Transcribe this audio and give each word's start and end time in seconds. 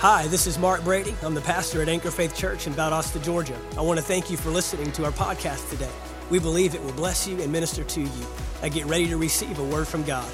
Hi, 0.00 0.28
this 0.28 0.46
is 0.46 0.60
Mark 0.60 0.84
Brady. 0.84 1.12
I'm 1.24 1.34
the 1.34 1.40
pastor 1.40 1.82
at 1.82 1.88
Anchor 1.88 2.12
Faith 2.12 2.32
Church 2.32 2.68
in 2.68 2.72
Valdosta, 2.72 3.20
Georgia. 3.20 3.58
I 3.76 3.80
want 3.80 3.98
to 3.98 4.04
thank 4.04 4.30
you 4.30 4.36
for 4.36 4.50
listening 4.50 4.92
to 4.92 5.04
our 5.04 5.10
podcast 5.10 5.68
today. 5.70 5.90
We 6.30 6.38
believe 6.38 6.76
it 6.76 6.84
will 6.84 6.92
bless 6.92 7.26
you 7.26 7.42
and 7.42 7.50
minister 7.50 7.82
to 7.82 8.02
you. 8.02 8.26
I 8.62 8.68
get 8.68 8.86
ready 8.86 9.08
to 9.08 9.16
receive 9.16 9.58
a 9.58 9.64
word 9.64 9.88
from 9.88 10.04
God. 10.04 10.30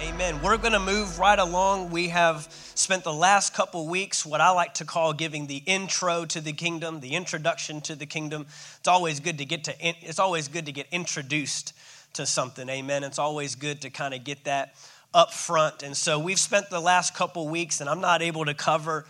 Amen. 0.00 0.40
We're 0.42 0.58
going 0.58 0.74
to 0.74 0.78
move 0.78 1.18
right 1.18 1.40
along. 1.40 1.90
We 1.90 2.10
have 2.10 2.46
spent 2.76 3.02
the 3.02 3.12
last 3.12 3.52
couple 3.52 3.88
weeks 3.88 4.24
what 4.24 4.40
I 4.40 4.50
like 4.50 4.74
to 4.74 4.84
call 4.84 5.12
giving 5.12 5.48
the 5.48 5.60
intro 5.66 6.24
to 6.26 6.40
the 6.40 6.52
kingdom, 6.52 7.00
the 7.00 7.16
introduction 7.16 7.80
to 7.80 7.96
the 7.96 8.06
kingdom. 8.06 8.46
It's 8.78 8.86
always 8.86 9.18
good 9.18 9.38
to 9.38 9.44
get 9.44 9.64
to 9.64 9.74
it's 9.80 10.20
always 10.20 10.46
good 10.46 10.66
to 10.66 10.72
get 10.72 10.86
introduced 10.92 11.72
to 12.12 12.26
something. 12.26 12.68
Amen. 12.68 13.02
It's 13.02 13.18
always 13.18 13.56
good 13.56 13.80
to 13.80 13.90
kind 13.90 14.14
of 14.14 14.22
get 14.22 14.44
that 14.44 14.76
up 15.14 15.32
front. 15.32 15.82
And 15.82 15.96
so 15.96 16.18
we've 16.18 16.38
spent 16.38 16.70
the 16.70 16.80
last 16.80 17.14
couple 17.14 17.48
weeks, 17.48 17.80
and 17.80 17.88
I'm 17.88 18.00
not 18.00 18.22
able 18.22 18.44
to 18.44 18.54
cover 18.54 19.06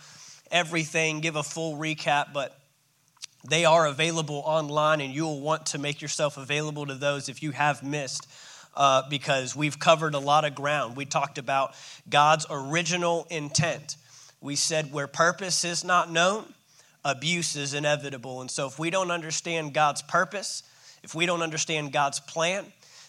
everything, 0.51 1.19
give 1.19 1.35
a 1.35 1.43
full 1.43 1.77
recap, 1.77 2.33
but 2.33 2.57
they 3.47 3.65
are 3.65 3.85
available 3.85 4.41
online, 4.45 5.01
and 5.01 5.13
you'll 5.13 5.41
want 5.41 5.67
to 5.67 5.77
make 5.77 6.01
yourself 6.01 6.37
available 6.37 6.85
to 6.85 6.95
those 6.95 7.29
if 7.29 7.41
you 7.43 7.51
have 7.51 7.83
missed. 7.83 8.27
Uh, 8.75 9.01
because 9.09 9.55
we've 9.55 9.79
covered 9.79 10.13
a 10.13 10.19
lot 10.19 10.45
of 10.45 10.55
ground. 10.55 10.95
We 10.95 11.03
talked 11.03 11.37
about 11.37 11.73
God's 12.07 12.45
original 12.49 13.25
intent. 13.29 13.97
We 14.41 14.55
said 14.55 14.93
where 14.93 15.07
purpose 15.07 15.65
is 15.65 15.83
not 15.83 16.09
known, 16.11 16.53
abuse 17.03 17.55
is 17.55 17.73
inevitable. 17.73 18.39
And 18.39 18.49
so, 18.49 18.67
if 18.67 18.79
we 18.79 18.89
don't 18.89 19.11
understand 19.11 19.73
God's 19.73 20.03
purpose, 20.03 20.63
if 21.03 21.15
we 21.15 21.25
don't 21.25 21.41
understand 21.41 21.91
God's 21.91 22.19
plan, 22.21 22.63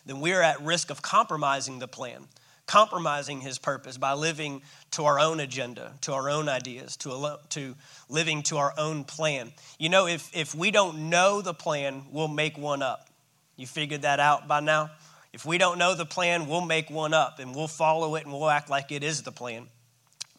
then 0.07 0.21
we're 0.21 0.41
at 0.41 0.61
risk 0.63 0.91
of 0.91 1.03
compromising 1.03 1.79
the 1.79 1.87
plan 1.87 2.27
compromising 2.71 3.41
his 3.41 3.59
purpose 3.59 3.99
by 3.99 4.13
living 4.13 4.63
to 4.93 5.05
our 5.05 5.19
own 5.19 5.41
agenda, 5.41 5.93
to 6.03 6.13
our 6.13 6.31
own 6.31 6.49
ideas, 6.49 6.97
to, 6.97 7.37
to 7.49 7.75
living 8.09 8.45
to 8.45 8.59
our 8.59 8.73
own 8.79 9.03
plan. 9.03 9.51
You 9.81 9.89
know, 9.89 10.07
if, 10.07 10.31
if 10.33 10.55
we 10.55 10.71
don't 10.71 11.11
know 11.11 11.43
the 11.43 11.53
plan, 11.53 12.05
we'll 12.13 12.29
make 12.29 12.57
one 12.57 12.81
up. 12.81 13.09
You 13.57 13.67
figured 13.67 14.03
that 14.03 14.21
out 14.21 14.47
by 14.47 14.61
now? 14.61 14.93
If 15.33 15.45
we 15.45 15.59
don't 15.59 15.79
know 15.79 15.97
the 15.97 16.07
plan, 16.07 16.47
we'll 16.47 16.61
make 16.61 16.91
one 16.91 17.13
up 17.13 17.41
and 17.41 17.57
we'll 17.57 17.67
follow 17.67 18.15
it 18.15 18.23
and 18.23 18.33
we'll 18.33 18.49
act 18.49 18.71
like 18.71 18.93
it 18.93 19.03
is 19.03 19.23
the 19.23 19.33
plan. 19.33 19.67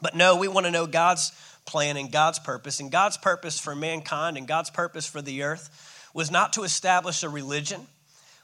But 0.01 0.15
no, 0.15 0.37
we 0.37 0.47
want 0.47 0.65
to 0.65 0.71
know 0.71 0.87
God's 0.87 1.33
plan 1.65 1.97
and 1.97 2.09
God's 2.13 2.39
purpose. 2.39 2.79
And 2.79 2.89
God's 2.89 3.17
purpose 3.17 3.59
for 3.59 3.75
mankind 3.75 4.37
and 4.37 4.47
God's 4.47 4.69
purpose 4.69 5.05
for 5.05 5.21
the 5.21 5.43
earth 5.43 6.07
was 6.13 6.31
not 6.31 6.53
to 6.53 6.63
establish 6.63 7.23
a 7.23 7.29
religion, 7.29 7.81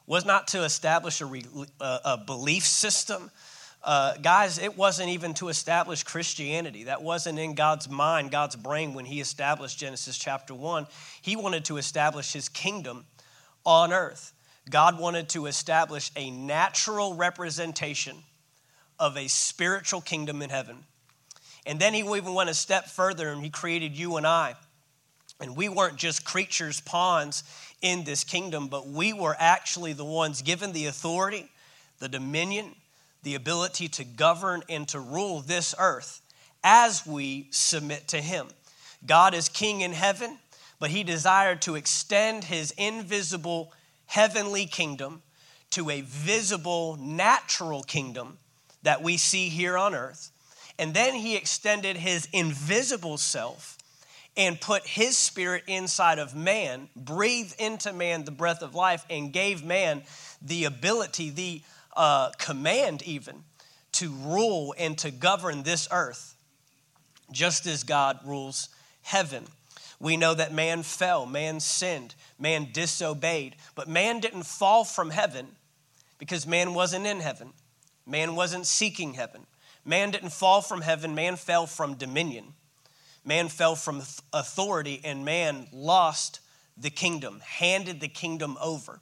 was 0.06 0.26
not 0.26 0.50
to 0.50 0.66
establish 0.66 1.22
a, 1.22 1.26
re, 1.26 1.46
a, 1.80 1.84
uh, 1.84 2.00
a 2.04 2.18
belief 2.18 2.66
system, 2.66 3.32
uh, 3.88 4.18
guys, 4.18 4.60
it 4.60 4.78
wasn't 4.78 5.08
even 5.08 5.34
to 5.36 5.48
establish 5.48 6.04
Christianity. 6.04 6.84
That 6.84 7.02
wasn't 7.02 7.40
in 7.40 7.56
God's 7.56 7.90
mind, 7.90 8.32
God's 8.32 8.58
brain 8.58 8.94
when 8.94 9.06
He 9.06 9.22
established 9.22 9.80
Genesis 9.80 10.18
chapter 10.18 10.54
1. 10.54 10.88
He 11.22 11.38
wanted 11.38 11.64
to 11.66 11.78
establish 11.78 12.34
His 12.34 12.50
kingdom 12.50 13.06
on 13.66 13.94
earth. 13.94 14.34
God 14.70 15.00
wanted 15.00 15.30
to 15.30 15.46
establish 15.46 16.12
a 16.18 16.30
natural 16.30 17.16
representation 17.16 18.18
of 19.00 19.16
a 19.16 19.30
spiritual 19.30 20.02
kingdom 20.02 20.42
in 20.42 20.50
heaven. 20.50 20.84
And 21.66 21.80
then 21.80 21.94
He 21.94 22.02
even 22.02 22.34
went 22.34 22.50
a 22.50 22.54
step 22.54 22.88
further 22.88 23.30
and 23.30 23.42
He 23.42 23.50
created 23.50 23.98
you 23.98 24.18
and 24.18 24.28
I. 24.28 24.56
And 25.40 25.56
we 25.56 25.70
weren't 25.70 25.96
just 25.96 26.26
creatures, 26.26 26.82
pawns 26.82 27.46
in 27.82 28.04
this 28.04 28.26
kingdom, 28.26 28.68
but 28.68 28.86
we 28.86 29.14
were 29.14 29.38
actually 29.40 29.94
the 29.94 30.04
ones 30.04 30.42
given 30.42 30.74
the 30.74 30.88
authority, 30.88 31.50
the 32.00 32.10
dominion, 32.10 32.76
the 33.24 33.36
ability 33.36 33.88
to 33.90 34.04
govern 34.04 34.64
and 34.70 34.88
to 34.90 35.00
rule 35.00 35.42
this 35.42 35.74
earth 35.80 36.22
as 36.64 37.06
we 37.06 37.48
submit 37.52 38.08
to 38.10 38.22
Him. 38.22 38.48
God 39.06 39.34
is 39.34 39.50
King 39.50 39.82
in 39.82 39.94
heaven, 39.94 40.40
but 40.80 40.90
He 40.90 41.04
desired 41.04 41.62
to 41.64 41.76
extend 41.76 42.46
His 42.46 42.72
invisible 42.72 43.72
heavenly 44.06 44.66
kingdom 44.66 45.22
to 45.72 45.90
a 45.90 46.02
visible 46.02 46.98
natural 47.00 47.84
kingdom 47.84 48.38
that 48.84 49.04
we 49.04 49.18
see 49.18 49.50
here 49.50 49.78
on 49.78 49.94
earth. 49.94 50.32
And 50.80 50.94
then 50.94 51.16
He 51.16 51.36
extended 51.36 51.98
His 51.98 52.28
invisible 52.32 53.18
self 53.18 53.78
and 54.36 54.62
put 54.62 54.86
His 54.86 55.18
Spirit 55.18 55.64
inside 55.68 56.20
of 56.20 56.36
man, 56.36 56.90
breathed 56.96 57.60
into 57.60 57.92
man 57.92 58.24
the 58.24 58.32
breath 58.32 58.62
of 58.62 58.76
life, 58.76 59.06
and 59.10 59.34
gave 59.34 59.64
man 59.64 60.04
the 60.42 60.66
ability, 60.66 61.32
the 61.32 61.62
uh, 61.98 62.32
command 62.38 63.02
even 63.02 63.44
to 63.94 64.10
rule 64.10 64.74
and 64.78 64.98
to 65.00 65.12
govern 65.12 65.64
this 65.64 65.88
earth, 65.92 66.36
just 67.32 67.66
as 67.66 67.84
God 67.84 68.20
rules 68.24 68.70
heaven. 69.02 69.46
We 70.00 70.16
know 70.16 70.34
that 70.36 70.54
man 70.54 70.84
fell, 70.84 71.26
man 71.26 71.60
sinned, 71.60 72.14
man 72.38 72.70
disobeyed, 72.72 73.56
but 73.74 73.88
man 73.88 74.20
didn't 74.20 74.44
fall 74.44 74.84
from 74.84 75.10
heaven 75.10 75.48
because 76.20 76.46
man 76.46 76.74
wasn't 76.74 77.08
in 77.08 77.20
heaven. 77.20 77.54
Man 78.06 78.36
wasn't 78.36 78.68
seeking 78.68 79.16
heaven. 79.16 79.46
Man 79.84 80.12
didn't 80.12 80.32
fall 80.32 80.62
from 80.62 80.82
heaven, 80.82 81.16
man 81.16 81.36
fell 81.36 81.66
from 81.66 81.96
dominion. 81.96 82.54
Man 83.26 83.50
fell 83.50 83.76
from 83.76 84.04
authority, 84.32 85.02
and 85.04 85.26
man 85.26 85.68
lost 85.74 86.40
the 86.78 86.90
kingdom, 86.90 87.42
handed 87.44 88.00
the 88.00 88.08
kingdom 88.08 88.58
over. 88.62 89.00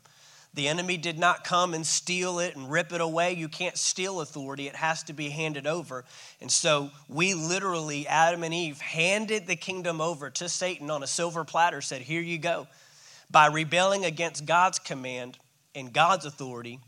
The 0.56 0.70
enemy 0.70 0.96
did 0.96 1.20
not 1.20 1.44
come 1.44 1.74
and 1.74 1.86
steal 1.86 2.40
it 2.40 2.56
and 2.56 2.72
rip 2.72 2.94
it 2.94 3.02
away. 3.02 3.34
You 3.34 3.50
can't 3.50 3.78
steal 3.78 4.22
authority, 4.22 4.68
it 4.68 4.76
has 4.76 5.04
to 5.04 5.14
be 5.14 5.30
handed 5.30 5.68
over. 5.68 6.06
And 6.40 6.50
so 6.50 6.92
we 7.10 7.34
literally, 7.34 8.08
Adam 8.08 8.42
and 8.44 8.54
Eve, 8.54 8.80
handed 8.80 9.48
the 9.48 9.58
kingdom 9.58 10.00
over 10.00 10.30
to 10.30 10.48
Satan 10.48 10.90
on 10.90 11.04
a 11.04 11.08
silver 11.08 11.44
platter, 11.44 11.82
said, 11.82 12.02
Here 12.02 12.22
you 12.22 12.38
go. 12.38 12.68
By 13.30 13.48
rebelling 13.48 14.06
against 14.06 14.46
God's 14.46 14.80
command 14.80 15.38
and 15.74 15.92
God's 15.92 16.26
authority, 16.26 16.80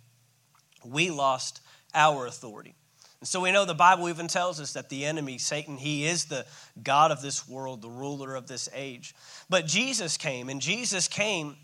we 0.85 1.09
lost 1.09 1.59
our 1.94 2.25
authority. 2.25 2.73
And 3.19 3.28
so 3.28 3.41
we 3.41 3.51
know 3.51 3.66
the 3.66 3.73
Bible 3.73 4.07
even 4.07 4.28
tells 4.28 4.61
us 4.61 4.73
that 4.73 4.88
the 4.88 5.03
enemy, 5.03 5.39
Satan, 5.39 5.75
he 5.75 6.05
is 6.05 6.25
the 6.25 6.45
God 6.81 7.11
of 7.11 7.22
this 7.22 7.49
world, 7.49 7.81
the 7.81 7.89
ruler 7.89 8.35
of 8.35 8.47
this 8.47 8.69
age. 8.73 9.13
But 9.49 9.66
Jesus 9.66 10.16
came, 10.16 10.47
and 10.47 10.61
Jesus 10.61 11.09
came 11.09 11.57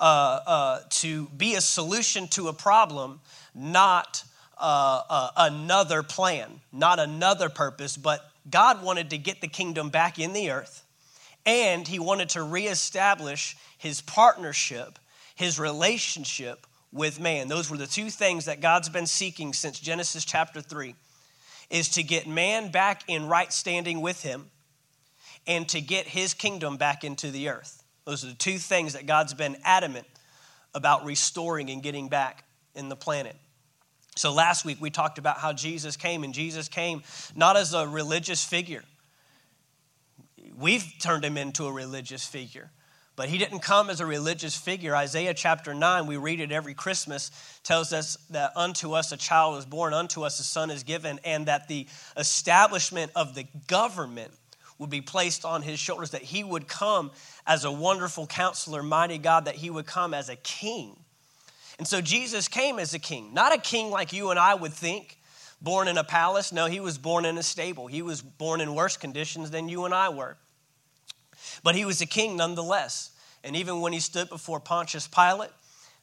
uh, 0.00 0.40
uh, 0.46 0.80
to 0.90 1.26
be 1.36 1.54
a 1.54 1.60
solution 1.60 2.28
to 2.28 2.48
a 2.48 2.52
problem, 2.52 3.20
not 3.54 4.24
uh, 4.58 5.02
uh, 5.08 5.30
another 5.36 6.02
plan, 6.02 6.60
not 6.72 6.98
another 6.98 7.48
purpose, 7.48 7.96
but 7.96 8.28
God 8.50 8.82
wanted 8.82 9.10
to 9.10 9.18
get 9.18 9.40
the 9.40 9.48
kingdom 9.48 9.90
back 9.90 10.18
in 10.18 10.32
the 10.32 10.50
earth, 10.50 10.84
and 11.46 11.86
He 11.86 11.98
wanted 11.98 12.30
to 12.30 12.42
reestablish 12.42 13.56
His 13.78 14.00
partnership, 14.00 14.98
His 15.34 15.58
relationship 15.58 16.66
with 16.92 17.20
man. 17.20 17.48
Those 17.48 17.70
were 17.70 17.76
the 17.76 17.86
two 17.86 18.10
things 18.10 18.44
that 18.46 18.60
God's 18.60 18.88
been 18.88 19.06
seeking 19.06 19.52
since 19.52 19.80
Genesis 19.80 20.24
chapter 20.24 20.60
3 20.60 20.94
is 21.70 21.90
to 21.90 22.02
get 22.02 22.26
man 22.26 22.70
back 22.70 23.02
in 23.08 23.26
right 23.26 23.52
standing 23.52 24.00
with 24.00 24.22
him 24.22 24.50
and 25.46 25.68
to 25.68 25.80
get 25.80 26.06
his 26.06 26.34
kingdom 26.34 26.76
back 26.76 27.04
into 27.04 27.30
the 27.30 27.48
earth. 27.48 27.83
Those 28.04 28.24
are 28.24 28.28
the 28.28 28.34
two 28.34 28.58
things 28.58 28.92
that 28.92 29.06
God's 29.06 29.34
been 29.34 29.56
adamant 29.64 30.06
about 30.74 31.04
restoring 31.04 31.70
and 31.70 31.82
getting 31.82 32.08
back 32.08 32.44
in 32.74 32.88
the 32.88 32.96
planet. 32.96 33.36
So 34.16 34.32
last 34.32 34.64
week 34.64 34.80
we 34.80 34.90
talked 34.90 35.18
about 35.18 35.38
how 35.38 35.52
Jesus 35.52 35.96
came, 35.96 36.24
and 36.24 36.34
Jesus 36.34 36.68
came 36.68 37.02
not 37.34 37.56
as 37.56 37.74
a 37.74 37.86
religious 37.86 38.44
figure. 38.44 38.84
We've 40.56 40.84
turned 41.00 41.24
him 41.24 41.36
into 41.36 41.66
a 41.66 41.72
religious 41.72 42.26
figure. 42.26 42.70
But 43.16 43.28
he 43.28 43.38
didn't 43.38 43.60
come 43.60 43.90
as 43.90 44.00
a 44.00 44.06
religious 44.06 44.56
figure. 44.56 44.96
Isaiah 44.96 45.34
chapter 45.34 45.72
9, 45.72 46.06
we 46.06 46.16
read 46.16 46.40
it 46.40 46.50
every 46.50 46.74
Christmas, 46.74 47.30
tells 47.62 47.92
us 47.92 48.16
that 48.30 48.52
unto 48.56 48.92
us 48.92 49.12
a 49.12 49.16
child 49.16 49.58
is 49.58 49.66
born, 49.66 49.94
unto 49.94 50.22
us 50.22 50.40
a 50.40 50.42
son 50.42 50.68
is 50.68 50.82
given, 50.82 51.20
and 51.24 51.46
that 51.46 51.68
the 51.68 51.86
establishment 52.16 53.12
of 53.14 53.36
the 53.36 53.46
government 53.68 54.32
would 54.78 54.90
be 54.90 55.00
placed 55.00 55.44
on 55.44 55.62
his 55.62 55.78
shoulders, 55.78 56.10
that 56.10 56.22
he 56.22 56.42
would 56.42 56.66
come 56.66 57.12
as 57.46 57.64
a 57.64 57.72
wonderful 57.72 58.26
counselor, 58.26 58.82
mighty 58.82 59.18
God, 59.18 59.44
that 59.44 59.56
he 59.56 59.70
would 59.70 59.86
come 59.86 60.14
as 60.14 60.28
a 60.28 60.36
king. 60.36 60.96
And 61.78 61.86
so 61.86 62.00
Jesus 62.00 62.48
came 62.48 62.78
as 62.78 62.94
a 62.94 62.98
king, 62.98 63.34
not 63.34 63.54
a 63.54 63.58
king 63.58 63.90
like 63.90 64.12
you 64.12 64.30
and 64.30 64.38
I 64.38 64.54
would 64.54 64.72
think, 64.72 65.18
born 65.60 65.88
in 65.88 65.98
a 65.98 66.04
palace. 66.04 66.52
No, 66.52 66.66
he 66.66 66.80
was 66.80 66.98
born 66.98 67.24
in 67.24 67.36
a 67.36 67.42
stable. 67.42 67.86
He 67.86 68.02
was 68.02 68.22
born 68.22 68.60
in 68.60 68.74
worse 68.74 68.96
conditions 68.96 69.50
than 69.50 69.68
you 69.68 69.84
and 69.84 69.94
I 69.94 70.10
were. 70.10 70.36
But 71.62 71.74
he 71.74 71.84
was 71.84 72.00
a 72.00 72.06
king 72.06 72.36
nonetheless. 72.36 73.10
And 73.42 73.56
even 73.56 73.80
when 73.80 73.92
he 73.92 74.00
stood 74.00 74.28
before 74.28 74.60
Pontius 74.60 75.08
Pilate, 75.08 75.50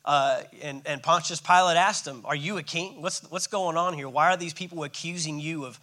uh, 0.04 0.42
and, 0.62 0.82
and 0.86 1.02
Pontius 1.02 1.40
Pilate 1.40 1.78
asked 1.78 2.08
him, 2.08 2.22
Are 2.26 2.36
you 2.36 2.58
a 2.58 2.64
king? 2.64 3.02
What's, 3.02 3.22
what's 3.32 3.48
going 3.48 3.78
on 3.78 3.94
here? 3.94 4.10
Why 4.10 4.32
are 4.32 4.38
these 4.38 4.54
people 4.54 4.84
accusing 4.84 5.40
you 5.40 5.66
of 5.66 5.80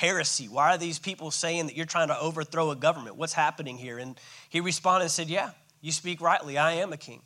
heresy? 0.00 0.48
Why 0.48 0.74
are 0.74 0.78
these 0.78 0.98
people 0.98 1.30
saying 1.30 1.66
that 1.66 1.76
you're 1.76 1.84
trying 1.84 2.08
to 2.08 2.18
overthrow 2.18 2.70
a 2.70 2.76
government? 2.76 3.16
What's 3.16 3.34
happening 3.34 3.76
here? 3.76 3.98
And 3.98 4.18
he 4.48 4.60
responded 4.60 5.04
and 5.04 5.10
said, 5.10 5.28
Yeah, 5.28 5.50
you 5.82 5.92
speak 5.92 6.22
rightly. 6.22 6.56
I 6.56 6.72
am 6.74 6.92
a 6.94 6.96
king. 6.96 7.20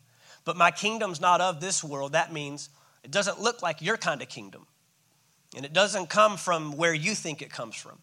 But 0.45 0.57
my 0.57 0.73
kingdom's 0.73 1.21
not 1.21 1.41
of 1.41 1.61
this 1.61 1.85
world. 1.85 2.13
That 2.13 2.33
means 2.33 2.69
it 3.05 3.13
doesn't 3.13 3.41
look 3.41 3.63
like 3.63 3.81
your 3.81 3.97
kind 3.97 4.21
of 4.23 4.29
kingdom. 4.29 4.67
And 5.57 5.65
it 5.65 5.73
doesn't 5.73 6.09
come 6.09 6.37
from 6.37 6.77
where 6.77 6.93
you 6.93 7.15
think 7.15 7.43
it 7.43 7.51
comes 7.51 7.77
from. 7.77 7.99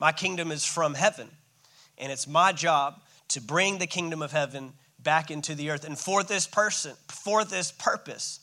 My 0.00 0.12
kingdom 0.12 0.50
is 0.50 0.64
from 0.64 0.94
heaven, 0.94 1.28
and 1.98 2.10
it's 2.10 2.26
my 2.26 2.52
job 2.52 3.00
to 3.28 3.40
bring 3.40 3.78
the 3.78 3.86
kingdom 3.86 4.22
of 4.22 4.32
heaven 4.32 4.72
back 4.98 5.30
into 5.30 5.54
the 5.54 5.70
earth. 5.70 5.84
And 5.84 5.98
for 5.98 6.22
this 6.22 6.46
person, 6.46 6.94
for 7.08 7.44
this 7.44 7.70
purpose, 7.70 8.40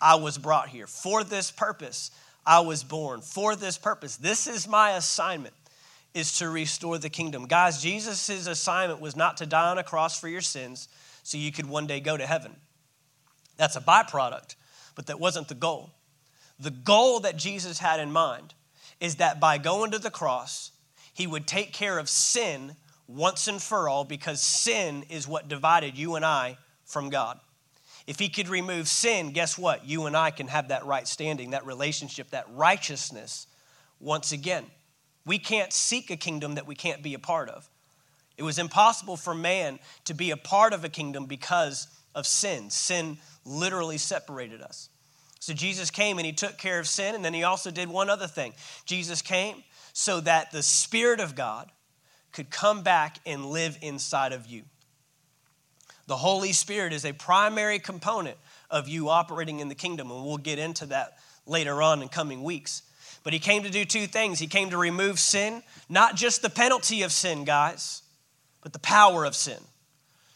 I 0.00 0.16
was 0.16 0.36
brought 0.36 0.68
here. 0.68 0.86
For 0.86 1.22
this 1.24 1.50
purpose, 1.50 2.10
I 2.46 2.60
was 2.60 2.84
born. 2.84 3.20
For 3.20 3.56
this 3.56 3.76
purpose, 3.76 4.16
this 4.16 4.46
is 4.46 4.68
my 4.68 4.92
assignment 4.92 5.54
is 6.14 6.38
to 6.38 6.48
restore 6.48 6.96
the 6.96 7.10
kingdom. 7.10 7.46
Guys, 7.46 7.82
Jesus' 7.82 8.46
assignment 8.46 9.00
was 9.00 9.16
not 9.16 9.36
to 9.38 9.46
die 9.46 9.70
on 9.70 9.78
a 9.78 9.84
cross 9.84 10.18
for 10.18 10.28
your 10.28 10.40
sins 10.40 10.88
so 11.22 11.36
you 11.36 11.52
could 11.52 11.66
one 11.66 11.86
day 11.86 12.00
go 12.00 12.16
to 12.16 12.26
heaven. 12.26 12.56
That's 13.56 13.76
a 13.76 13.80
byproduct, 13.80 14.54
but 14.94 15.06
that 15.06 15.20
wasn't 15.20 15.48
the 15.48 15.54
goal. 15.54 15.90
The 16.58 16.70
goal 16.70 17.20
that 17.20 17.36
Jesus 17.36 17.80
had 17.80 18.00
in 18.00 18.12
mind 18.12 18.54
is 19.00 19.16
that 19.16 19.40
by 19.40 19.58
going 19.58 19.90
to 19.90 19.98
the 19.98 20.10
cross, 20.10 20.70
he 21.12 21.26
would 21.26 21.46
take 21.46 21.72
care 21.72 21.98
of 21.98 22.08
sin 22.08 22.76
once 23.06 23.46
and 23.48 23.60
for 23.60 23.88
all 23.88 24.04
because 24.04 24.40
sin 24.40 25.04
is 25.10 25.28
what 25.28 25.48
divided 25.48 25.98
you 25.98 26.14
and 26.14 26.24
I 26.24 26.58
from 26.84 27.10
God. 27.10 27.38
If 28.06 28.18
he 28.18 28.28
could 28.28 28.48
remove 28.48 28.86
sin, 28.86 29.32
guess 29.32 29.58
what? 29.58 29.84
You 29.84 30.06
and 30.06 30.16
I 30.16 30.30
can 30.30 30.46
have 30.46 30.68
that 30.68 30.86
right 30.86 31.08
standing, 31.08 31.50
that 31.50 31.66
relationship, 31.66 32.30
that 32.30 32.46
righteousness 32.52 33.46
once 33.98 34.32
again. 34.32 34.64
We 35.24 35.38
can't 35.38 35.72
seek 35.72 36.10
a 36.10 36.16
kingdom 36.16 36.54
that 36.54 36.66
we 36.66 36.76
can't 36.76 37.02
be 37.02 37.14
a 37.14 37.18
part 37.18 37.48
of. 37.48 37.68
It 38.36 38.44
was 38.44 38.58
impossible 38.58 39.16
for 39.16 39.34
man 39.34 39.80
to 40.04 40.14
be 40.14 40.30
a 40.30 40.36
part 40.36 40.72
of 40.72 40.84
a 40.84 40.88
kingdom 40.88 41.26
because 41.26 41.88
of 42.14 42.26
sin. 42.26 42.70
Sin 42.70 43.18
literally 43.44 43.98
separated 43.98 44.62
us. 44.62 44.88
So 45.40 45.52
Jesus 45.52 45.90
came 45.90 46.18
and 46.18 46.26
he 46.26 46.32
took 46.32 46.58
care 46.58 46.78
of 46.78 46.86
sin, 46.86 47.14
and 47.14 47.24
then 47.24 47.34
he 47.34 47.44
also 47.44 47.70
did 47.70 47.88
one 47.88 48.10
other 48.10 48.26
thing. 48.26 48.52
Jesus 48.84 49.22
came 49.22 49.64
so 49.92 50.20
that 50.20 50.52
the 50.52 50.62
Spirit 50.62 51.20
of 51.20 51.34
God 51.34 51.70
could 52.32 52.50
come 52.50 52.82
back 52.82 53.18
and 53.24 53.46
live 53.46 53.78
inside 53.80 54.32
of 54.32 54.46
you. 54.46 54.62
The 56.06 56.16
Holy 56.16 56.52
Spirit 56.52 56.92
is 56.92 57.04
a 57.04 57.12
primary 57.12 57.78
component 57.78 58.36
of 58.70 58.88
you 58.88 59.08
operating 59.08 59.60
in 59.60 59.68
the 59.68 59.74
kingdom, 59.74 60.10
and 60.10 60.24
we'll 60.24 60.36
get 60.36 60.58
into 60.58 60.86
that 60.86 61.18
later 61.46 61.82
on 61.82 62.02
in 62.02 62.08
coming 62.08 62.42
weeks. 62.42 62.82
But 63.24 63.32
he 63.32 63.38
came 63.40 63.64
to 63.64 63.70
do 63.70 63.84
two 63.84 64.06
things. 64.06 64.38
He 64.38 64.46
came 64.46 64.70
to 64.70 64.76
remove 64.76 65.18
sin, 65.18 65.62
not 65.88 66.14
just 66.14 66.42
the 66.42 66.50
penalty 66.50 67.02
of 67.02 67.10
sin, 67.10 67.44
guys, 67.44 68.02
but 68.62 68.72
the 68.72 68.78
power 68.78 69.24
of 69.24 69.34
sin. 69.34 69.58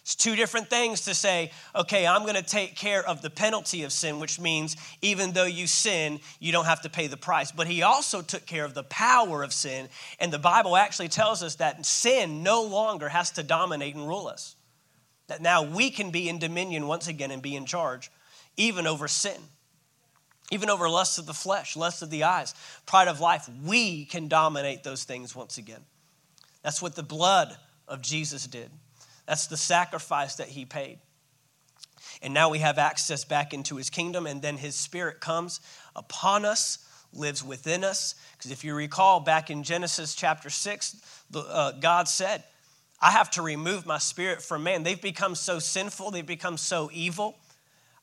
It's 0.03 0.17
two 0.17 0.35
different 0.35 0.69
things 0.69 1.03
to 1.03 1.15
say, 1.15 1.53
okay, 1.73 2.05
I'm 2.05 2.23
going 2.23 2.35
to 2.35 2.43
take 2.43 2.75
care 2.75 3.07
of 3.07 3.23
the 3.23 3.31
penalty 3.31 3.85
of 3.85 3.93
sin, 3.93 4.19
which 4.19 4.41
means 4.41 4.77
even 5.03 5.33
though 5.33 5.45
you 5.45 5.69
sin, 5.69 6.19
you 6.41 6.51
don't 6.51 6.65
have 6.65 6.81
to 6.83 6.91
pay 6.91 7.07
the 7.07 7.17
price. 7.17 7.53
But 7.53 7.69
he 7.69 7.83
also 7.83 8.23
took 8.23 8.45
care 8.45 8.65
of 8.65 8.75
the 8.75 8.83
power 8.83 9.45
of 9.45 9.53
sin. 9.53 9.89
And 10.19 10.33
the 10.33 10.39
Bible 10.41 10.77
actually 10.77 11.09
tells 11.09 11.45
us 11.45 11.57
that 11.57 11.87
sin 11.87 12.43
no 12.43 12.65
longer 12.65 13.09
has 13.09 13.31
to 13.33 13.45
dominate 13.45 13.95
and 13.95 14.09
rule 14.09 14.27
us. 14.27 14.57
That 15.31 15.41
now 15.41 15.63
we 15.63 15.91
can 15.91 16.11
be 16.11 16.29
in 16.29 16.41
dominion 16.41 16.89
once 16.89 17.07
again 17.07 17.31
and 17.31 17.41
be 17.41 17.55
in 17.55 17.65
charge, 17.65 18.11
even 18.57 18.89
over 18.89 19.07
sin, 19.07 19.41
even 20.51 20.69
over 20.69 20.89
lust 20.89 21.21
of 21.21 21.27
the 21.27 21.33
flesh, 21.33 21.77
lust 21.77 22.03
of 22.03 22.11
the 22.11 22.25
eyes, 22.25 22.53
pride 22.85 23.07
of 23.07 23.21
life. 23.21 23.49
We 23.65 24.07
can 24.07 24.27
dominate 24.27 24.83
those 24.83 25.05
things 25.05 25.37
once 25.37 25.57
again. 25.57 25.83
That's 26.63 26.83
what 26.83 26.97
the 26.97 27.05
blood 27.05 27.57
of 27.87 28.03
Jesus 28.03 28.49
did. 28.49 28.71
That's 29.25 29.47
the 29.47 29.57
sacrifice 29.57 30.35
that 30.35 30.49
he 30.49 30.65
paid. 30.65 30.99
And 32.23 32.35
now 32.35 32.49
we 32.49 32.59
have 32.59 32.77
access 32.77 33.25
back 33.25 33.55
into 33.55 33.77
his 33.77 33.89
kingdom, 33.89 34.27
and 34.27 34.43
then 34.43 34.57
his 34.57 34.75
spirit 34.75 35.21
comes 35.21 35.61
upon 35.95 36.45
us, 36.45 36.85
lives 37.13 37.45
within 37.45 37.85
us. 37.85 38.17
Because 38.37 38.51
if 38.51 38.65
you 38.65 38.75
recall 38.75 39.21
back 39.21 39.49
in 39.49 39.63
Genesis 39.63 40.17
chapter 40.17 40.51
6, 40.51 40.97
uh, 41.37 41.71
God 41.79 42.09
said, 42.09 42.43
I 43.01 43.11
have 43.13 43.31
to 43.33 43.43
remove 43.43 43.87
my 43.87 43.99
spirit 43.99 44.43
from 44.43 44.63
man. 44.63 44.83
They've 44.83 45.01
become 45.01 45.35
so 45.35 45.59
sinful, 45.59 46.11
they've 46.11 46.27
become 46.27 46.57
so 46.57 46.91
evil. 46.93 47.37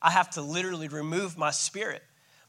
I 0.00 0.10
have 0.10 0.30
to 0.30 0.42
literally 0.42 0.88
remove 0.88 1.36
my 1.36 1.50
spirit. 1.50 2.02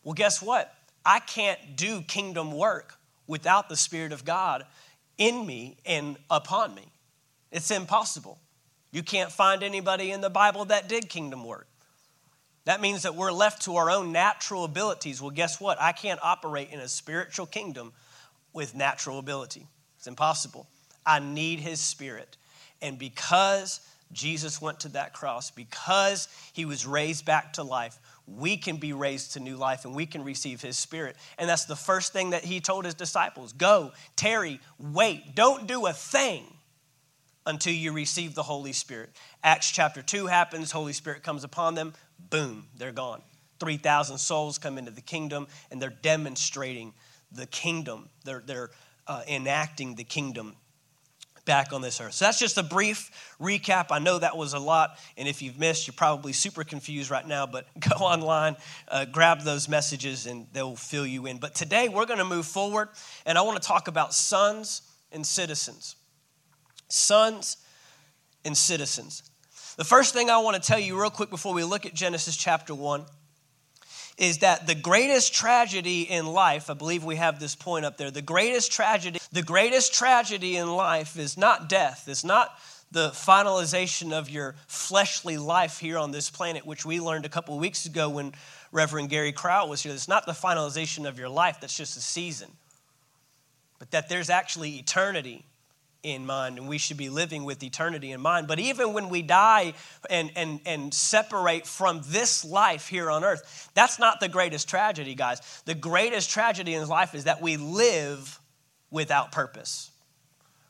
Well, 0.04 0.14
guess 0.14 0.42
what? 0.42 0.74
I 1.06 1.20
can't 1.20 1.76
do 1.76 2.02
kingdom 2.02 2.52
work 2.52 2.96
without 3.28 3.70
the 3.70 3.76
Spirit 3.76 4.12
of 4.12 4.26
God 4.26 4.66
in 5.18 5.46
me 5.46 5.78
and 5.86 6.18
upon 6.30 6.76
me. 6.76 6.86
It's 7.52 7.72
impossible. 7.72 8.40
You 8.92 9.04
can't 9.04 9.32
find 9.32 9.64
anybody 9.64 10.12
in 10.12 10.22
the 10.22 10.30
Bible 10.30 10.66
that 10.66 10.90
did 10.90 11.10
kingdom 11.10 11.44
work. 11.44 11.68
That 12.66 12.82
means 12.82 13.04
that 13.04 13.16
we're 13.16 13.32
left 13.32 13.64
to 13.64 13.78
our 13.78 13.90
own 13.90 14.12
natural 14.12 14.64
abilities. 14.64 15.22
Well, 15.22 15.32
guess 15.32 15.60
what? 15.60 15.82
I 15.82 15.92
can't 15.92 16.20
operate 16.22 16.70
in 16.72 16.80
a 16.80 16.88
spiritual 16.88 17.46
kingdom 17.46 17.94
with 18.54 18.76
natural 18.76 19.20
ability. 19.20 19.66
It's 19.98 20.08
impossible. 20.08 20.68
I 21.06 21.20
need 21.20 21.60
his 21.60 21.80
spirit. 21.80 22.38
And 22.82 22.98
because 22.98 23.82
Jesus 24.12 24.62
went 24.62 24.82
to 24.82 24.90
that 24.90 25.14
cross, 25.14 25.52
because 25.52 26.28
he 26.54 26.66
was 26.66 26.86
raised 26.86 27.26
back 27.26 27.54
to 27.54 27.64
life, 27.64 28.00
we 28.28 28.58
can 28.58 28.78
be 28.78 28.94
raised 28.94 29.34
to 29.34 29.40
new 29.40 29.56
life 29.56 29.86
and 29.86 29.96
we 29.96 30.06
can 30.06 30.24
receive 30.24 30.62
his 30.62 30.78
spirit. 30.78 31.16
And 31.38 31.50
that's 31.50 31.66
the 31.66 31.76
first 31.76 32.14
thing 32.14 32.32
that 32.32 32.44
he 32.44 32.60
told 32.60 32.86
his 32.86 32.94
disciples 32.94 33.54
go, 33.54 33.92
tarry, 34.16 34.60
wait, 34.78 35.36
don't 35.36 35.68
do 35.68 35.86
a 35.86 35.94
thing 35.94 36.46
until 37.46 37.74
you 37.74 37.92
receive 37.92 38.36
the 38.36 38.44
Holy 38.44 38.74
Spirit. 38.74 39.10
Acts 39.44 39.72
chapter 39.72 40.02
2 40.02 40.28
happens, 40.28 40.72
Holy 40.72 40.94
Spirit 40.94 41.24
comes 41.24 41.44
upon 41.44 41.76
them, 41.76 41.94
boom, 42.30 42.68
they're 42.78 42.92
gone. 42.92 43.22
3,000 43.60 44.18
souls 44.18 44.58
come 44.58 44.78
into 44.78 44.92
the 44.92 45.02
kingdom 45.02 45.48
and 45.70 45.82
they're 45.82 45.90
demonstrating 45.90 46.94
the 47.32 47.46
kingdom. 47.46 48.10
They're, 48.24 48.44
they're 48.46 48.70
uh, 49.08 49.24
enacting 49.28 49.96
the 49.96 50.04
kingdom 50.04 50.56
back 51.50 51.74
on 51.74 51.82
this 51.82 52.00
earth. 52.00 52.14
So 52.14 52.26
that's 52.26 52.38
just 52.38 52.60
a 52.60 52.64
brief 52.64 53.10
recap. 53.42 53.88
I 53.90 53.98
know 53.98 54.20
that 54.20 54.38
was 54.38 54.54
a 54.54 54.60
lot, 54.60 55.00
and 55.18 55.28
if 55.28 55.42
you've 55.42 55.58
missed, 55.58 55.88
you're 55.88 55.96
probably 55.96 56.32
super 56.32 56.64
confused 56.64 57.10
right 57.10 57.28
now, 57.28 57.48
but 57.48 57.66
go 57.80 58.06
online, 58.06 58.56
uh, 58.88 59.06
grab 59.06 59.42
those 59.42 59.68
messages, 59.68 60.28
and 60.28 60.46
they'll 60.54 60.76
fill 60.76 61.08
you 61.08 61.26
in. 61.26 61.40
But 61.40 61.56
today 61.56 61.90
we're 61.90 62.06
going 62.06 62.20
to 62.20 62.26
move 62.26 62.46
forward, 62.46 62.90
and 63.26 63.36
I 63.36 63.42
want 63.42 63.60
to 63.60 63.68
talk 63.68 63.88
about 63.88 64.14
sons 64.14 64.84
and 65.12 65.26
citizens 65.26 65.96
sons 66.88 67.58
and 68.46 68.56
citizens. 68.56 69.24
The 69.78 69.84
first 69.84 70.14
thing 70.14 70.30
I 70.30 70.38
want 70.40 70.62
to 70.62 70.62
tell 70.62 70.80
you, 70.80 71.00
real 71.00 71.10
quick, 71.10 71.32
before 71.32 71.56
we 71.56 71.64
look 71.64 71.88
at 71.88 71.96
Genesis 71.96 72.38
chapter 72.38 72.76
1, 72.76 73.06
is 74.20 74.40
that 74.40 74.68
the 74.68 74.76
greatest 74.76 75.34
tragedy 75.34 76.02
in 76.02 76.28
life, 76.28 76.70
I 76.70 76.74
believe 76.74 77.06
we 77.06 77.16
have 77.16 77.40
this 77.40 77.56
point 77.56 77.86
up 77.86 77.98
there, 77.98 78.12
the 78.12 78.22
greatest 78.22 78.70
tragedy, 78.70 79.18
the 79.32 79.42
greatest 79.42 79.94
tragedy 79.94 80.58
in 80.58 80.70
life 80.70 81.18
is 81.18 81.38
not 81.38 81.70
death, 81.70 82.04
it's 82.08 82.26
not 82.26 82.60
the 82.92 83.12
finalization 83.12 84.12
of 84.12 84.30
your 84.30 84.56
fleshly 84.68 85.38
life 85.38 85.80
here 85.80 85.98
on 85.98 86.12
this 86.12 86.30
planet, 86.30 86.66
which 86.66 86.86
we 86.86 87.00
learned 87.00 87.26
a 87.26 87.30
couple 87.30 87.58
weeks 87.58 87.86
ago 87.86 88.10
when 88.10 88.34
Reverend 88.74 89.10
Gary 89.10 89.32
Crowell 89.32 89.70
was 89.70 89.84
here. 89.84 89.94
It's 89.94 90.08
not 90.08 90.26
the 90.26 90.34
finalization 90.34 91.08
of 91.08 91.18
your 91.18 91.30
life, 91.30 91.62
that's 91.62 91.78
just 91.78 91.96
a 91.96 92.02
season. 92.02 92.50
But 93.78 93.92
that 93.92 94.10
there's 94.10 94.30
actually 94.30 94.72
eternity 94.80 95.46
in 96.04 96.26
mind 96.26 96.58
and 96.58 96.68
we 96.68 96.78
should 96.78 96.98
be 96.98 97.10
living 97.10 97.44
with 97.44 97.62
eternity 97.62 98.12
in 98.12 98.22
mind. 98.22 98.48
But 98.48 98.60
even 98.60 98.94
when 98.94 99.10
we 99.10 99.22
die 99.22 99.74
and, 100.10 100.32
and, 100.36 100.62
and 100.66 100.94
separate 100.94 101.68
from 101.68 102.02
this 102.08 102.46
life 102.46 102.88
here 102.88 103.12
on 103.12 103.24
earth 103.24 103.70
that's 103.74 104.00
not 104.00 104.20
the 104.20 104.30
greatest 104.30 104.70
tragedy 104.70 105.16
guys. 105.16 105.62
The 105.66 105.76
greatest 105.76 106.30
tragedy 106.30 106.74
in 106.74 106.88
life 106.88 107.16
is 107.16 107.26
that 107.26 107.42
we 107.42 107.58
live 107.58 108.40
without 108.92 109.32
purpose. 109.32 109.92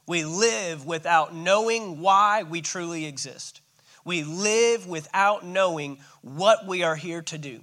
We 0.07 0.25
live 0.25 0.85
without 0.85 1.35
knowing 1.35 2.01
why 2.01 2.43
we 2.43 2.61
truly 2.61 3.05
exist. 3.05 3.61
We 4.03 4.23
live 4.23 4.87
without 4.87 5.45
knowing 5.45 5.99
what 6.21 6.65
we 6.65 6.83
are 6.83 6.95
here 6.95 7.21
to 7.23 7.37
do. 7.37 7.59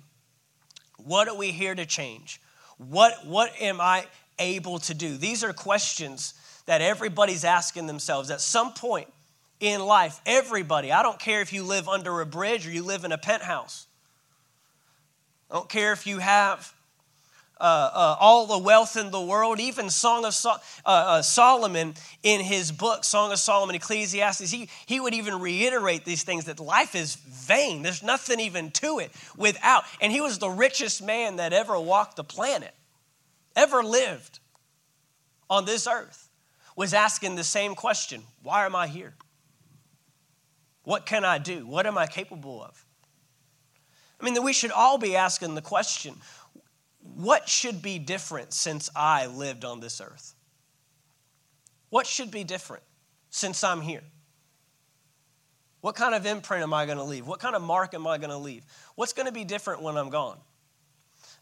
What 0.96 1.28
are 1.28 1.37
we 1.37 1.50
here 1.50 1.75
to 1.75 1.85
change? 1.87 2.40
What, 2.78 3.26
what 3.26 3.50
am 3.61 3.80
i 3.80 4.06
able 4.38 4.78
to 4.80 4.94
do? 4.94 5.16
These 5.16 5.42
are 5.42 5.52
questions 5.52 6.35
that 6.66 6.80
everybody's 6.80 7.44
asking 7.44 7.87
themselves 7.87 8.30
at 8.30 8.40
some 8.40 8.73
point 8.73 9.08
in 9.61 9.80
life. 9.80 10.20
Everybody, 10.26 10.92
I 10.92 11.02
don't 11.02 11.18
care 11.18 11.40
if 11.40 11.52
you 11.52 11.62
live 11.62 11.88
under 11.88 12.20
a 12.20 12.26
bridge 12.26 12.66
or 12.66 12.70
you 12.70 12.82
live 12.82 13.04
in 13.04 13.12
a 13.12 13.18
penthouse. 13.18 13.87
I 15.50 15.54
don't 15.54 15.68
care 15.68 15.92
if 15.92 16.06
you 16.06 16.18
have 16.18 16.75
uh, 17.58 17.62
uh, 17.62 18.16
all 18.20 18.46
the 18.46 18.58
wealth 18.58 18.96
in 18.96 19.11
the 19.11 19.20
world, 19.20 19.61
even 19.61 19.88
Song 19.88 20.26
of 20.26 20.35
so- 20.35 20.50
uh, 20.50 20.88
uh, 20.88 21.23
Solomon 21.23 21.94
in 22.23 22.40
his 22.40 22.70
book, 22.70 23.04
Song 23.04 23.32
of 23.32 23.38
Solomon, 23.38 23.76
Ecclesiastes, 23.76 24.50
he, 24.50 24.68
he 24.85 25.00
would 25.00 25.14
even 25.14 25.40
reiterate 25.40 26.04
these 26.04 26.23
things 26.23 26.46
that 26.46 26.61
life 26.61 26.94
is 26.94 27.14
vain. 27.14 27.82
There's 27.82 28.02
nothing 28.02 28.40
even 28.40 28.73
to 28.73 28.99
it 28.99 29.11
without. 29.37 29.85
And 30.02 30.12
he 30.12 30.20
was 30.20 30.38
the 30.38 30.50
richest 30.50 31.02
man 31.02 31.37
that 31.37 31.54
ever 31.54 31.80
walked 31.80 32.16
the 32.16 32.25
planet, 32.25 32.75
ever 33.54 33.82
lived 33.82 34.40
on 35.49 35.64
this 35.64 35.87
earth 35.87 36.25
was 36.76 36.95
asking 36.95 37.35
the 37.35 37.45
same 37.45 37.75
question 37.75 38.23
Why 38.42 38.66
am 38.66 38.76
I 38.76 38.87
here? 38.87 39.14
What 40.85 41.04
can 41.04 41.25
I 41.25 41.38
do? 41.38 41.66
What 41.66 41.87
am 41.87 41.99
I 41.99 42.06
capable 42.06 42.62
of? 42.62 42.85
I 44.21 44.25
mean, 44.25 44.35
that 44.35 44.42
we 44.42 44.52
should 44.52 44.71
all 44.71 44.99
be 44.99 45.16
asking 45.16 45.56
the 45.56 45.62
question 45.62 46.14
what 47.14 47.49
should 47.49 47.83
be 47.83 47.99
different 47.99 48.52
since 48.52 48.90
I 48.95 49.26
lived 49.26 49.64
on 49.64 49.80
this 49.80 50.00
earth? 50.00 50.35
What 51.88 52.06
should 52.06 52.30
be 52.30 52.45
different 52.45 52.83
since 53.30 53.62
I'm 53.62 53.80
here? 53.80 54.02
What 55.80 55.95
kind 55.95 56.14
of 56.14 56.26
imprint 56.26 56.64
am 56.64 56.75
I 56.75 56.85
going 56.85 56.99
to 56.99 57.04
leave? 57.04 57.26
What 57.26 57.38
kind 57.38 57.54
of 57.54 57.62
mark 57.62 57.95
am 57.95 58.06
I 58.06 58.18
going 58.18 58.30
to 58.30 58.37
leave? 58.37 58.64
What's 58.97 59.12
going 59.12 59.26
to 59.26 59.33
be 59.33 59.45
different 59.45 59.83
when 59.83 59.97
I'm 59.97 60.11
gone? 60.11 60.38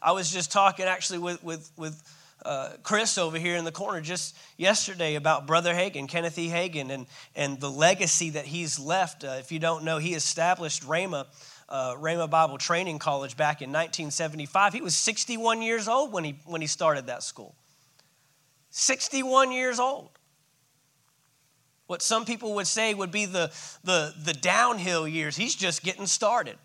I 0.01 0.11
was 0.11 0.31
just 0.31 0.51
talking 0.51 0.85
actually 0.85 1.19
with, 1.19 1.43
with, 1.43 1.71
with 1.77 2.01
uh, 2.43 2.69
Chris 2.83 3.17
over 3.17 3.37
here 3.37 3.55
in 3.55 3.65
the 3.65 3.71
corner 3.71 4.01
just 4.01 4.35
yesterday 4.57 5.15
about 5.15 5.47
Brother 5.47 5.73
Hagin, 5.73 6.07
Kenneth 6.07 6.37
E. 6.37 6.49
Hagin, 6.49 6.91
and, 6.91 7.07
and 7.35 7.59
the 7.59 7.71
legacy 7.71 8.31
that 8.31 8.45
he's 8.45 8.77
left. 8.77 9.23
Uh, 9.23 9.37
if 9.39 9.51
you 9.51 9.59
don't 9.59 9.83
know, 9.83 9.97
he 9.97 10.13
established 10.13 10.83
Rhema, 10.83 11.25
uh, 11.69 11.95
Rhema 11.95 12.29
Bible 12.29 12.57
Training 12.57 12.99
College 12.99 13.37
back 13.37 13.61
in 13.61 13.69
1975. 13.69 14.73
He 14.73 14.81
was 14.81 14.95
61 14.95 15.61
years 15.61 15.87
old 15.87 16.11
when 16.11 16.23
he, 16.23 16.39
when 16.45 16.61
he 16.61 16.67
started 16.67 17.07
that 17.07 17.23
school. 17.23 17.55
61 18.69 19.51
years 19.51 19.79
old. 19.79 20.09
What 21.87 22.01
some 22.01 22.25
people 22.25 22.55
would 22.55 22.67
say 22.67 22.93
would 22.93 23.11
be 23.11 23.25
the, 23.25 23.51
the, 23.83 24.13
the 24.23 24.33
downhill 24.33 25.07
years. 25.07 25.35
He's 25.35 25.55
just 25.55 25.83
getting 25.83 26.07
started. 26.07 26.57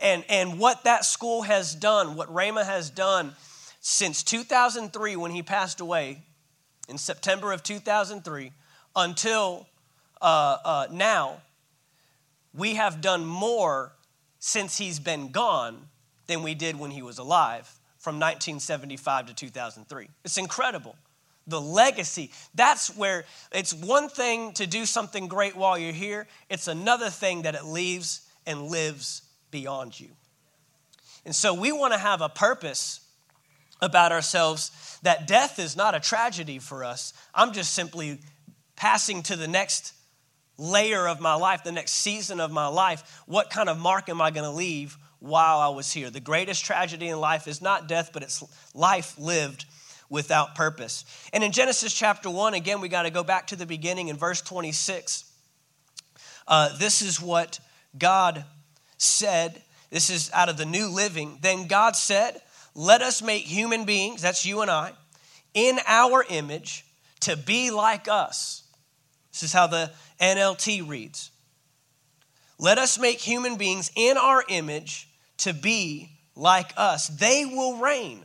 And, 0.00 0.24
and 0.28 0.58
what 0.58 0.84
that 0.84 1.04
school 1.04 1.42
has 1.42 1.74
done, 1.74 2.16
what 2.16 2.32
Rhema 2.32 2.64
has 2.64 2.90
done 2.90 3.34
since 3.80 4.22
2003 4.22 5.16
when 5.16 5.30
he 5.30 5.42
passed 5.42 5.80
away 5.80 6.22
in 6.88 6.98
September 6.98 7.52
of 7.52 7.62
2003 7.62 8.52
until 8.96 9.66
uh, 10.20 10.56
uh, 10.64 10.86
now, 10.90 11.40
we 12.54 12.74
have 12.74 13.00
done 13.00 13.24
more 13.24 13.92
since 14.38 14.78
he's 14.78 14.98
been 14.98 15.30
gone 15.30 15.88
than 16.26 16.42
we 16.42 16.54
did 16.54 16.78
when 16.78 16.90
he 16.90 17.02
was 17.02 17.18
alive 17.18 17.72
from 17.98 18.16
1975 18.16 19.26
to 19.26 19.34
2003. 19.34 20.08
It's 20.24 20.38
incredible. 20.38 20.96
The 21.46 21.60
legacy, 21.60 22.30
that's 22.54 22.94
where 22.94 23.24
it's 23.52 23.72
one 23.72 24.08
thing 24.08 24.52
to 24.54 24.66
do 24.66 24.84
something 24.84 25.28
great 25.28 25.56
while 25.56 25.78
you're 25.78 25.92
here, 25.92 26.26
it's 26.50 26.68
another 26.68 27.10
thing 27.10 27.42
that 27.42 27.54
it 27.54 27.64
leaves 27.64 28.22
and 28.46 28.68
lives 28.68 29.22
beyond 29.50 29.98
you. 29.98 30.08
And 31.24 31.34
so 31.34 31.54
we 31.54 31.72
want 31.72 31.92
to 31.94 31.98
have 31.98 32.20
a 32.20 32.28
purpose 32.28 33.00
about 33.80 34.12
ourselves 34.12 34.98
that 35.02 35.26
death 35.26 35.58
is 35.58 35.76
not 35.76 35.94
a 35.94 36.00
tragedy 36.00 36.58
for 36.58 36.84
us. 36.84 37.12
I'm 37.34 37.52
just 37.52 37.74
simply 37.74 38.18
passing 38.76 39.22
to 39.24 39.36
the 39.36 39.48
next 39.48 39.94
layer 40.56 41.06
of 41.06 41.20
my 41.20 41.34
life, 41.34 41.62
the 41.64 41.72
next 41.72 41.92
season 41.92 42.40
of 42.40 42.50
my 42.50 42.66
life. 42.66 43.22
What 43.26 43.50
kind 43.50 43.68
of 43.68 43.78
mark 43.78 44.08
am 44.08 44.20
I 44.20 44.30
going 44.30 44.44
to 44.44 44.56
leave 44.56 44.96
while 45.20 45.58
I 45.58 45.68
was 45.68 45.92
here? 45.92 46.10
The 46.10 46.20
greatest 46.20 46.64
tragedy 46.64 47.08
in 47.08 47.20
life 47.20 47.46
is 47.46 47.62
not 47.62 47.88
death, 47.88 48.10
but 48.12 48.22
it's 48.22 48.42
life 48.74 49.16
lived 49.18 49.64
without 50.10 50.54
purpose. 50.54 51.04
And 51.32 51.44
in 51.44 51.52
Genesis 51.52 51.92
chapter 51.92 52.30
1, 52.30 52.54
again, 52.54 52.80
we 52.80 52.88
got 52.88 53.02
to 53.02 53.10
go 53.10 53.22
back 53.22 53.48
to 53.48 53.56
the 53.56 53.66
beginning 53.66 54.08
in 54.08 54.16
verse 54.16 54.40
26. 54.40 55.24
Uh, 56.46 56.76
this 56.78 57.02
is 57.02 57.20
what 57.20 57.60
God 57.96 58.44
said. 58.96 59.62
This 59.90 60.10
is 60.10 60.30
out 60.32 60.48
of 60.48 60.56
the 60.56 60.64
New 60.64 60.88
Living. 60.88 61.38
Then 61.40 61.66
God 61.66 61.94
said, 61.94 62.40
Let 62.78 63.02
us 63.02 63.22
make 63.22 63.42
human 63.42 63.86
beings, 63.86 64.22
that's 64.22 64.46
you 64.46 64.60
and 64.60 64.70
I, 64.70 64.92
in 65.52 65.80
our 65.84 66.24
image 66.30 66.86
to 67.22 67.36
be 67.36 67.72
like 67.72 68.06
us. 68.06 68.62
This 69.32 69.42
is 69.42 69.52
how 69.52 69.66
the 69.66 69.90
NLT 70.20 70.88
reads. 70.88 71.32
Let 72.56 72.78
us 72.78 72.96
make 72.96 73.18
human 73.18 73.56
beings 73.56 73.90
in 73.96 74.16
our 74.16 74.44
image 74.48 75.08
to 75.38 75.52
be 75.52 76.12
like 76.36 76.72
us. 76.76 77.08
They 77.08 77.44
will 77.44 77.78
reign 77.78 78.22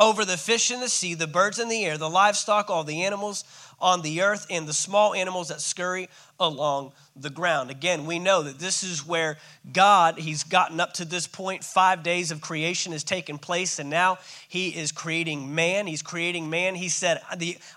over 0.00 0.24
the 0.24 0.36
fish 0.36 0.72
in 0.72 0.80
the 0.80 0.88
sea, 0.88 1.14
the 1.14 1.28
birds 1.28 1.60
in 1.60 1.68
the 1.68 1.84
air, 1.84 1.96
the 1.96 2.10
livestock, 2.10 2.70
all 2.70 2.82
the 2.82 3.04
animals 3.04 3.44
on 3.80 4.02
the 4.02 4.22
earth, 4.22 4.46
and 4.50 4.66
the 4.66 4.72
small 4.72 5.14
animals 5.14 5.48
that 5.48 5.60
scurry 5.60 6.08
along 6.38 6.92
the 7.16 7.30
ground. 7.30 7.70
Again, 7.70 8.06
we 8.06 8.18
know 8.18 8.42
that 8.42 8.58
this 8.58 8.82
is 8.82 9.06
where 9.06 9.38
God, 9.72 10.18
He's 10.18 10.44
gotten 10.44 10.80
up 10.80 10.94
to 10.94 11.04
this 11.04 11.26
point. 11.26 11.64
Five 11.64 12.02
days 12.02 12.30
of 12.30 12.40
creation 12.40 12.92
has 12.92 13.04
taken 13.04 13.38
place, 13.38 13.78
and 13.78 13.90
now 13.90 14.18
He 14.48 14.68
is 14.68 14.92
creating 14.92 15.54
man. 15.54 15.86
He's 15.86 16.02
creating 16.02 16.50
man. 16.50 16.74
He 16.74 16.88
said, 16.88 17.20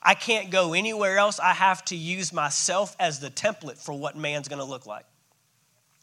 I 0.02 0.14
can't 0.14 0.50
go 0.50 0.74
anywhere 0.74 1.18
else. 1.18 1.40
I 1.40 1.54
have 1.54 1.84
to 1.86 1.96
use 1.96 2.32
myself 2.34 2.96
as 3.00 3.20
the 3.20 3.30
template 3.30 3.78
for 3.78 3.94
what 3.94 4.18
man's 4.18 4.48
going 4.48 4.60
to 4.60 4.66
look 4.66 4.86
like. 4.86 5.06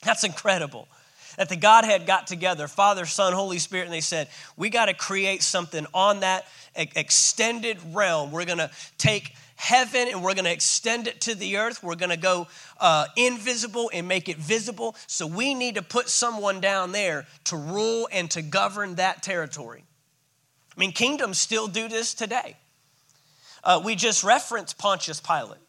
That's 0.03 0.25
incredible 0.25 0.89
that 1.37 1.49
the 1.49 1.57
Godhead 1.57 2.07
got 2.07 2.27
together, 2.27 2.69
Father, 2.69 3.07
Son, 3.07 3.33
Holy 3.33 3.59
Spirit, 3.59 3.85
and 3.85 3.95
they 3.95 4.01
said, 4.01 4.29
We 4.57 4.69
got 4.69 4.87
to 4.87 4.95
create 4.95 5.43
something 5.43 5.87
on 5.95 6.21
that 6.21 6.47
extended 6.75 7.79
realm. 7.93 8.31
We're 8.31 8.45
going 8.45 8.59
to 8.59 8.71
take 8.99 9.35
heaven 9.61 10.09
and 10.09 10.23
we're 10.25 10.33
going 10.33 10.47
to 10.47 10.53
extend 10.53 11.07
it 11.07 11.21
to 11.21 11.35
the 11.35 11.59
earth. 11.59 11.83
We're 11.83 11.95
going 11.95 12.11
to 12.11 12.17
go 12.17 12.49
uh, 12.81 13.05
invisible 13.15 13.91
and 13.93 14.09
make 14.09 14.31
it 14.31 14.39
visible. 14.39 14.97
So 15.07 15.27
we 15.27 15.53
need 15.53 15.75
to 15.75 15.83
put 15.83 16.09
someone 16.09 16.61
down 16.61 16.93
there 16.93 17.27
to 17.45 17.57
rule 17.57 18.09
and 18.11 18.31
to 18.31 18.41
govern 18.41 18.95
that 18.95 19.23
territory. 19.23 19.85
I 20.75 20.81
mean, 20.81 20.93
kingdoms 20.93 21.37
still 21.37 21.67
do 21.67 21.89
this 21.89 22.15
today. 22.15 22.57
Uh, 23.63 23.83
we 23.85 23.97
just 23.97 24.25
referenced 24.25 24.79
Pontius 24.79 25.21
Pilate. 25.21 25.61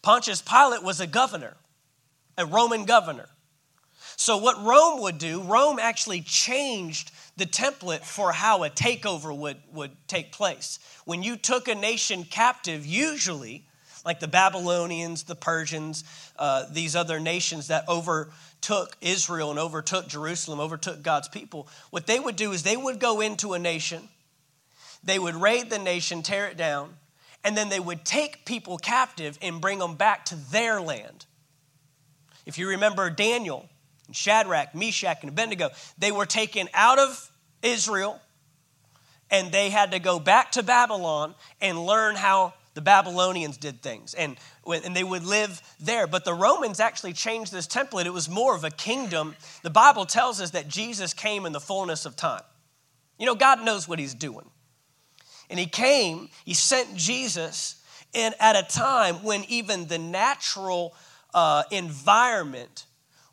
Pontius 0.00 0.40
Pilate 0.40 0.84
was 0.84 1.00
a 1.00 1.08
governor, 1.08 1.56
a 2.38 2.46
Roman 2.46 2.84
governor. 2.84 3.28
So, 4.14 4.36
what 4.36 4.62
Rome 4.62 5.00
would 5.02 5.18
do, 5.18 5.42
Rome 5.42 5.78
actually 5.80 6.20
changed 6.20 7.10
the 7.40 7.46
template 7.46 8.04
for 8.04 8.32
how 8.32 8.64
a 8.64 8.70
takeover 8.70 9.36
would, 9.36 9.56
would 9.72 9.90
take 10.06 10.30
place. 10.30 10.78
When 11.06 11.22
you 11.22 11.36
took 11.36 11.68
a 11.68 11.74
nation 11.74 12.24
captive, 12.24 12.84
usually, 12.84 13.64
like 14.04 14.20
the 14.20 14.28
Babylonians, 14.28 15.24
the 15.24 15.34
Persians, 15.34 16.04
uh, 16.38 16.66
these 16.70 16.94
other 16.94 17.18
nations 17.18 17.68
that 17.68 17.88
overtook 17.88 18.96
Israel 19.00 19.50
and 19.50 19.58
overtook 19.58 20.06
Jerusalem, 20.06 20.60
overtook 20.60 21.02
God's 21.02 21.28
people, 21.28 21.66
what 21.88 22.06
they 22.06 22.20
would 22.20 22.36
do 22.36 22.52
is 22.52 22.62
they 22.62 22.76
would 22.76 23.00
go 23.00 23.20
into 23.20 23.54
a 23.54 23.58
nation, 23.58 24.08
they 25.02 25.18
would 25.18 25.34
raid 25.34 25.70
the 25.70 25.78
nation, 25.78 26.22
tear 26.22 26.46
it 26.46 26.58
down, 26.58 26.94
and 27.42 27.56
then 27.56 27.70
they 27.70 27.80
would 27.80 28.04
take 28.04 28.44
people 28.44 28.76
captive 28.76 29.38
and 29.40 29.62
bring 29.62 29.78
them 29.78 29.94
back 29.94 30.26
to 30.26 30.36
their 30.36 30.78
land. 30.80 31.24
If 32.44 32.58
you 32.58 32.68
remember 32.68 33.08
Daniel, 33.08 33.66
and 34.10 34.16
Shadrach, 34.16 34.74
Meshach, 34.74 35.18
and 35.22 35.30
Abednego, 35.30 35.70
they 35.96 36.10
were 36.10 36.26
taken 36.26 36.68
out 36.74 36.98
of 36.98 37.29
Israel 37.62 38.20
and 39.30 39.52
they 39.52 39.70
had 39.70 39.92
to 39.92 39.98
go 39.98 40.18
back 40.18 40.52
to 40.52 40.62
Babylon 40.62 41.34
and 41.60 41.78
learn 41.78 42.16
how 42.16 42.54
the 42.74 42.80
Babylonians 42.80 43.56
did 43.56 43.82
things. 43.82 44.14
And, 44.14 44.36
and 44.66 44.94
they 44.94 45.04
would 45.04 45.24
live 45.24 45.62
there. 45.78 46.06
But 46.06 46.24
the 46.24 46.34
Romans 46.34 46.80
actually 46.80 47.12
changed 47.12 47.52
this 47.52 47.66
template. 47.66 48.06
It 48.06 48.12
was 48.12 48.28
more 48.28 48.54
of 48.54 48.64
a 48.64 48.70
kingdom. 48.70 49.36
The 49.62 49.70
Bible 49.70 50.06
tells 50.06 50.40
us 50.40 50.50
that 50.50 50.68
Jesus 50.68 51.12
came 51.12 51.46
in 51.46 51.52
the 51.52 51.60
fullness 51.60 52.06
of 52.06 52.16
time. 52.16 52.42
You 53.18 53.26
know, 53.26 53.34
God 53.34 53.64
knows 53.64 53.86
what 53.86 53.98
He's 53.98 54.14
doing. 54.14 54.48
And 55.48 55.58
He 55.58 55.66
came, 55.66 56.28
He 56.44 56.54
sent 56.54 56.96
Jesus 56.96 57.82
in, 58.12 58.32
at 58.40 58.56
a 58.56 58.62
time 58.62 59.16
when 59.16 59.44
even 59.48 59.86
the 59.86 59.98
natural 59.98 60.94
uh, 61.34 61.64
environment 61.70 62.86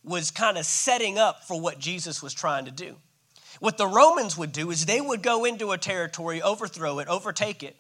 was 0.04 0.32
kind 0.32 0.58
of 0.58 0.66
setting 0.66 1.18
up 1.18 1.44
for 1.44 1.60
what 1.60 1.80
Jesus 1.80 2.22
was 2.22 2.34
trying 2.34 2.66
to 2.66 2.72
do. 2.72 2.96
What 3.60 3.78
the 3.78 3.88
Romans 3.88 4.38
would 4.38 4.52
do 4.52 4.72
is 4.72 4.86
they 4.86 5.02
would 5.02 5.24
go 5.24 5.46
into 5.46 5.72
a 5.72 5.78
territory, 5.78 6.42
overthrow 6.42 7.00
it, 7.00 7.08
overtake 7.08 7.64
it, 7.64 7.76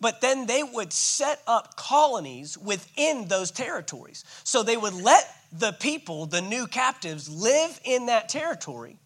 but 0.00 0.20
then 0.20 0.46
they 0.46 0.62
would 0.62 0.92
set 0.92 1.40
up 1.46 1.76
colonies 1.76 2.58
within 2.58 3.28
those 3.28 3.50
territories. 3.50 4.24
So 4.44 4.62
they 4.62 4.76
would 4.76 4.94
let 4.94 5.24
the 5.52 5.72
people, 5.72 6.26
the 6.26 6.42
new 6.42 6.66
captives, 6.66 7.28
live 7.28 7.80
in 7.84 8.06
that 8.06 8.28
territory, 8.28 8.98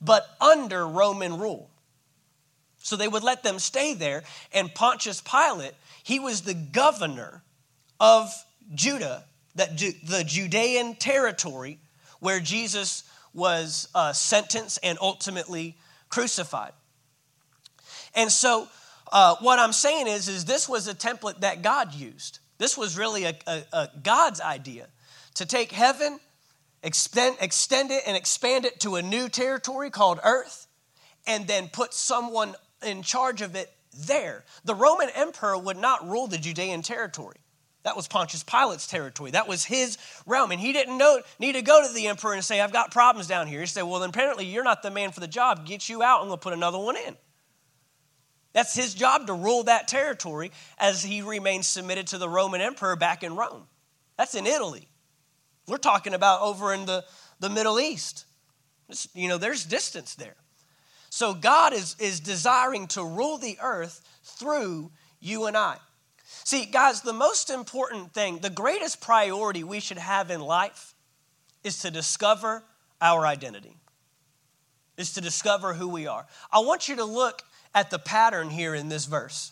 but 0.00 0.26
under 0.40 0.86
Roman 0.86 1.38
rule. 1.38 1.70
So 2.78 2.96
they 2.96 3.08
would 3.08 3.24
let 3.24 3.42
them 3.42 3.58
stay 3.58 3.94
there. 3.94 4.22
And 4.52 4.72
Pontius 4.72 5.20
Pilate, 5.20 5.74
he 6.04 6.20
was 6.20 6.42
the 6.42 6.54
governor 6.54 7.42
of 7.98 8.32
Judah, 8.74 9.24
that 9.56 9.76
the 9.78 10.22
Judean 10.24 10.94
territory 10.94 11.80
where 12.20 12.40
Jesus 12.40 13.02
was 13.36 13.88
uh, 13.94 14.12
sentenced 14.12 14.78
and 14.82 14.98
ultimately 15.00 15.76
crucified. 16.08 16.72
And 18.14 18.32
so, 18.32 18.66
uh, 19.12 19.36
what 19.40 19.58
I'm 19.58 19.72
saying 19.72 20.08
is, 20.08 20.26
is 20.26 20.46
this 20.46 20.68
was 20.68 20.88
a 20.88 20.94
template 20.94 21.40
that 21.40 21.62
God 21.62 21.94
used. 21.94 22.40
This 22.58 22.76
was 22.76 22.96
really 22.96 23.24
a, 23.24 23.34
a, 23.46 23.62
a 23.72 23.88
God's 24.02 24.40
idea 24.40 24.88
to 25.34 25.44
take 25.44 25.70
heaven, 25.70 26.18
extend, 26.82 27.36
extend 27.40 27.90
it, 27.90 28.02
and 28.06 28.16
expand 28.16 28.64
it 28.64 28.80
to 28.80 28.96
a 28.96 29.02
new 29.02 29.28
territory 29.28 29.90
called 29.90 30.18
earth, 30.24 30.66
and 31.26 31.46
then 31.46 31.68
put 31.68 31.92
someone 31.92 32.54
in 32.84 33.02
charge 33.02 33.42
of 33.42 33.54
it 33.54 33.70
there. 34.06 34.44
The 34.64 34.74
Roman 34.74 35.10
emperor 35.14 35.58
would 35.58 35.76
not 35.76 36.08
rule 36.08 36.26
the 36.26 36.38
Judean 36.38 36.82
territory. 36.82 37.36
That 37.86 37.94
was 37.94 38.08
Pontius 38.08 38.42
Pilate's 38.42 38.88
territory. 38.88 39.30
That 39.30 39.46
was 39.46 39.64
his 39.64 39.96
realm. 40.26 40.50
And 40.50 40.60
he 40.60 40.72
didn't 40.72 40.98
know, 40.98 41.20
need 41.38 41.52
to 41.52 41.62
go 41.62 41.86
to 41.86 41.94
the 41.94 42.08
emperor 42.08 42.34
and 42.34 42.44
say, 42.44 42.60
I've 42.60 42.72
got 42.72 42.90
problems 42.90 43.28
down 43.28 43.46
here. 43.46 43.60
He 43.60 43.66
said, 43.66 43.82
Well, 43.82 44.00
then 44.00 44.08
apparently 44.08 44.44
you're 44.44 44.64
not 44.64 44.82
the 44.82 44.90
man 44.90 45.12
for 45.12 45.20
the 45.20 45.28
job. 45.28 45.64
Get 45.64 45.88
you 45.88 46.02
out 46.02 46.20
and 46.20 46.28
we'll 46.28 46.36
put 46.36 46.52
another 46.52 46.78
one 46.78 46.96
in. 46.96 47.16
That's 48.52 48.74
his 48.74 48.92
job 48.92 49.28
to 49.28 49.34
rule 49.34 49.62
that 49.64 49.86
territory 49.86 50.50
as 50.78 51.00
he 51.04 51.22
remains 51.22 51.68
submitted 51.68 52.08
to 52.08 52.18
the 52.18 52.28
Roman 52.28 52.60
emperor 52.60 52.96
back 52.96 53.22
in 53.22 53.36
Rome. 53.36 53.68
That's 54.18 54.34
in 54.34 54.48
Italy. 54.48 54.88
We're 55.68 55.76
talking 55.76 56.12
about 56.12 56.40
over 56.40 56.74
in 56.74 56.86
the, 56.86 57.04
the 57.38 57.50
Middle 57.50 57.78
East. 57.78 58.24
It's, 58.88 59.06
you 59.14 59.28
know, 59.28 59.38
there's 59.38 59.64
distance 59.64 60.16
there. 60.16 60.34
So 61.08 61.34
God 61.34 61.72
is, 61.72 61.94
is 62.00 62.18
desiring 62.18 62.88
to 62.88 63.04
rule 63.04 63.38
the 63.38 63.58
earth 63.62 64.00
through 64.24 64.90
you 65.20 65.46
and 65.46 65.56
I. 65.56 65.76
See, 66.46 66.64
guys, 66.64 67.00
the 67.00 67.12
most 67.12 67.50
important 67.50 68.14
thing, 68.14 68.38
the 68.38 68.50
greatest 68.50 69.00
priority 69.00 69.64
we 69.64 69.80
should 69.80 69.98
have 69.98 70.30
in 70.30 70.40
life 70.40 70.94
is 71.64 71.80
to 71.80 71.90
discover 71.90 72.62
our 73.00 73.26
identity, 73.26 73.76
is 74.96 75.14
to 75.14 75.20
discover 75.20 75.74
who 75.74 75.88
we 75.88 76.06
are. 76.06 76.24
I 76.52 76.60
want 76.60 76.88
you 76.88 76.94
to 76.96 77.04
look 77.04 77.42
at 77.74 77.90
the 77.90 77.98
pattern 77.98 78.48
here 78.48 78.76
in 78.76 78.88
this 78.88 79.06
verse. 79.06 79.50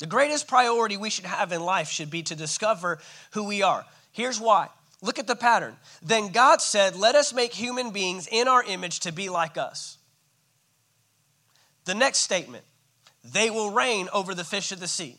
The 0.00 0.06
greatest 0.06 0.48
priority 0.48 0.96
we 0.96 1.10
should 1.10 1.26
have 1.26 1.52
in 1.52 1.60
life 1.60 1.88
should 1.88 2.10
be 2.10 2.24
to 2.24 2.34
discover 2.34 2.98
who 3.34 3.44
we 3.44 3.62
are. 3.62 3.86
Here's 4.10 4.40
why. 4.40 4.68
Look 5.00 5.20
at 5.20 5.28
the 5.28 5.36
pattern. 5.36 5.76
Then 6.02 6.32
God 6.32 6.60
said, 6.60 6.96
Let 6.96 7.14
us 7.14 7.32
make 7.32 7.54
human 7.54 7.92
beings 7.92 8.26
in 8.28 8.48
our 8.48 8.64
image 8.64 8.98
to 9.00 9.12
be 9.12 9.28
like 9.28 9.56
us. 9.56 9.98
The 11.84 11.94
next 11.94 12.18
statement 12.18 12.64
they 13.32 13.50
will 13.50 13.70
reign 13.70 14.08
over 14.12 14.34
the 14.34 14.44
fish 14.44 14.72
of 14.72 14.80
the 14.80 14.88
sea, 14.88 15.18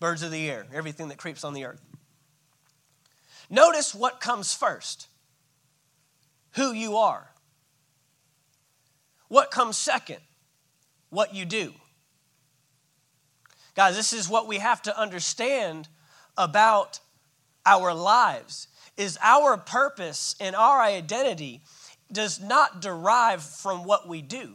birds 0.00 0.22
of 0.22 0.30
the 0.30 0.50
air, 0.50 0.66
everything 0.72 1.08
that 1.08 1.18
creeps 1.18 1.44
on 1.44 1.54
the 1.54 1.64
earth. 1.64 1.80
Notice 3.50 3.94
what 3.94 4.20
comes 4.20 4.54
first 4.54 5.08
who 6.54 6.72
you 6.72 6.96
are. 6.96 7.30
What 9.28 9.50
comes 9.50 9.78
second? 9.78 10.18
What 11.08 11.34
you 11.34 11.46
do. 11.46 11.72
Guys, 13.74 13.96
this 13.96 14.12
is 14.12 14.28
what 14.28 14.46
we 14.46 14.58
have 14.58 14.82
to 14.82 14.98
understand 14.98 15.88
about 16.36 17.00
our 17.64 17.94
lives 17.94 18.68
is 18.96 19.18
our 19.22 19.56
purpose 19.56 20.34
and 20.40 20.54
our 20.54 20.82
identity 20.82 21.62
does 22.10 22.40
not 22.40 22.82
derive 22.82 23.42
from 23.42 23.84
what 23.84 24.06
we 24.06 24.20
do, 24.20 24.54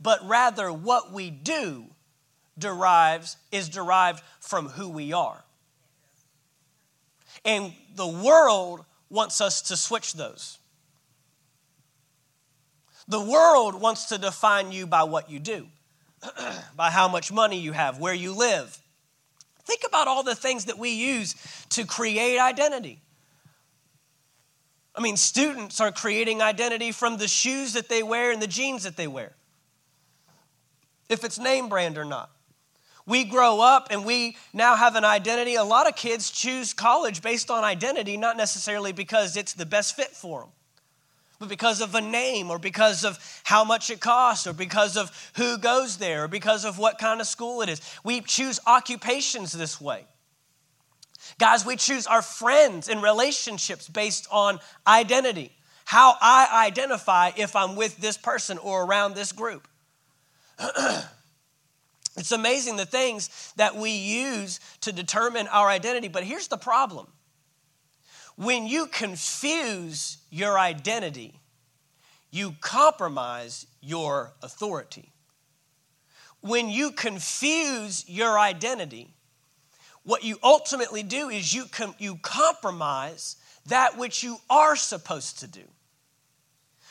but 0.00 0.26
rather 0.26 0.72
what 0.72 1.12
we 1.12 1.30
do 1.30 1.86
derives 2.58 3.36
is 3.52 3.68
derived 3.68 4.22
from 4.40 4.68
who 4.68 4.88
we 4.88 5.12
are. 5.12 5.44
And 7.44 7.72
the 7.94 8.06
world 8.06 8.84
wants 9.10 9.40
us 9.40 9.62
to 9.62 9.76
switch 9.76 10.14
those. 10.14 10.58
The 13.08 13.20
world 13.20 13.80
wants 13.80 14.06
to 14.06 14.18
define 14.18 14.72
you 14.72 14.86
by 14.86 15.04
what 15.04 15.30
you 15.30 15.38
do, 15.38 15.68
by 16.76 16.90
how 16.90 17.08
much 17.08 17.30
money 17.30 17.58
you 17.60 17.72
have, 17.72 18.00
where 18.00 18.14
you 18.14 18.32
live. 18.32 18.78
Think 19.62 19.82
about 19.86 20.08
all 20.08 20.22
the 20.22 20.34
things 20.34 20.64
that 20.64 20.78
we 20.78 20.90
use 20.90 21.34
to 21.70 21.84
create 21.84 22.38
identity. 22.38 23.00
I 24.94 25.00
mean, 25.00 25.16
students 25.16 25.80
are 25.80 25.92
creating 25.92 26.40
identity 26.40 26.90
from 26.90 27.18
the 27.18 27.28
shoes 27.28 27.74
that 27.74 27.88
they 27.88 28.02
wear 28.02 28.32
and 28.32 28.40
the 28.40 28.46
jeans 28.46 28.84
that 28.84 28.96
they 28.96 29.06
wear, 29.06 29.32
if 31.08 31.24
it's 31.24 31.38
name 31.38 31.68
brand 31.68 31.98
or 31.98 32.04
not. 32.04 32.30
We 33.06 33.24
grow 33.24 33.60
up 33.60 33.88
and 33.90 34.04
we 34.04 34.36
now 34.52 34.74
have 34.74 34.96
an 34.96 35.04
identity. 35.04 35.54
A 35.54 35.64
lot 35.64 35.88
of 35.88 35.94
kids 35.94 36.30
choose 36.30 36.72
college 36.72 37.22
based 37.22 37.50
on 37.50 37.62
identity, 37.62 38.16
not 38.16 38.36
necessarily 38.36 38.92
because 38.92 39.36
it's 39.36 39.52
the 39.52 39.66
best 39.66 39.94
fit 39.94 40.08
for 40.08 40.40
them 40.40 40.50
but 41.38 41.48
because 41.48 41.80
of 41.80 41.94
a 41.94 42.00
name 42.00 42.50
or 42.50 42.58
because 42.58 43.04
of 43.04 43.18
how 43.44 43.64
much 43.64 43.90
it 43.90 44.00
costs 44.00 44.46
or 44.46 44.52
because 44.52 44.96
of 44.96 45.30
who 45.36 45.58
goes 45.58 45.98
there 45.98 46.24
or 46.24 46.28
because 46.28 46.64
of 46.64 46.78
what 46.78 46.98
kind 46.98 47.20
of 47.20 47.26
school 47.26 47.62
it 47.62 47.68
is. 47.68 47.80
We 48.04 48.20
choose 48.20 48.58
occupations 48.66 49.52
this 49.52 49.80
way. 49.80 50.06
Guys, 51.38 51.66
we 51.66 51.76
choose 51.76 52.06
our 52.06 52.22
friends 52.22 52.88
and 52.88 53.02
relationships 53.02 53.88
based 53.88 54.26
on 54.30 54.60
identity. 54.86 55.52
How 55.84 56.16
I 56.20 56.66
identify 56.66 57.32
if 57.36 57.54
I'm 57.54 57.76
with 57.76 57.98
this 57.98 58.16
person 58.16 58.58
or 58.58 58.84
around 58.84 59.14
this 59.14 59.32
group. 59.32 59.68
it's 62.16 62.32
amazing 62.32 62.76
the 62.76 62.86
things 62.86 63.52
that 63.56 63.76
we 63.76 63.90
use 63.90 64.60
to 64.80 64.92
determine 64.92 65.48
our 65.48 65.68
identity, 65.68 66.08
but 66.08 66.24
here's 66.24 66.48
the 66.48 66.56
problem 66.56 67.06
when 68.36 68.66
you 68.66 68.86
confuse 68.86 70.18
your 70.30 70.58
identity, 70.58 71.40
you 72.30 72.54
compromise 72.60 73.66
your 73.80 74.34
authority. 74.42 75.10
When 76.42 76.68
you 76.68 76.92
confuse 76.92 78.04
your 78.06 78.38
identity, 78.38 79.14
what 80.02 80.22
you 80.22 80.38
ultimately 80.44 81.02
do 81.02 81.30
is 81.30 81.54
you, 81.54 81.64
com- 81.64 81.94
you 81.98 82.16
compromise 82.16 83.36
that 83.66 83.96
which 83.96 84.22
you 84.22 84.36
are 84.50 84.76
supposed 84.76 85.40
to 85.40 85.48
do 85.48 85.64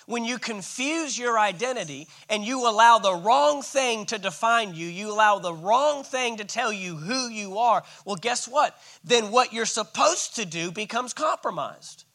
when 0.05 0.25
you 0.25 0.37
confuse 0.37 1.17
your 1.17 1.39
identity 1.39 2.07
and 2.29 2.43
you 2.43 2.69
allow 2.69 2.99
the 2.99 3.15
wrong 3.15 3.61
thing 3.61 4.05
to 4.07 4.17
define 4.17 4.75
you, 4.75 4.87
you 4.87 5.11
allow 5.11 5.39
the 5.39 5.53
wrong 5.53 6.03
thing 6.03 6.37
to 6.37 6.45
tell 6.45 6.71
you 6.71 6.95
who 6.95 7.27
you 7.27 7.57
are, 7.57 7.83
well, 8.05 8.15
guess 8.15 8.47
what? 8.47 8.77
Then 9.03 9.31
what 9.31 9.53
you're 9.53 9.65
supposed 9.65 10.35
to 10.35 10.45
do 10.45 10.71
becomes 10.71 11.13
compromised. 11.13 12.05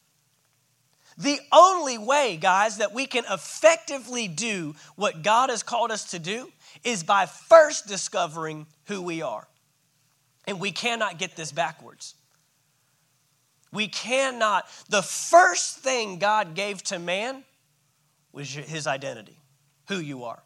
The 1.17 1.39
only 1.51 1.97
way, 1.97 2.37
guys, 2.37 2.77
that 2.77 2.93
we 2.93 3.05
can 3.05 3.25
effectively 3.29 4.27
do 4.27 4.75
what 4.95 5.21
God 5.21 5.49
has 5.49 5.61
called 5.61 5.91
us 5.91 6.11
to 6.11 6.19
do 6.19 6.51
is 6.83 7.03
by 7.03 7.25
first 7.25 7.87
discovering 7.87 8.65
who 8.85 9.01
we 9.01 9.21
are. 9.21 9.47
And 10.47 10.59
we 10.59 10.71
cannot 10.71 11.19
get 11.19 11.35
this 11.35 11.51
backwards. 11.51 12.15
We 13.71 13.87
cannot. 13.87 14.65
The 14.89 15.01
first 15.01 15.79
thing 15.79 16.17
God 16.17 16.55
gave 16.55 16.81
to 16.83 16.97
man 16.97 17.43
was 18.31 18.51
his 18.53 18.87
identity, 18.87 19.37
who 19.87 19.97
you 19.97 20.23
are. 20.23 20.41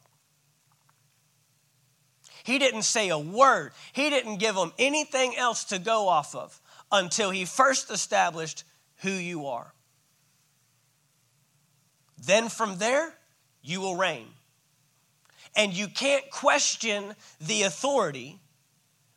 He 2.44 2.60
didn't 2.60 2.84
say 2.84 3.10
a 3.10 3.18
word, 3.18 3.72
he 3.94 4.10
didn't 4.10 4.38
give 4.38 4.56
them 4.56 4.72
anything 4.78 5.36
else 5.36 5.64
to 5.66 5.80
go 5.80 6.08
off 6.08 6.36
of 6.36 6.62
until 6.92 7.32
he 7.32 7.46
first 7.46 7.90
established 7.90 8.64
who 8.98 9.10
you 9.10 9.48
are. 9.48 9.74
Then 12.24 12.50
from 12.50 12.78
there, 12.78 13.14
you 13.62 13.82
will 13.82 13.96
reign. 13.96 14.28
And 15.56 15.74
you 15.74 15.88
can't 15.88 16.30
question 16.30 17.16
the 17.40 17.64
authority 17.64 18.40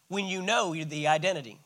when 0.09 0.27
you 0.27 0.41
know 0.41 0.75
the 0.75 1.09
identity. 1.09 1.59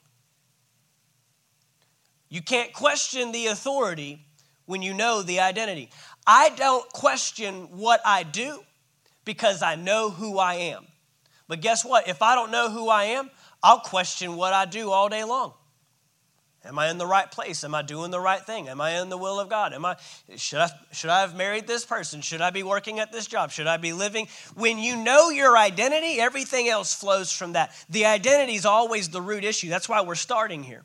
You 2.29 2.43
can't 2.43 2.73
question 2.73 3.31
the 3.33 3.49
authority 3.49 4.25
when 4.67 4.83
you 4.83 4.95
know 4.95 5.23
the 5.23 5.41
identity. 5.41 5.91
I 6.27 6.51
don't 6.51 6.89
question 6.93 7.79
what 7.79 8.01
I 8.05 8.23
do 8.23 8.63
because 9.25 9.63
I 9.63 9.75
know 9.75 10.11
who 10.11 10.39
I 10.39 10.55
am. 10.55 10.87
But 11.49 11.61
guess 11.61 11.85
what? 11.85 12.09
If 12.09 12.23
I 12.23 12.35
don't 12.35 12.51
know 12.51 12.71
who 12.71 12.89
I 12.89 13.05
am, 13.05 13.31
I'll 13.63 13.81
question 13.81 14.37
what 14.37 14.53
I 14.53 14.65
do 14.65 14.91
all 14.91 15.09
day 15.09 15.25
long. 15.25 15.55
Am 16.65 16.79
I 16.79 16.91
in 16.91 16.99
the 16.99 17.07
right 17.07 17.29
place? 17.29 17.65
Am 17.65 17.75
I 17.75 17.83
doing 17.83 18.13
the 18.13 18.21
right 18.21 18.41
thing? 18.41 18.69
Am 18.69 18.81
I 18.81 19.01
in 19.01 19.09
the 19.09 19.19
will 19.19 19.41
of 19.41 19.49
God? 19.49 19.73
Am 19.73 19.85
I 19.85 19.97
should 20.37 20.61
I 20.61 20.71
should 20.93 21.11
I 21.11 21.23
have 21.23 21.35
married 21.35 21.67
this 21.67 21.85
person? 21.85 22.21
Should 22.21 22.41
I 22.41 22.51
be 22.51 22.63
working 22.63 23.01
at 23.01 23.11
this 23.11 23.27
job? 23.27 23.51
Should 23.51 23.67
I 23.67 23.79
be 23.79 23.93
living? 23.93 24.29
When 24.55 24.79
you 24.79 24.95
know 24.95 25.31
your 25.31 25.59
identity, 25.59 26.21
everything 26.21 26.69
else 26.69 26.95
flows 26.95 27.33
from 27.33 27.55
that. 27.55 27.75
The 27.89 28.07
identity 28.07 28.55
is 28.55 28.65
always 28.65 29.09
the 29.09 29.21
root 29.21 29.43
issue. 29.43 29.71
That's 29.71 29.89
why 29.89 30.03
we're 30.03 30.15
starting 30.15 30.63
here 30.63 30.85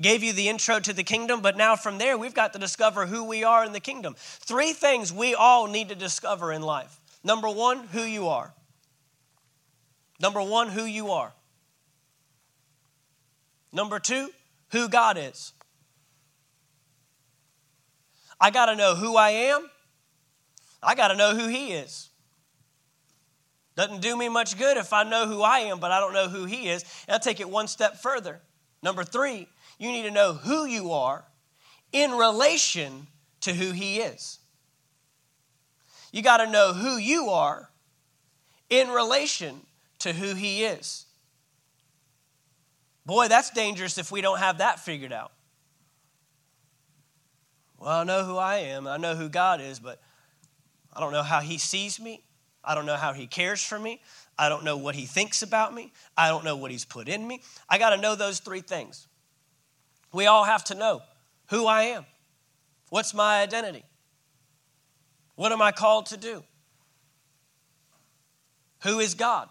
gave 0.00 0.22
you 0.22 0.32
the 0.32 0.48
intro 0.48 0.80
to 0.80 0.92
the 0.92 1.04
kingdom, 1.04 1.40
but 1.40 1.56
now 1.56 1.76
from 1.76 1.98
there, 1.98 2.16
we've 2.16 2.34
got 2.34 2.52
to 2.52 2.58
discover 2.58 3.06
who 3.06 3.24
we 3.24 3.44
are 3.44 3.64
in 3.64 3.72
the 3.72 3.80
kingdom. 3.80 4.14
Three 4.18 4.72
things 4.72 5.12
we 5.12 5.34
all 5.34 5.66
need 5.66 5.88
to 5.88 5.94
discover 5.94 6.52
in 6.52 6.62
life. 6.62 7.00
Number 7.24 7.48
one, 7.48 7.86
who 7.88 8.02
you 8.02 8.28
are. 8.28 8.54
Number 10.20 10.42
one, 10.42 10.68
who 10.68 10.84
you 10.84 11.10
are. 11.10 11.32
Number 13.72 13.98
two, 13.98 14.30
who 14.70 14.88
God 14.88 15.18
is. 15.18 15.52
I 18.40 18.50
got 18.50 18.66
to 18.66 18.76
know 18.76 18.94
who 18.94 19.16
I 19.16 19.30
am. 19.30 19.68
I 20.82 20.94
got 20.94 21.08
to 21.08 21.16
know 21.16 21.34
who 21.34 21.48
He 21.48 21.72
is. 21.72 22.08
Doesn't 23.76 24.00
do 24.00 24.16
me 24.16 24.28
much 24.28 24.58
good 24.58 24.76
if 24.76 24.92
I 24.92 25.04
know 25.04 25.26
who 25.26 25.42
I 25.42 25.60
am, 25.60 25.78
but 25.78 25.90
I 25.90 26.00
don't 26.00 26.12
know 26.12 26.28
who 26.28 26.44
He 26.44 26.68
is. 26.68 26.84
And 27.06 27.14
I'll 27.14 27.20
take 27.20 27.40
it 27.40 27.48
one 27.48 27.68
step 27.68 27.96
further. 27.96 28.40
Number 28.82 29.04
three, 29.04 29.48
you 29.78 29.90
need 29.90 30.02
to 30.02 30.10
know 30.10 30.32
who 30.32 30.66
you 30.66 30.92
are 30.92 31.24
in 31.92 32.12
relation 32.12 33.06
to 33.40 33.54
who 33.54 33.72
He 33.72 33.98
is. 33.98 34.38
You 36.12 36.22
got 36.22 36.38
to 36.38 36.50
know 36.50 36.72
who 36.72 36.96
you 36.96 37.30
are 37.30 37.70
in 38.68 38.88
relation 38.88 39.60
to 40.00 40.12
who 40.12 40.34
He 40.34 40.64
is. 40.64 41.06
Boy, 43.06 43.28
that's 43.28 43.50
dangerous 43.50 43.96
if 43.96 44.12
we 44.12 44.20
don't 44.20 44.38
have 44.38 44.58
that 44.58 44.80
figured 44.80 45.12
out. 45.12 45.32
Well, 47.78 47.90
I 47.90 48.04
know 48.04 48.24
who 48.24 48.36
I 48.36 48.56
am, 48.56 48.86
I 48.86 48.96
know 48.96 49.14
who 49.14 49.28
God 49.28 49.60
is, 49.60 49.78
but 49.78 50.00
I 50.92 51.00
don't 51.00 51.12
know 51.12 51.22
how 51.22 51.40
He 51.40 51.58
sees 51.58 52.00
me. 52.00 52.22
I 52.68 52.74
don't 52.74 52.84
know 52.84 52.96
how 52.96 53.14
he 53.14 53.26
cares 53.26 53.62
for 53.62 53.78
me. 53.78 54.02
I 54.38 54.50
don't 54.50 54.62
know 54.62 54.76
what 54.76 54.94
he 54.94 55.06
thinks 55.06 55.42
about 55.42 55.74
me. 55.74 55.90
I 56.16 56.28
don't 56.28 56.44
know 56.44 56.56
what 56.56 56.70
he's 56.70 56.84
put 56.84 57.08
in 57.08 57.26
me. 57.26 57.40
I 57.68 57.78
got 57.78 57.90
to 57.90 57.96
know 57.96 58.14
those 58.14 58.40
three 58.40 58.60
things. 58.60 59.07
We 60.12 60.26
all 60.26 60.44
have 60.44 60.64
to 60.64 60.74
know 60.74 61.02
who 61.48 61.66
I 61.66 61.82
am. 61.84 62.06
What's 62.90 63.12
my 63.12 63.42
identity? 63.42 63.84
What 65.34 65.52
am 65.52 65.62
I 65.62 65.72
called 65.72 66.06
to 66.06 66.16
do? 66.16 66.42
Who 68.82 69.00
is 69.00 69.14
God? 69.14 69.48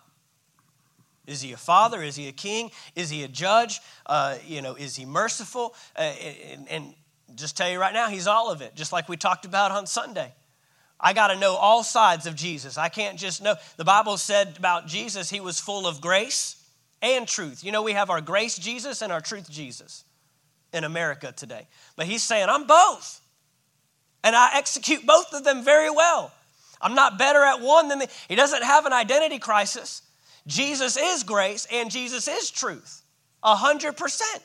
Is 1.26 1.42
he 1.42 1.52
a 1.52 1.58
father? 1.58 2.02
Is 2.02 2.16
he 2.16 2.28
a 2.28 2.32
king? 2.32 2.72
Is 2.96 3.10
he 3.10 3.24
a 3.24 3.28
judge? 3.28 3.82
Uh, 4.06 4.38
you 4.46 4.62
know, 4.62 4.76
is 4.76 4.96
he 4.96 5.06
merciful? 5.06 5.76
Uh, 5.96 6.14
and, 6.52 6.68
and 6.70 6.94
just 7.36 7.58
tell 7.58 7.70
you 7.70 7.80
right 7.80 7.94
now, 7.94 8.08
he's 8.08 8.28
all 8.28 8.52
of 8.52 8.62
it, 8.62 8.76
just 8.76 8.92
like 8.92 9.10
we 9.10 9.18
talked 9.18 9.46
about 9.46 9.72
on 9.72 9.86
Sunday. 9.86 10.34
I 11.00 11.14
got 11.14 11.28
to 11.28 11.38
know 11.38 11.56
all 11.56 11.84
sides 11.84 12.26
of 12.26 12.36
Jesus. 12.36 12.78
I 12.78 12.90
can't 12.90 13.20
just 13.20 13.44
know. 13.44 13.56
The 13.76 13.86
Bible 13.86 14.18
said 14.18 14.56
about 14.58 14.88
Jesus, 14.88 15.30
he 15.30 15.42
was 15.42 15.60
full 15.60 15.86
of 15.86 16.02
grace 16.02 16.56
and 17.02 17.28
truth. 17.28 17.64
You 17.64 17.72
know, 17.72 17.84
we 17.84 17.92
have 17.92 18.10
our 18.10 18.22
grace 18.22 18.58
Jesus 18.58 19.02
and 19.02 19.12
our 19.12 19.22
truth 19.22 19.50
Jesus 19.50 20.06
in 20.78 20.84
America 20.86 21.34
today. 21.36 21.68
But 21.96 22.06
he's 22.06 22.24
saying, 22.24 22.48
I'm 22.50 22.66
both. 22.66 23.20
And 24.24 24.36
I 24.36 24.52
execute 24.56 25.06
both 25.06 25.34
of 25.34 25.44
them 25.44 25.64
very 25.64 25.90
well. 25.90 26.32
I'm 26.80 26.96
not 26.96 27.18
better 27.18 27.44
at 27.44 27.60
one 27.60 27.90
than 27.90 28.00
the. 28.00 28.08
He 28.30 28.36
doesn't 28.36 28.64
have 28.64 28.86
an 28.86 28.94
identity 28.94 29.40
crisis. 29.40 30.04
Jesus 30.46 30.96
is 30.96 31.24
grace 31.24 31.68
and 31.72 31.92
Jesus 31.92 32.28
is 32.28 32.50
truth. 32.52 33.02
A 33.44 33.56
hundred 33.56 33.98
percent. 33.98 34.44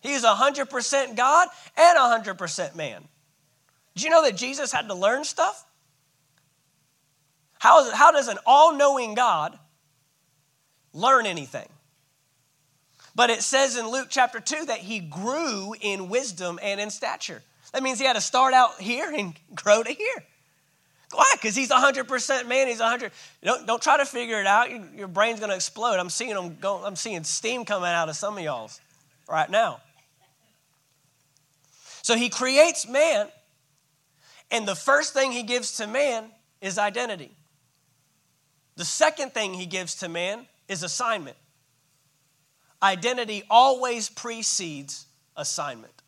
He's 0.00 0.24
a 0.24 0.34
hundred 0.34 0.70
percent 0.70 1.16
God 1.16 1.48
and 1.76 1.98
a 1.98 2.08
hundred 2.08 2.38
percent 2.38 2.76
man. 2.76 3.04
Did 3.94 4.04
you 4.04 4.10
know 4.10 4.22
that 4.22 4.36
Jesus 4.36 4.72
had 4.72 4.88
to 4.88 4.94
learn 4.94 5.24
stuff? 5.24 5.64
How, 7.58 7.90
how 7.94 8.10
does 8.12 8.28
an 8.28 8.38
all 8.44 8.74
knowing 8.74 9.14
God 9.14 9.58
learn 10.92 11.26
anything? 11.26 11.68
But 13.14 13.30
it 13.30 13.42
says 13.42 13.76
in 13.76 13.88
Luke 13.88 14.08
chapter 14.10 14.40
2 14.40 14.66
that 14.66 14.78
he 14.78 14.98
grew 15.00 15.74
in 15.80 16.08
wisdom 16.08 16.58
and 16.62 16.80
in 16.80 16.90
stature. 16.90 17.42
That 17.72 17.82
means 17.82 17.98
he 17.98 18.06
had 18.06 18.14
to 18.14 18.20
start 18.20 18.54
out 18.54 18.80
here 18.80 19.12
and 19.12 19.34
grow 19.54 19.82
to 19.82 19.90
here. 19.90 20.24
Why? 21.12 21.30
Because 21.34 21.54
he's 21.54 21.70
100% 21.70 22.48
man. 22.48 22.66
He's 22.66 22.80
100. 22.80 23.12
Don't, 23.42 23.66
don't 23.66 23.82
try 23.82 23.98
to 23.98 24.04
figure 24.04 24.40
it 24.40 24.46
out. 24.46 24.70
Your, 24.70 24.84
your 24.96 25.08
brain's 25.08 25.38
going 25.38 25.50
to 25.50 25.56
explode. 25.56 25.98
I'm 25.98 26.10
seeing 26.10 26.34
them 26.34 26.56
I'm 26.64 26.96
seeing 26.96 27.22
steam 27.24 27.64
coming 27.64 27.88
out 27.88 28.08
of 28.08 28.16
some 28.16 28.36
of 28.36 28.42
y'all's 28.42 28.80
right 29.28 29.48
now. 29.48 29.80
So 32.02 32.16
he 32.16 32.28
creates 32.28 32.86
man, 32.86 33.28
and 34.50 34.68
the 34.68 34.74
first 34.74 35.14
thing 35.14 35.32
he 35.32 35.42
gives 35.42 35.78
to 35.78 35.86
man 35.86 36.26
is 36.60 36.78
identity. 36.78 37.30
The 38.76 38.84
second 38.84 39.32
thing 39.32 39.54
he 39.54 39.66
gives 39.66 39.94
to 39.96 40.08
man 40.08 40.46
is 40.68 40.82
assignment. 40.82 41.36
Identity 42.84 43.42
always 43.48 44.10
precedes 44.10 45.06
assignment. 45.38 46.02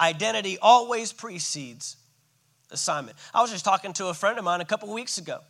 Identity 0.00 0.56
always 0.62 1.12
precedes 1.12 1.98
assignment. 2.70 3.18
I 3.34 3.42
was 3.42 3.50
just 3.50 3.62
talking 3.62 3.92
to 3.94 4.06
a 4.06 4.14
friend 4.14 4.38
of 4.38 4.44
mine 4.44 4.62
a 4.62 4.64
couple 4.64 4.90
weeks 4.90 5.18
ago, 5.18 5.40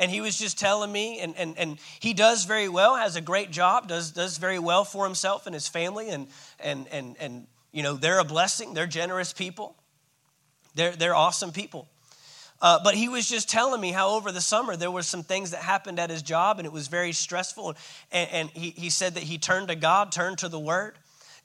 and 0.00 0.10
he 0.10 0.20
was 0.20 0.36
just 0.36 0.58
telling 0.58 0.90
me, 0.90 1.20
and, 1.20 1.36
and, 1.36 1.56
and 1.56 1.78
he 2.00 2.12
does 2.12 2.44
very 2.44 2.68
well, 2.68 2.96
has 2.96 3.14
a 3.14 3.20
great 3.20 3.52
job, 3.52 3.86
does, 3.86 4.10
does 4.10 4.36
very 4.36 4.58
well 4.58 4.84
for 4.84 5.04
himself 5.04 5.46
and 5.46 5.54
his 5.54 5.68
family, 5.68 6.08
and, 6.08 6.26
and, 6.58 6.88
and, 6.88 7.14
and 7.20 7.46
you 7.70 7.84
know, 7.84 7.94
they're 7.94 8.18
a 8.18 8.24
blessing, 8.24 8.74
they're 8.74 8.88
generous 8.88 9.32
people, 9.32 9.76
they're, 10.74 10.96
they're 10.96 11.14
awesome 11.14 11.52
people. 11.52 11.88
Uh, 12.60 12.80
but 12.82 12.94
he 12.94 13.08
was 13.08 13.28
just 13.28 13.48
telling 13.48 13.80
me 13.80 13.92
how 13.92 14.10
over 14.10 14.32
the 14.32 14.40
summer 14.40 14.76
there 14.76 14.90
were 14.90 15.02
some 15.02 15.22
things 15.22 15.52
that 15.52 15.60
happened 15.60 16.00
at 16.00 16.10
his 16.10 16.22
job 16.22 16.58
and 16.58 16.66
it 16.66 16.72
was 16.72 16.88
very 16.88 17.12
stressful. 17.12 17.76
And, 18.10 18.30
and 18.30 18.50
he, 18.50 18.70
he 18.70 18.90
said 18.90 19.14
that 19.14 19.22
he 19.22 19.38
turned 19.38 19.68
to 19.68 19.76
God, 19.76 20.10
turned 20.10 20.38
to 20.38 20.48
the 20.48 20.58
Word, 20.58 20.96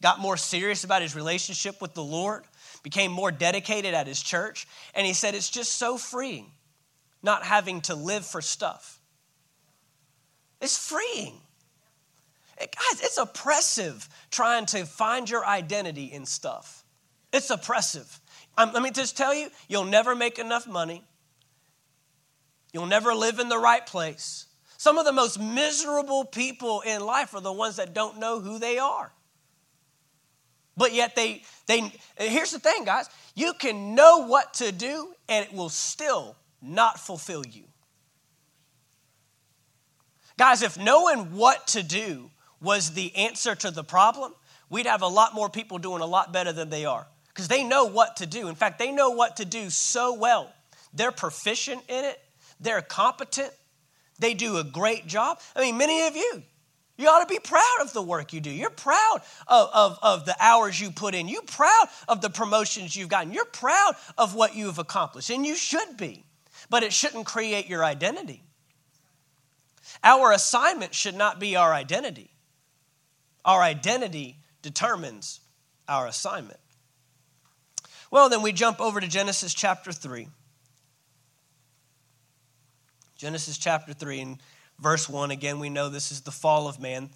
got 0.02 0.20
more 0.20 0.38
serious 0.38 0.84
about 0.84 1.04
his 1.04 1.16
relationship 1.16 1.82
with 1.82 1.94
the 1.94 2.04
Lord, 2.04 2.44
became 2.82 3.12
more 3.12 3.32
dedicated 3.32 3.94
at 3.94 4.08
his 4.08 4.22
church. 4.22 4.68
And 4.96 5.06
he 5.06 5.14
said 5.14 5.36
it's 5.36 5.52
just 5.52 5.76
so 5.76 5.98
freeing 5.98 6.52
not 7.22 7.44
having 7.44 7.82
to 7.82 7.96
live 7.96 8.26
for 8.26 8.42
stuff. 8.42 9.00
It's 10.62 10.78
freeing. 10.78 11.40
It, 12.60 12.76
guys, 12.76 13.02
it's 13.02 13.18
oppressive 13.18 14.08
trying 14.30 14.66
to 14.68 14.86
find 14.86 15.30
your 15.30 15.46
identity 15.46 16.06
in 16.06 16.26
stuff. 16.26 16.84
It's 17.32 17.50
oppressive. 17.50 18.20
Let 18.58 18.82
me 18.82 18.92
just 18.92 19.18
tell 19.18 19.34
you, 19.34 19.50
you'll 19.68 19.86
never 19.86 20.16
make 20.16 20.38
enough 20.38 20.68
money. 20.68 21.04
You'll 22.72 22.86
never 22.86 23.14
live 23.14 23.40
in 23.40 23.50
the 23.50 23.58
right 23.58 23.86
place. 23.86 24.46
Some 24.78 24.98
of 24.98 25.06
the 25.06 25.12
most 25.12 25.40
miserable 25.40 26.26
people 26.26 26.82
in 26.82 27.06
life 27.06 27.34
are 27.34 27.42
the 27.42 27.54
ones 27.54 27.78
that 27.78 27.94
don't 27.94 28.20
know 28.20 28.40
who 28.40 28.60
they 28.60 28.78
are. 28.78 29.12
But 30.76 30.94
yet 30.94 31.16
they 31.16 31.44
they 31.68 31.92
here's 32.18 32.52
the 32.52 32.60
thing 32.60 32.84
guys, 32.84 33.08
you 33.36 33.54
can 33.54 33.94
know 33.94 34.26
what 34.26 34.56
to 34.56 34.72
do 34.72 35.14
and 35.30 35.46
it 35.46 35.54
will 35.54 35.70
still 35.70 36.36
not 36.62 37.00
fulfill 37.00 37.46
you. 37.46 37.66
Guys, 40.38 40.64
if 40.64 40.80
knowing 40.80 41.36
what 41.36 41.68
to 41.68 41.84
do 41.84 42.32
was 42.60 42.92
the 42.94 43.16
answer 43.16 43.54
to 43.54 43.70
the 43.70 43.84
problem, 43.84 44.34
we'd 44.70 44.88
have 44.88 45.04
a 45.04 45.08
lot 45.08 45.36
more 45.36 45.48
people 45.48 45.78
doing 45.78 46.02
a 46.02 46.08
lot 46.08 46.34
better 46.34 46.52
than 46.52 46.70
they 46.70 46.86
are 46.86 47.06
because 47.34 47.48
they 47.48 47.64
know 47.64 47.86
what 47.86 48.18
to 48.18 48.26
do. 48.26 48.48
In 48.48 48.56
fact, 48.56 48.80
they 48.80 48.92
know 48.92 49.12
what 49.12 49.38
to 49.38 49.46
do 49.46 49.70
so 49.70 50.14
well. 50.14 50.54
They're 50.94 51.12
proficient 51.12 51.82
in 51.88 52.06
it, 52.06 52.20
they're 52.60 52.82
competent, 52.82 53.52
they 54.20 54.34
do 54.34 54.58
a 54.58 54.64
great 54.64 55.08
job. 55.08 55.40
I 55.56 55.62
mean, 55.62 55.78
many 55.78 56.08
of 56.08 56.16
you, 56.16 56.44
you 56.98 57.08
ought 57.08 57.28
to 57.28 57.34
be 57.34 57.40
proud 57.40 57.78
of 57.82 57.92
the 57.94 58.02
work 58.02 58.34
you 58.34 58.40
do. 58.40 58.52
You're 58.52 58.70
proud 58.70 59.22
of, 59.48 59.70
of, 59.74 60.00
of, 60.04 60.26
the 60.26 60.36
hours 60.40 60.80
you 60.80 60.92
put 60.92 61.16
in. 61.16 61.28
You're 61.28 61.42
proud 61.42 61.88
of 62.08 62.22
the 62.22 62.30
promotions 62.30 62.96
you've 62.96 63.10
gotten. 63.10 63.34
You're 63.34 63.46
proud 63.46 63.96
of 64.18 64.36
what 64.36 64.56
you've 64.56 64.78
accomplished, 64.78 65.32
and 65.32 65.46
you 65.46 65.56
should 65.56 65.98
be. 65.98 66.24
But 66.70 66.84
it 66.84 66.94
shouldn't 66.94 67.26
create 67.26 67.68
your 67.68 67.84
identity. 67.84 68.44
Our 70.04 70.32
assignment 70.32 70.94
should 70.94 71.16
not 71.16 71.40
be 71.40 71.56
our 71.56 71.74
identity. 71.74 72.30
Our 73.44 73.62
identity 73.62 74.38
determines 74.62 75.42
our 75.88 76.08
assignment. 76.08 76.60
Well, 78.14 78.30
then 78.30 78.44
we 78.44 78.52
jump 78.52 78.80
over 78.80 79.02
to 79.02 79.08
Genesis 79.08 79.56
chapter 79.56 79.92
3. 79.92 80.28
Genesis 83.16 83.58
chapter 83.58 83.92
3 83.92 84.20
and 84.20 84.38
verse 84.80 85.10
1. 85.10 85.32
Again, 85.32 85.58
we 85.58 85.72
know 85.72 85.90
this 85.90 86.12
is 86.12 86.22
the 86.22 86.30
fall 86.30 86.68
of 86.68 86.80
man. 86.80 87.10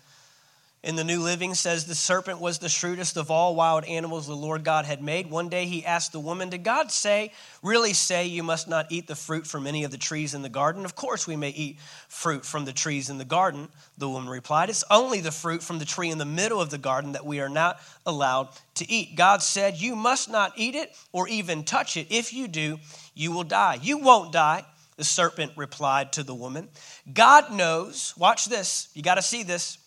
In 0.84 0.96
the 0.96 1.04
New 1.04 1.22
Living 1.22 1.56
says 1.56 1.86
the 1.86 1.96
serpent 1.96 2.40
was 2.40 2.60
the 2.60 2.70
shrewdest 2.70 3.18
of 3.18 3.32
all 3.32 3.56
wild 3.56 3.84
animals 3.86 4.28
the 4.28 4.36
Lord 4.36 4.64
God 4.64 4.86
had 4.86 5.02
made. 5.02 5.30
One 5.30 5.50
day 5.50 5.66
he 5.66 5.84
asked 5.84 6.12
the 6.12 6.20
woman, 6.20 6.50
Did 6.50 6.64
God 6.64 6.92
say, 6.92 7.34
really 7.64 7.94
say, 7.94 8.28
you 8.28 8.44
must 8.44 8.68
not 8.68 8.86
eat 8.92 9.08
the 9.08 9.16
fruit 9.16 9.48
from 9.48 9.66
any 9.66 9.84
of 9.84 9.92
the 9.92 9.98
trees 9.98 10.36
in 10.36 10.44
the 10.44 10.50
garden? 10.50 10.86
Of 10.86 10.96
course 10.96 11.26
we 11.26 11.36
may 11.36 11.50
eat 11.50 11.80
fruit 12.08 12.46
from 12.46 12.66
the 12.66 12.74
trees 12.74 13.10
in 13.10 13.18
the 13.18 13.26
garden, 13.26 13.70
the 13.98 14.08
woman 14.08 14.30
replied. 14.30 14.70
It's 14.70 14.84
only 14.92 15.20
the 15.20 15.32
fruit 15.32 15.64
from 15.64 15.80
the 15.80 15.86
tree 15.86 16.12
in 16.12 16.20
the 16.20 16.26
middle 16.26 16.62
of 16.62 16.70
the 16.70 16.78
garden 16.78 17.14
that 17.14 17.26
we 17.26 17.42
are 17.42 17.50
not 17.50 17.82
allowed 18.06 18.50
to 18.76 18.90
eat. 18.90 19.16
God 19.16 19.42
said, 19.42 19.78
You 19.78 19.96
must 19.96 20.30
not 20.30 20.54
eat 20.58 20.76
it 20.76 20.96
or 21.12 21.28
even 21.28 21.64
touch 21.64 21.98
it. 21.98 22.08
If 22.12 22.34
you 22.34 22.48
do, 22.48 22.78
you 23.16 23.32
will 23.32 23.44
die. 23.44 23.80
You 23.82 23.98
won't 23.98 24.32
die. 24.32 24.64
The 24.96 25.04
serpent 25.04 25.54
replied 25.56 26.14
to 26.14 26.24
the 26.24 26.36
woman. 26.36 26.70
God 27.12 27.52
knows, 27.52 28.14
watch 28.16 28.46
this, 28.46 28.90
you 28.94 29.02
got 29.02 29.16
to 29.16 29.22
see 29.22 29.44
this. 29.44 29.80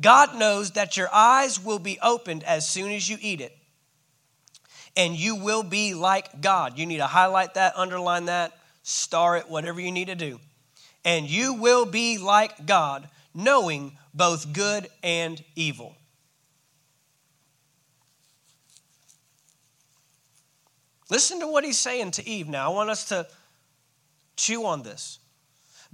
God 0.00 0.36
knows 0.36 0.72
that 0.72 0.96
your 0.96 1.08
eyes 1.12 1.62
will 1.62 1.78
be 1.78 1.98
opened 2.00 2.44
as 2.44 2.68
soon 2.68 2.92
as 2.92 3.08
you 3.08 3.18
eat 3.20 3.40
it, 3.40 3.56
and 4.96 5.14
you 5.14 5.36
will 5.36 5.62
be 5.62 5.94
like 5.94 6.40
God. 6.40 6.78
You 6.78 6.86
need 6.86 6.98
to 6.98 7.06
highlight 7.06 7.54
that, 7.54 7.76
underline 7.76 8.26
that, 8.26 8.52
star 8.82 9.36
it, 9.36 9.48
whatever 9.48 9.80
you 9.80 9.90
need 9.90 10.06
to 10.06 10.14
do. 10.14 10.38
And 11.04 11.28
you 11.28 11.54
will 11.54 11.84
be 11.84 12.18
like 12.18 12.66
God, 12.66 13.08
knowing 13.34 13.96
both 14.14 14.52
good 14.52 14.88
and 15.02 15.42
evil. 15.56 15.94
Listen 21.10 21.40
to 21.40 21.46
what 21.46 21.64
he's 21.64 21.78
saying 21.78 22.10
to 22.12 22.28
Eve 22.28 22.48
now. 22.48 22.70
I 22.70 22.74
want 22.74 22.90
us 22.90 23.06
to 23.06 23.26
chew 24.36 24.66
on 24.66 24.82
this. 24.82 25.18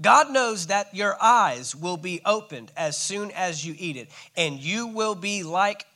God 0.01 0.31
knows 0.31 0.67
that 0.67 0.95
your 0.95 1.17
eyes 1.23 1.75
will 1.75 1.97
be 1.97 2.21
opened 2.25 2.73
as 2.77 2.97
soon 2.97 3.31
as 3.31 3.65
you 3.65 3.75
eat 3.79 3.97
it, 3.97 4.11
and 4.37 4.59
you 4.59 4.89
will 4.89 5.15
be 5.15 5.43
like 5.43 5.87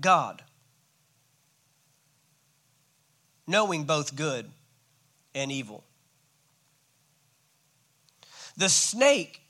God, 0.00 0.42
knowing 3.46 3.84
both 3.84 4.14
good 4.14 4.50
and 5.34 5.50
evil. 5.50 5.84
The 8.56 8.68
snake, 8.68 9.40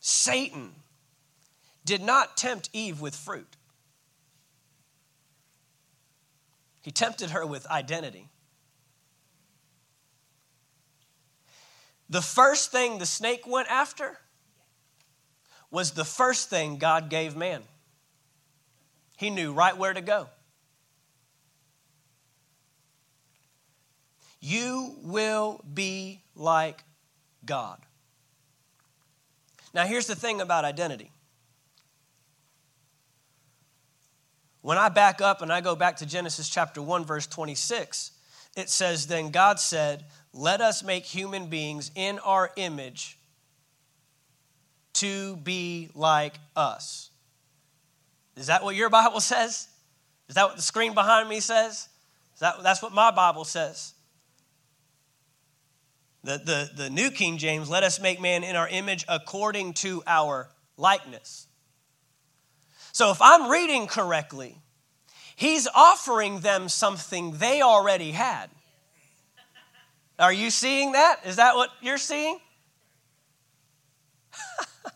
Satan, 0.00 0.74
did 1.84 2.02
not 2.02 2.36
tempt 2.36 2.68
Eve 2.72 3.00
with 3.00 3.14
fruit. 3.14 3.56
He 6.82 6.90
tempted 6.90 7.30
her 7.30 7.46
with 7.46 7.66
identity. 7.68 8.28
The 12.08 12.22
first 12.22 12.70
thing 12.70 12.98
the 12.98 13.06
snake 13.06 13.46
went 13.46 13.68
after 13.68 14.18
was 15.70 15.92
the 15.92 16.04
first 16.04 16.48
thing 16.48 16.78
God 16.78 17.10
gave 17.10 17.36
man. 17.36 17.62
He 19.16 19.30
knew 19.30 19.52
right 19.52 19.76
where 19.76 19.92
to 19.92 20.00
go. 20.00 20.28
You 24.40 24.94
will 25.02 25.64
be 25.72 26.22
like 26.36 26.84
God. 27.44 27.80
Now, 29.74 29.86
here's 29.86 30.06
the 30.06 30.14
thing 30.14 30.40
about 30.40 30.64
identity. 30.64 31.10
When 34.62 34.78
I 34.78 34.88
back 34.88 35.20
up 35.20 35.42
and 35.42 35.52
I 35.52 35.60
go 35.60 35.76
back 35.76 35.96
to 35.96 36.06
Genesis 36.06 36.48
chapter 36.48 36.80
1, 36.80 37.04
verse 37.04 37.26
26, 37.26 38.12
it 38.56 38.70
says, 38.70 39.06
Then 39.06 39.30
God 39.30 39.60
said, 39.60 40.04
Let 40.36 40.60
us 40.60 40.84
make 40.84 41.04
human 41.04 41.46
beings 41.46 41.90
in 41.94 42.18
our 42.18 42.50
image 42.56 43.18
to 44.94 45.36
be 45.36 45.88
like 45.94 46.34
us. 46.54 47.10
Is 48.36 48.48
that 48.48 48.62
what 48.62 48.76
your 48.76 48.90
Bible 48.90 49.20
says? 49.20 49.66
Is 50.28 50.34
that 50.34 50.44
what 50.44 50.56
the 50.56 50.62
screen 50.62 50.92
behind 50.92 51.28
me 51.30 51.40
says? 51.40 51.88
Is 52.34 52.40
that, 52.40 52.62
that's 52.62 52.82
what 52.82 52.92
my 52.92 53.10
Bible 53.10 53.44
says. 53.44 53.94
The, 56.22 56.38
the, 56.38 56.82
the 56.84 56.90
New 56.90 57.10
King 57.10 57.38
James, 57.38 57.70
let 57.70 57.82
us 57.82 57.98
make 57.98 58.20
man 58.20 58.44
in 58.44 58.56
our 58.56 58.68
image 58.68 59.06
according 59.08 59.72
to 59.74 60.02
our 60.06 60.50
likeness. 60.76 61.46
So 62.92 63.10
if 63.10 63.22
I'm 63.22 63.50
reading 63.50 63.86
correctly, 63.86 64.58
he's 65.34 65.66
offering 65.74 66.40
them 66.40 66.68
something 66.68 67.38
they 67.38 67.62
already 67.62 68.10
had. 68.10 68.50
Are 70.18 70.32
you 70.32 70.50
seeing 70.50 70.92
that? 70.92 71.20
Is 71.26 71.36
that 71.36 71.56
what 71.56 71.70
you're 71.80 71.98
seeing? 71.98 72.38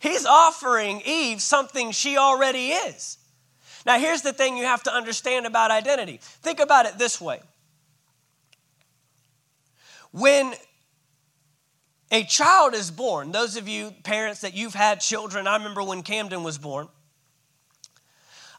he's 0.00 0.24
offering 0.24 1.02
Eve 1.04 1.40
something 1.40 1.90
she 1.90 2.16
already 2.16 2.68
is. 2.68 3.18
Now, 3.84 3.98
here's 3.98 4.22
the 4.22 4.32
thing 4.32 4.56
you 4.56 4.64
have 4.64 4.84
to 4.84 4.94
understand 4.94 5.46
about 5.46 5.72
identity. 5.72 6.20
Think 6.20 6.60
about 6.60 6.86
it 6.86 6.98
this 6.98 7.20
way 7.20 7.40
when 10.12 10.54
a 12.12 12.22
child 12.24 12.74
is 12.74 12.90
born, 12.90 13.32
those 13.32 13.56
of 13.56 13.66
you 13.66 13.92
parents 14.04 14.42
that 14.42 14.54
you've 14.54 14.74
had 14.74 15.00
children, 15.00 15.46
I 15.46 15.56
remember 15.56 15.82
when 15.82 16.02
Camden 16.02 16.42
was 16.42 16.58
born, 16.58 16.88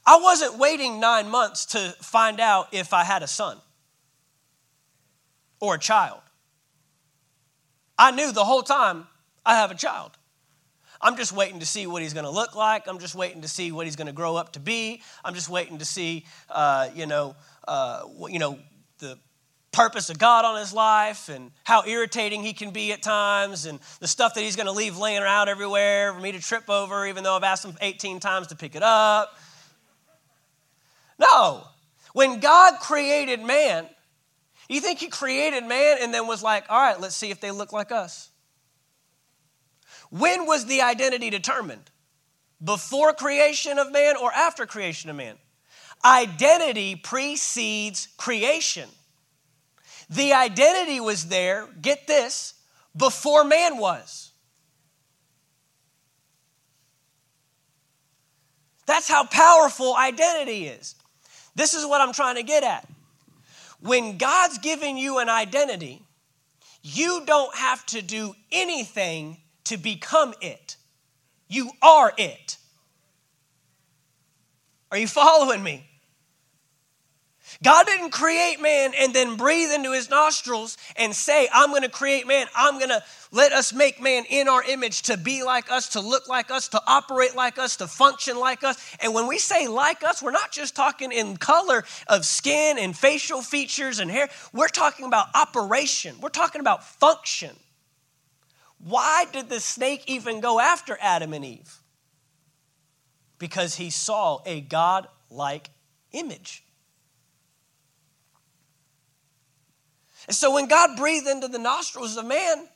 I 0.05 0.19
wasn't 0.19 0.57
waiting 0.57 0.99
nine 0.99 1.29
months 1.29 1.65
to 1.67 1.93
find 2.01 2.39
out 2.39 2.67
if 2.73 2.91
I 2.91 3.03
had 3.03 3.23
a 3.23 3.27
son 3.27 3.59
or 5.63 5.75
a 5.75 5.79
child. 5.79 6.19
I 7.97 8.11
knew 8.11 8.33
the 8.33 8.43
whole 8.43 8.63
time 8.63 9.07
I 9.45 9.55
have 9.55 9.71
a 9.71 9.75
child. 9.75 10.11
I'm 10.99 11.15
just 11.15 11.31
waiting 11.31 11.61
to 11.61 11.65
see 11.65 11.87
what 11.87 12.01
he's 12.01 12.13
going 12.13 12.25
to 12.25 12.31
look 12.31 12.53
like. 12.53 12.85
I'm 12.85 12.99
just 12.99 13.15
waiting 13.15 13.43
to 13.43 13.47
see 13.47 13.71
what 13.71 13.85
he's 13.85 13.95
going 13.95 14.07
to 14.07 14.13
grow 14.13 14.35
up 14.35 14.53
to 14.53 14.59
be. 14.59 15.01
I'm 15.23 15.33
just 15.33 15.47
waiting 15.47 15.77
to 15.77 15.85
see, 15.85 16.25
uh, 16.49 16.89
you 16.93 17.05
know, 17.05 17.37
uh, 17.65 18.03
you 18.27 18.39
know, 18.39 18.59
the 18.99 19.17
purpose 19.71 20.09
of 20.09 20.19
God 20.19 20.43
on 20.43 20.59
his 20.59 20.73
life 20.73 21.29
and 21.29 21.49
how 21.63 21.85
irritating 21.85 22.43
he 22.43 22.51
can 22.51 22.71
be 22.71 22.91
at 22.91 23.01
times 23.01 23.65
and 23.65 23.79
the 24.01 24.07
stuff 24.07 24.33
that 24.33 24.41
he's 24.41 24.57
going 24.57 24.67
to 24.67 24.73
leave 24.73 24.97
laying 24.97 25.23
around 25.23 25.47
everywhere 25.47 26.13
for 26.13 26.19
me 26.19 26.33
to 26.33 26.41
trip 26.41 26.69
over, 26.69 27.07
even 27.07 27.23
though 27.23 27.37
I've 27.37 27.43
asked 27.43 27.63
him 27.63 27.77
18 27.79 28.19
times 28.19 28.47
to 28.47 28.57
pick 28.57 28.75
it 28.75 28.83
up. 28.83 29.33
No. 31.17 31.63
When 32.11 32.41
God 32.41 32.81
created 32.81 33.39
man, 33.39 33.87
you 34.69 34.79
think 34.79 34.99
he 34.99 35.07
created 35.07 35.65
man 35.65 35.97
and 36.01 36.13
then 36.13 36.27
was 36.27 36.41
like, 36.41 36.65
all 36.69 36.79
right, 36.79 36.99
let's 36.99 37.15
see 37.15 37.31
if 37.31 37.39
they 37.39 37.51
look 37.51 37.73
like 37.73 37.91
us? 37.91 38.29
When 40.09 40.45
was 40.45 40.65
the 40.65 40.81
identity 40.81 41.29
determined? 41.29 41.89
Before 42.63 43.13
creation 43.13 43.77
of 43.77 43.91
man 43.91 44.15
or 44.15 44.31
after 44.31 44.65
creation 44.65 45.09
of 45.09 45.15
man? 45.15 45.35
Identity 46.05 46.95
precedes 46.95 48.07
creation. 48.17 48.89
The 50.09 50.33
identity 50.33 50.99
was 50.99 51.27
there, 51.27 51.67
get 51.81 52.07
this, 52.07 52.53
before 52.95 53.43
man 53.43 53.77
was. 53.77 54.31
That's 58.85 59.07
how 59.07 59.25
powerful 59.25 59.95
identity 59.95 60.67
is. 60.67 60.95
This 61.55 61.73
is 61.73 61.85
what 61.85 62.01
I'm 62.01 62.13
trying 62.13 62.35
to 62.35 62.43
get 62.43 62.63
at. 62.63 62.87
When 63.83 64.17
God's 64.17 64.59
giving 64.59 64.97
you 64.97 65.19
an 65.19 65.27
identity, 65.27 66.01
you 66.81 67.23
don't 67.25 67.53
have 67.53 67.85
to 67.87 68.01
do 68.01 68.33
anything 68.49 69.41
to 69.65 69.75
become 69.75 70.33
it. 70.39 70.77
You 71.49 71.69
are 71.81 72.13
it. 72.17 72.57
Are 74.89 74.97
you 74.97 75.07
following 75.07 75.61
me? 75.61 75.85
God 77.63 77.85
didn't 77.85 78.11
create 78.11 78.61
man 78.61 78.91
and 78.99 79.13
then 79.13 79.37
breathe 79.37 79.71
into 79.71 79.93
his 79.93 80.09
nostrils 80.09 80.77
and 80.97 81.15
say, 81.15 81.47
I'm 81.53 81.69
going 81.69 81.83
to 81.83 81.89
create 81.89 82.27
man. 82.27 82.47
I'm 82.55 82.77
going 82.77 82.89
to 82.89 83.01
let 83.31 83.53
us 83.53 83.73
make 83.73 84.01
man 84.01 84.25
in 84.29 84.47
our 84.49 84.63
image 84.63 85.03
to 85.03 85.17
be 85.17 85.43
like 85.43 85.71
us, 85.71 85.89
to 85.89 86.01
look 86.01 86.27
like 86.27 86.51
us, 86.51 86.67
to 86.69 86.81
operate 86.85 87.35
like 87.35 87.57
us, 87.57 87.77
to 87.77 87.87
function 87.87 88.37
like 88.37 88.63
us. 88.63 88.77
And 88.99 89.13
when 89.13 89.27
we 89.27 89.39
say 89.39 89.67
like 89.67 90.03
us, 90.03 90.21
we're 90.21 90.31
not 90.31 90.51
just 90.51 90.75
talking 90.75 91.11
in 91.11 91.37
color 91.37 91.85
of 92.07 92.25
skin 92.25 92.77
and 92.77 92.95
facial 92.95 93.41
features 93.41 93.99
and 93.99 94.11
hair. 94.11 94.29
We're 94.51 94.67
talking 94.67 95.05
about 95.05 95.27
operation, 95.33 96.15
we're 96.21 96.29
talking 96.29 96.61
about 96.61 96.83
function. 96.83 97.55
Why 98.77 99.25
did 99.31 99.47
the 99.47 99.61
snake 99.61 100.03
even 100.07 100.41
go 100.41 100.59
after 100.59 100.97
Adam 100.99 101.33
and 101.33 101.45
Eve? 101.45 101.81
Because 103.39 103.75
he 103.75 103.89
saw 103.89 104.41
a 104.45 104.59
God 104.59 105.07
like 105.29 105.69
image. 106.11 106.63
And 110.27 110.35
so 110.35 110.53
when 110.53 110.67
God 110.67 110.97
breathed 110.97 111.27
into 111.27 111.47
the 111.47 111.59
nostrils 111.59 112.17
of 112.17 112.25
man, 112.25 112.67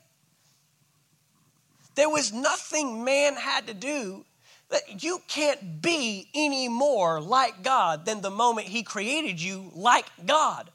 there 1.95 2.10
was 2.10 2.31
nothing 2.31 3.03
man 3.03 3.36
had 3.36 3.67
to 3.67 3.73
do 3.73 4.25
that 4.69 5.03
you 5.03 5.21
can't 5.27 5.81
be 5.81 6.27
any 6.36 6.67
more 6.67 7.21
like 7.21 7.63
God 7.63 8.05
than 8.05 8.21
the 8.21 8.29
moment 8.29 8.67
He 8.67 8.83
created 8.83 9.41
you 9.41 9.71
like 9.73 10.05
God. 10.25 10.69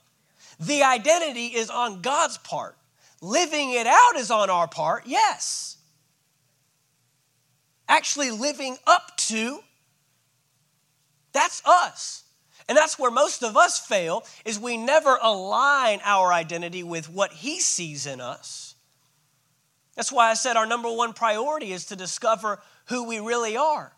The 0.58 0.82
identity 0.82 1.46
is 1.46 1.70
on 1.70 2.00
God's 2.00 2.38
part. 2.38 2.76
Living 3.20 3.70
it 3.72 3.86
out 3.86 4.16
is 4.16 4.30
on 4.30 4.50
our 4.50 4.66
part, 4.66 5.04
yes. 5.06 5.76
Actually, 7.88 8.30
living 8.30 8.76
up 8.86 9.16
to, 9.16 9.60
that's 11.32 11.62
us. 11.66 12.21
And 12.68 12.78
that's 12.78 12.98
where 12.98 13.10
most 13.10 13.42
of 13.42 13.56
us 13.56 13.78
fail 13.78 14.24
is 14.44 14.58
we 14.58 14.76
never 14.76 15.18
align 15.20 16.00
our 16.04 16.32
identity 16.32 16.82
with 16.82 17.10
what 17.10 17.32
he 17.32 17.60
sees 17.60 18.06
in 18.06 18.20
us. 18.20 18.74
That's 19.96 20.12
why 20.12 20.30
I 20.30 20.34
said 20.34 20.56
our 20.56 20.66
number 20.66 20.90
one 20.90 21.12
priority 21.12 21.72
is 21.72 21.86
to 21.86 21.96
discover 21.96 22.60
who 22.86 23.06
we 23.06 23.18
really 23.18 23.56
are. 23.56 23.92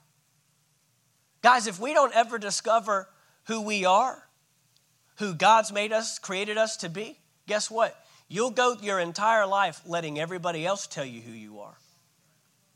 Guys, 1.42 1.66
if 1.66 1.78
we 1.78 1.94
don't 1.94 2.14
ever 2.14 2.38
discover 2.38 3.08
who 3.44 3.60
we 3.60 3.84
are, 3.84 4.26
who 5.16 5.34
God's 5.34 5.72
made 5.72 5.92
us, 5.92 6.18
created 6.18 6.58
us 6.58 6.78
to 6.78 6.88
be, 6.88 7.18
guess 7.46 7.70
what? 7.70 7.94
You'll 8.28 8.50
go 8.50 8.76
your 8.80 8.98
entire 8.98 9.46
life 9.46 9.82
letting 9.86 10.18
everybody 10.18 10.66
else 10.66 10.86
tell 10.86 11.04
you 11.04 11.20
who 11.20 11.32
you 11.32 11.60
are. 11.60 11.76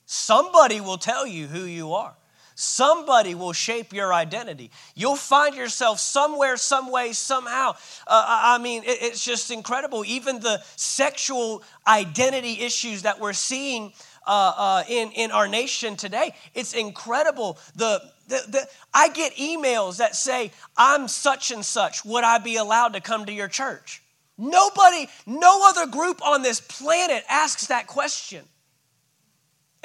Somebody 0.04 0.80
will 0.80 0.98
tell 0.98 1.26
you 1.26 1.46
who 1.46 1.64
you 1.64 1.94
are. 1.94 2.14
Somebody 2.60 3.36
will 3.36 3.52
shape 3.52 3.92
your 3.92 4.12
identity. 4.12 4.72
You'll 4.96 5.14
find 5.14 5.54
yourself 5.54 6.00
somewhere, 6.00 6.56
some 6.56 6.90
way, 6.90 7.12
somehow. 7.12 7.76
Uh, 8.04 8.24
I 8.26 8.58
mean, 8.58 8.82
it, 8.82 8.98
it's 9.00 9.24
just 9.24 9.52
incredible. 9.52 10.04
Even 10.04 10.40
the 10.40 10.60
sexual 10.74 11.62
identity 11.86 12.60
issues 12.60 13.02
that 13.02 13.20
we're 13.20 13.32
seeing 13.32 13.92
uh, 14.26 14.54
uh, 14.56 14.82
in, 14.88 15.12
in 15.12 15.30
our 15.30 15.46
nation 15.46 15.94
today, 15.94 16.34
it's 16.52 16.74
incredible. 16.74 17.58
The, 17.76 18.02
the, 18.26 18.42
the, 18.48 18.66
I 18.92 19.10
get 19.10 19.36
emails 19.36 19.98
that 19.98 20.16
say, 20.16 20.50
I'm 20.76 21.06
such 21.06 21.52
and 21.52 21.64
such. 21.64 22.04
Would 22.04 22.24
I 22.24 22.38
be 22.38 22.56
allowed 22.56 22.94
to 22.94 23.00
come 23.00 23.26
to 23.26 23.32
your 23.32 23.46
church? 23.46 24.02
Nobody, 24.36 25.08
no 25.26 25.68
other 25.68 25.86
group 25.86 26.26
on 26.26 26.42
this 26.42 26.60
planet 26.60 27.22
asks 27.28 27.68
that 27.68 27.86
question 27.86 28.44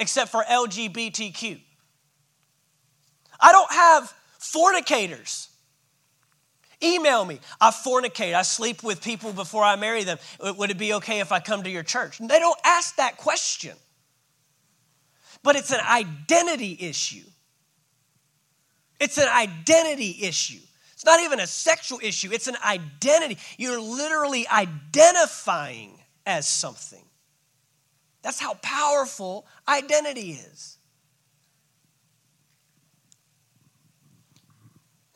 except 0.00 0.32
for 0.32 0.42
LGBTQ. 0.42 1.60
I 3.40 3.52
don't 3.52 3.72
have 3.72 4.14
fornicators. 4.38 5.48
Email 6.82 7.24
me. 7.24 7.40
I 7.60 7.70
fornicate. 7.70 8.34
I 8.34 8.42
sleep 8.42 8.82
with 8.82 9.02
people 9.02 9.32
before 9.32 9.62
I 9.62 9.76
marry 9.76 10.04
them. 10.04 10.18
Would 10.40 10.70
it 10.70 10.78
be 10.78 10.94
okay 10.94 11.20
if 11.20 11.32
I 11.32 11.40
come 11.40 11.62
to 11.62 11.70
your 11.70 11.82
church? 11.82 12.18
They 12.18 12.38
don't 12.38 12.60
ask 12.64 12.96
that 12.96 13.16
question. 13.16 13.76
But 15.42 15.56
it's 15.56 15.72
an 15.72 15.80
identity 15.80 16.76
issue. 16.80 17.24
It's 19.00 19.18
an 19.18 19.28
identity 19.28 20.18
issue. 20.22 20.60
It's 20.92 21.04
not 21.04 21.20
even 21.20 21.40
a 21.40 21.46
sexual 21.46 21.98
issue, 22.02 22.30
it's 22.32 22.46
an 22.46 22.56
identity. 22.64 23.38
You're 23.58 23.80
literally 23.80 24.46
identifying 24.48 25.98
as 26.24 26.48
something. 26.48 27.04
That's 28.22 28.40
how 28.40 28.54
powerful 28.62 29.46
identity 29.68 30.32
is. 30.32 30.78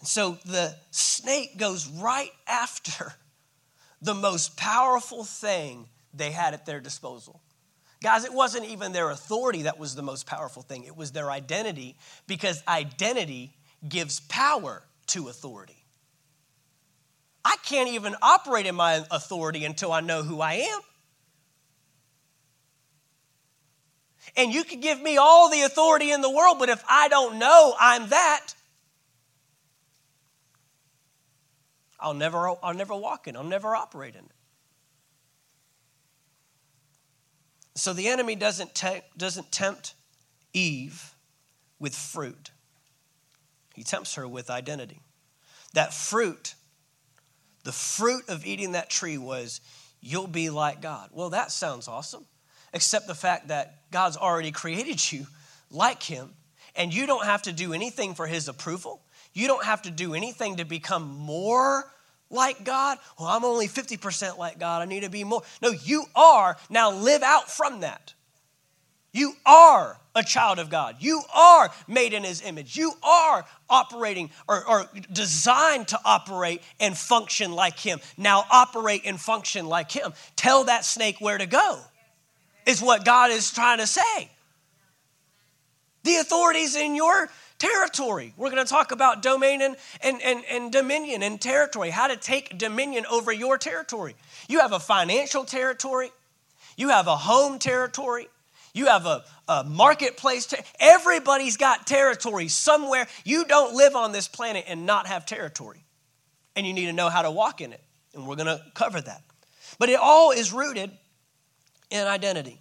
So 0.08 0.38
the 0.46 0.74
snake 0.90 1.58
goes 1.58 1.86
right 1.86 2.30
after 2.46 3.12
the 4.00 4.14
most 4.14 4.56
powerful 4.56 5.22
thing 5.22 5.86
they 6.14 6.30
had 6.30 6.54
at 6.54 6.64
their 6.64 6.80
disposal. 6.80 7.42
Guys, 8.02 8.24
it 8.24 8.32
wasn't 8.32 8.64
even 8.64 8.92
their 8.92 9.10
authority 9.10 9.64
that 9.64 9.78
was 9.78 9.94
the 9.94 10.02
most 10.02 10.26
powerful 10.26 10.62
thing, 10.62 10.84
it 10.84 10.96
was 10.96 11.12
their 11.12 11.30
identity 11.30 11.94
because 12.26 12.62
identity 12.66 13.52
gives 13.86 14.20
power 14.20 14.82
to 15.08 15.28
authority. 15.28 15.84
I 17.44 17.56
can't 17.66 17.90
even 17.90 18.16
operate 18.22 18.64
in 18.64 18.76
my 18.76 19.04
authority 19.10 19.66
until 19.66 19.92
I 19.92 20.00
know 20.00 20.22
who 20.22 20.40
I 20.40 20.54
am. 20.54 20.80
And 24.38 24.54
you 24.54 24.64
can 24.64 24.80
give 24.80 25.02
me 25.02 25.18
all 25.18 25.50
the 25.50 25.60
authority 25.60 26.12
in 26.12 26.22
the 26.22 26.30
world, 26.30 26.58
but 26.58 26.70
if 26.70 26.82
I 26.88 27.08
don't 27.08 27.38
know 27.38 27.74
I'm 27.78 28.08
that, 28.08 28.54
I'll 32.00 32.14
never, 32.14 32.48
I'll 32.62 32.74
never 32.74 32.94
walk 32.94 33.26
in, 33.26 33.36
I'll 33.36 33.44
never 33.44 33.74
operate 33.74 34.14
in 34.14 34.24
it. 34.24 34.30
So 37.74 37.92
the 37.92 38.08
enemy 38.08 38.34
doesn't, 38.34 38.74
te- 38.74 39.02
doesn't 39.16 39.52
tempt 39.52 39.94
Eve 40.52 41.14
with 41.78 41.94
fruit, 41.94 42.50
he 43.74 43.84
tempts 43.84 44.16
her 44.16 44.26
with 44.26 44.50
identity. 44.50 45.00
That 45.74 45.94
fruit, 45.94 46.54
the 47.62 47.72
fruit 47.72 48.24
of 48.28 48.44
eating 48.46 48.72
that 48.72 48.90
tree 48.90 49.18
was, 49.18 49.60
you'll 50.00 50.26
be 50.26 50.50
like 50.50 50.80
God. 50.80 51.10
Well, 51.12 51.30
that 51.30 51.52
sounds 51.52 51.86
awesome, 51.86 52.24
except 52.72 53.06
the 53.06 53.14
fact 53.14 53.48
that 53.48 53.90
God's 53.90 54.16
already 54.16 54.50
created 54.50 55.12
you 55.12 55.26
like 55.70 56.02
Him, 56.02 56.30
and 56.74 56.92
you 56.92 57.06
don't 57.06 57.26
have 57.26 57.42
to 57.42 57.52
do 57.52 57.72
anything 57.72 58.14
for 58.14 58.26
His 58.26 58.48
approval. 58.48 59.02
You 59.32 59.46
don't 59.46 59.64
have 59.64 59.82
to 59.82 59.90
do 59.90 60.14
anything 60.14 60.56
to 60.56 60.64
become 60.64 61.16
more 61.18 61.84
like 62.30 62.64
God. 62.64 62.98
Well, 63.18 63.28
I'm 63.28 63.44
only 63.44 63.68
50% 63.68 64.38
like 64.38 64.58
God. 64.58 64.82
I 64.82 64.84
need 64.84 65.02
to 65.02 65.10
be 65.10 65.24
more. 65.24 65.42
No, 65.62 65.70
you 65.70 66.04
are. 66.14 66.56
Now 66.68 66.90
live 66.90 67.22
out 67.22 67.50
from 67.50 67.80
that. 67.80 68.14
You 69.12 69.34
are 69.46 69.98
a 70.14 70.22
child 70.22 70.58
of 70.58 70.68
God. 70.68 70.96
You 71.00 71.22
are 71.34 71.70
made 71.86 72.12
in 72.12 72.24
His 72.24 72.42
image. 72.42 72.76
You 72.76 72.92
are 73.02 73.44
operating 73.70 74.30
or, 74.46 74.68
or, 74.68 74.90
designed 75.12 75.88
to 75.88 75.98
operate 76.04 76.62
and 76.78 76.96
function 76.96 77.52
like 77.52 77.78
Him. 77.78 78.00
Now 78.16 78.44
operate 78.50 79.02
and 79.06 79.18
function 79.18 79.66
like 79.66 79.90
Him. 79.90 80.12
Tell 80.36 80.64
that 80.64 80.84
snake 80.84 81.16
where 81.20 81.38
to 81.38 81.46
go, 81.46 81.80
is 82.66 82.82
what 82.82 83.04
God 83.04 83.30
is 83.30 83.50
trying 83.50 83.78
to 83.78 83.86
say. 83.86 84.30
The 86.04 86.16
authorities 86.16 86.76
in 86.76 86.94
your 86.94 87.28
territory. 87.58 88.34
We're 88.36 88.50
going 88.50 88.64
to 88.64 88.70
talk 88.70 88.92
about 88.92 89.22
domain 89.22 89.62
and, 89.62 89.76
and, 90.02 90.22
and, 90.22 90.44
and 90.50 90.72
dominion 90.72 91.22
and 91.22 91.40
territory, 91.40 91.90
how 91.90 92.06
to 92.06 92.16
take 92.16 92.56
dominion 92.56 93.04
over 93.10 93.32
your 93.32 93.58
territory. 93.58 94.14
You 94.48 94.60
have 94.60 94.72
a 94.72 94.78
financial 94.80 95.44
territory, 95.44 96.10
you 96.76 96.90
have 96.90 97.06
a 97.06 97.16
home 97.16 97.58
territory, 97.58 98.28
you 98.72 98.86
have 98.86 99.06
a, 99.06 99.24
a 99.48 99.64
marketplace. 99.64 100.46
Ter- 100.46 100.62
Everybody's 100.78 101.56
got 101.56 101.86
territory 101.86 102.48
somewhere. 102.48 103.08
You 103.24 103.44
don't 103.44 103.74
live 103.74 103.96
on 103.96 104.12
this 104.12 104.28
planet 104.28 104.64
and 104.68 104.86
not 104.86 105.06
have 105.06 105.26
territory. 105.26 105.84
And 106.54 106.66
you 106.66 106.72
need 106.72 106.86
to 106.86 106.92
know 106.92 107.08
how 107.08 107.22
to 107.22 107.30
walk 107.30 107.60
in 107.60 107.72
it. 107.72 107.82
And 108.14 108.26
we're 108.26 108.36
going 108.36 108.46
to 108.46 108.62
cover 108.74 109.00
that. 109.00 109.22
But 109.78 109.88
it 109.88 109.98
all 110.00 110.30
is 110.30 110.52
rooted 110.52 110.90
in 111.90 112.06
identity. 112.06 112.60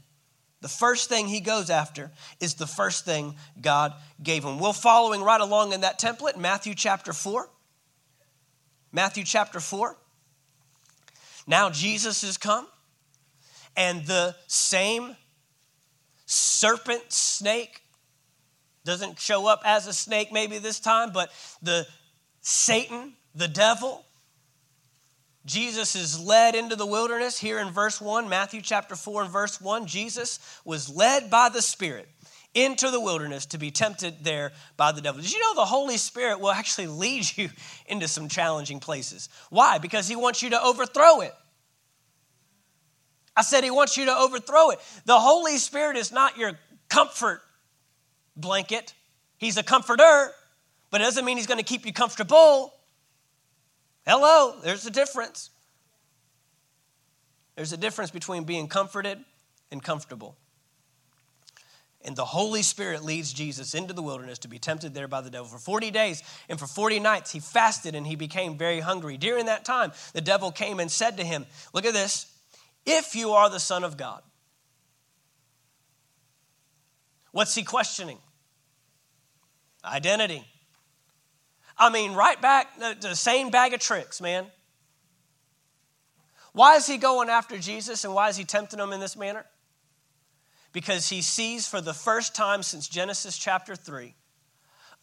The 0.61 0.67
first 0.67 1.07
thing 1.07 1.27
he 1.27 1.39
goes 1.39 1.69
after 1.69 2.11
is 2.39 2.55
the 2.55 2.65
first 2.65 3.05
thing 3.05 3.35
God 3.61 3.93
gave 4.21 4.43
him. 4.43 4.59
We're 4.59 4.73
following 4.73 5.21
right 5.21 5.39
along 5.39 5.73
in 5.73 5.81
that 5.81 5.99
template, 5.99 6.35
Matthew 6.35 6.73
chapter 6.73 7.13
4. 7.13 7.49
Matthew 8.91 9.23
chapter 9.23 9.59
4. 9.59 9.95
Now 11.45 11.69
Jesus 11.69 12.23
has 12.23 12.37
come, 12.37 12.67
and 13.75 14.05
the 14.05 14.35
same 14.47 15.15
serpent 16.25 17.11
snake 17.11 17.83
doesn't 18.83 19.19
show 19.19 19.45
up 19.47 19.61
as 19.63 19.85
a 19.85 19.93
snake 19.93 20.31
maybe 20.31 20.57
this 20.57 20.79
time, 20.79 21.11
but 21.11 21.29
the 21.61 21.85
Satan, 22.41 23.13
the 23.35 23.47
devil, 23.47 24.05
Jesus 25.47 25.95
is 25.95 26.19
led 26.19 26.55
into 26.55 26.75
the 26.75 26.85
wilderness 26.85 27.39
here 27.39 27.57
in 27.59 27.71
verse 27.71 28.01
1, 28.01 28.27
Matthew 28.27 28.61
chapter 28.61 28.97
4 28.97 29.23
and 29.23 29.31
verse 29.31 29.61
1. 29.61 29.87
Jesus 29.87 30.39
was 30.65 30.93
led 30.93 31.29
by 31.29 31.47
the 31.47 31.61
Spirit 31.61 32.09
into 32.53 32.91
the 32.91 32.99
wilderness 32.99 33.45
to 33.47 33.57
be 33.57 33.71
tempted 33.71 34.25
there 34.25 34.51
by 34.75 34.91
the 34.91 34.99
devil. 34.99 35.21
Did 35.21 35.31
you 35.31 35.39
know 35.39 35.55
the 35.55 35.63
Holy 35.63 35.95
Spirit 35.95 36.41
will 36.41 36.51
actually 36.51 36.87
lead 36.87 37.25
you 37.37 37.49
into 37.85 38.09
some 38.09 38.27
challenging 38.27 38.81
places? 38.81 39.29
Why? 39.49 39.77
Because 39.77 40.09
he 40.09 40.17
wants 40.17 40.43
you 40.43 40.49
to 40.49 40.61
overthrow 40.61 41.21
it. 41.21 41.33
I 43.33 43.41
said 43.41 43.63
he 43.63 43.71
wants 43.71 43.95
you 43.95 44.05
to 44.05 44.17
overthrow 44.17 44.71
it. 44.71 44.79
The 45.05 45.17
Holy 45.17 45.57
Spirit 45.59 45.95
is 45.95 46.11
not 46.11 46.37
your 46.37 46.59
comfort 46.89 47.41
blanket, 48.35 48.93
he's 49.37 49.55
a 49.55 49.63
comforter, 49.63 50.31
but 50.91 50.99
it 50.99 51.05
doesn't 51.05 51.23
mean 51.23 51.37
he's 51.37 51.47
going 51.47 51.59
to 51.59 51.65
keep 51.65 51.85
you 51.85 51.93
comfortable. 51.93 52.73
Hello, 54.07 54.55
there's 54.63 54.85
a 54.85 54.89
difference. 54.89 55.49
There's 57.57 57.73
a 57.73 57.77
difference 57.77 58.09
between 58.09 58.45
being 58.45 58.69
comforted 58.69 59.19
and 59.69 59.83
comfortable. 59.83 60.37
And 62.05 62.15
the 62.15 62.23
Holy 62.23 62.61
Spirit 62.61 63.03
leads 63.03 63.33
Jesus 63.33 63.73
into 63.73 63.93
the 63.93 64.01
wilderness 64.01 64.39
to 64.39 64.47
be 64.47 64.59
tempted 64.59 64.93
there 64.93 65.09
by 65.09 65.19
the 65.19 65.29
devil. 65.29 65.47
For 65.47 65.57
40 65.57 65.91
days 65.91 66.23
and 66.47 66.57
for 66.57 66.67
40 66.67 67.01
nights, 67.01 67.33
he 67.33 67.41
fasted 67.41 67.95
and 67.95 68.07
he 68.07 68.15
became 68.15 68.57
very 68.57 68.79
hungry. 68.79 69.17
During 69.17 69.47
that 69.47 69.65
time, 69.65 69.91
the 70.13 70.21
devil 70.21 70.51
came 70.53 70.79
and 70.79 70.89
said 70.89 71.17
to 71.17 71.25
him, 71.25 71.45
Look 71.73 71.85
at 71.85 71.93
this, 71.93 72.27
if 72.85 73.13
you 73.13 73.31
are 73.31 73.49
the 73.49 73.59
Son 73.59 73.83
of 73.83 73.97
God. 73.97 74.21
What's 77.33 77.55
he 77.55 77.63
questioning? 77.63 78.19
Identity. 79.83 80.45
I 81.79 81.89
mean, 81.89 82.13
right 82.13 82.41
back, 82.41 82.79
the 82.79 83.15
same 83.15 83.49
bag 83.49 83.73
of 83.73 83.79
tricks, 83.79 84.19
man. 84.19 84.47
Why 86.53 86.75
is 86.75 86.87
he 86.87 86.97
going 86.97 87.29
after 87.29 87.59
Jesus 87.59 88.03
and 88.03 88.15
why 88.15 88.29
is 88.29 88.37
he 88.37 88.43
tempting 88.43 88.79
him 88.79 88.91
in 88.91 88.99
this 88.99 89.15
manner? 89.15 89.45
Because 90.73 91.09
he 91.09 91.21
sees 91.21 91.67
for 91.67 91.81
the 91.81 91.93
first 91.93 92.35
time 92.35 92.63
since 92.63 92.87
Genesis 92.87 93.37
chapter 93.37 93.75
3 93.75 94.15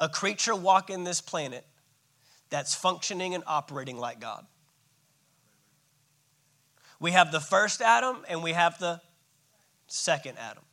a 0.00 0.08
creature 0.08 0.56
walking 0.56 1.04
this 1.04 1.20
planet 1.20 1.64
that's 2.50 2.74
functioning 2.74 3.34
and 3.34 3.44
operating 3.46 3.96
like 3.96 4.18
God. 4.18 4.44
We 6.98 7.12
have 7.12 7.30
the 7.30 7.40
first 7.40 7.80
Adam 7.80 8.24
and 8.28 8.42
we 8.42 8.52
have 8.52 8.78
the 8.78 9.00
second 9.86 10.38
Adam. 10.38 10.64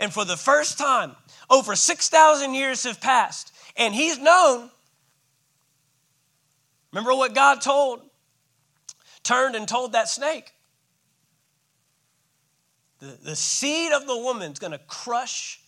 And 0.00 0.12
for 0.12 0.24
the 0.24 0.36
first 0.36 0.78
time, 0.78 1.16
over 1.48 1.76
6,000 1.76 2.54
years 2.54 2.84
have 2.84 3.00
passed, 3.00 3.52
and 3.76 3.94
he's 3.94 4.18
known. 4.18 4.70
Remember 6.92 7.14
what 7.14 7.34
God 7.34 7.60
told, 7.60 8.02
turned 9.22 9.56
and 9.56 9.66
told 9.66 9.92
that 9.92 10.08
snake? 10.08 10.52
The, 13.00 13.18
the 13.22 13.36
seed 13.36 13.92
of 13.92 14.06
the 14.06 14.16
woman 14.16 14.52
is 14.52 14.58
going 14.58 14.72
to 14.72 14.80
crush 14.86 15.60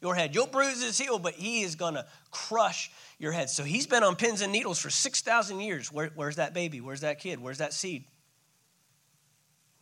your 0.00 0.14
head. 0.14 0.34
You'll 0.34 0.46
bruise 0.46 0.82
his 0.82 0.98
heel, 0.98 1.18
but 1.18 1.34
he 1.34 1.62
is 1.62 1.74
to 1.74 2.06
crush 2.30 2.90
your 3.18 3.32
head. 3.32 3.50
So 3.50 3.64
he's 3.64 3.86
been 3.86 4.04
on 4.04 4.16
pins 4.16 4.40
and 4.40 4.52
needles 4.52 4.78
for 4.78 4.90
6,000 4.90 5.60
years. 5.60 5.92
Where, 5.92 6.10
where's 6.14 6.36
that 6.36 6.54
baby? 6.54 6.80
Where's 6.80 7.00
that 7.00 7.18
kid? 7.18 7.40
Where's 7.40 7.58
that 7.58 7.72
seed? 7.72 8.04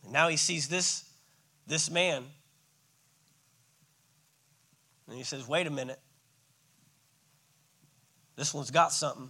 And 0.03 0.11
now 0.11 0.27
he 0.27 0.37
sees 0.37 0.67
this, 0.67 1.07
this 1.67 1.91
man 1.91 2.25
and 5.07 5.17
he 5.17 5.23
says, 5.23 5.47
wait 5.47 5.67
a 5.67 5.71
minute. 5.71 5.99
This 8.35 8.53
one's 8.53 8.71
got 8.71 8.91
something. 8.91 9.29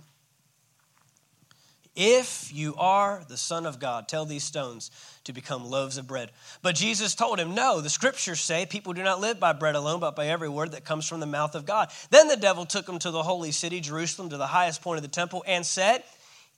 If 1.99 2.53
you 2.53 2.75
are 2.75 3.23
the 3.27 3.37
Son 3.37 3.65
of 3.65 3.79
God, 3.79 4.07
tell 4.07 4.25
these 4.25 4.43
stones 4.43 4.91
to 5.23 5.33
become 5.33 5.65
loaves 5.65 5.97
of 5.97 6.05
bread. 6.05 6.29
But 6.61 6.75
Jesus 6.75 7.15
told 7.15 7.39
him, 7.39 7.55
No, 7.55 7.81
the 7.81 7.89
scriptures 7.89 8.39
say 8.39 8.67
people 8.67 8.93
do 8.93 9.01
not 9.01 9.19
live 9.19 9.39
by 9.39 9.53
bread 9.53 9.73
alone, 9.73 9.99
but 9.99 10.15
by 10.15 10.27
every 10.27 10.47
word 10.47 10.73
that 10.73 10.85
comes 10.85 11.07
from 11.07 11.21
the 11.21 11.25
mouth 11.25 11.55
of 11.55 11.65
God. 11.65 11.89
Then 12.11 12.27
the 12.27 12.37
devil 12.37 12.67
took 12.67 12.87
him 12.87 12.99
to 12.99 13.09
the 13.09 13.23
holy 13.23 13.51
city, 13.51 13.79
Jerusalem, 13.79 14.29
to 14.29 14.37
the 14.37 14.45
highest 14.45 14.83
point 14.83 14.97
of 14.97 15.01
the 15.01 15.09
temple, 15.09 15.43
and 15.47 15.65
said, 15.65 16.03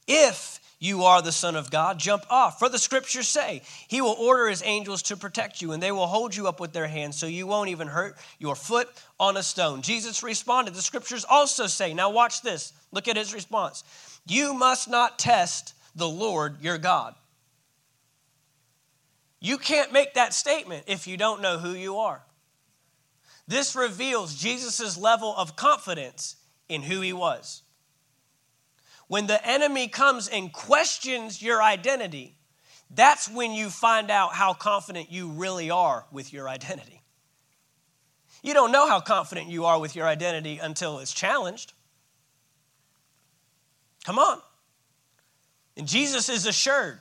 If 0.10 0.60
you 0.80 1.04
are 1.04 1.22
the 1.22 1.34
Son 1.34 1.58
of 1.58 1.70
God, 1.70 2.00
jump 2.00 2.26
off. 2.30 2.58
For 2.58 2.70
the 2.70 2.80
scriptures 2.80 3.28
say, 3.28 3.62
He 3.90 4.02
will 4.02 4.16
order 4.18 4.48
His 4.48 4.64
angels 4.66 5.02
to 5.04 5.18
protect 5.18 5.62
you, 5.62 5.74
and 5.74 5.84
they 5.84 5.92
will 5.92 6.08
hold 6.08 6.34
you 6.36 6.48
up 6.48 6.62
with 6.62 6.72
their 6.72 6.88
hands 6.88 7.18
so 7.18 7.28
you 7.28 7.46
won't 7.46 7.70
even 7.70 7.88
hurt 7.88 8.18
your 8.40 8.56
foot 8.56 8.88
on 9.20 9.36
a 9.36 9.44
stone. 9.44 9.82
Jesus 9.82 10.24
responded, 10.24 10.74
The 10.74 10.82
scriptures 10.82 11.26
also 11.30 11.68
say, 11.68 11.94
Now 11.94 12.10
watch 12.10 12.42
this. 12.42 12.72
Look 12.92 13.10
at 13.10 13.18
His 13.18 13.34
response. 13.34 13.84
You 14.26 14.54
must 14.54 14.90
not 14.90 15.20
test 15.20 15.74
the 15.96 16.08
Lord 16.08 16.62
your 16.62 16.78
God. 16.78 17.14
You 19.42 19.58
can't 19.58 19.94
make 19.94 20.14
that 20.14 20.34
statement 20.34 20.86
if 20.88 21.08
you 21.08 21.18
don't 21.18 21.42
know 21.42 21.58
who 21.58 21.72
you 21.72 21.98
are. 21.98 22.22
This 23.48 23.76
reveals 23.76 24.36
Jesus' 24.36 24.98
level 24.98 25.34
of 25.36 25.56
confidence 25.56 26.36
in 26.68 26.84
who 26.84 27.02
he 27.02 27.14
was. 27.14 27.64
When 29.10 29.26
the 29.26 29.44
enemy 29.46 29.88
comes 29.88 30.28
and 30.28 30.54
questions 30.54 31.42
your 31.42 31.64
identity, 31.64 32.38
that's 32.92 33.28
when 33.28 33.52
you 33.52 33.72
find 33.72 34.12
out 34.12 34.34
how 34.34 34.54
confident 34.54 35.12
you 35.12 35.30
really 35.30 35.72
are 35.72 36.06
with 36.12 36.32
your 36.32 36.48
identity. 36.48 37.02
You 38.44 38.54
don't 38.54 38.72
know 38.72 38.88
how 38.88 39.00
confident 39.00 39.50
you 39.50 39.66
are 39.66 39.80
with 39.80 39.96
your 39.96 40.08
identity 40.08 40.60
until 40.60 41.00
it's 41.00 41.12
challenged. 41.12 41.74
Come 44.06 44.20
on. 44.20 44.40
And 45.76 45.88
Jesus 45.88 46.30
is 46.30 46.46
assured. 46.46 47.00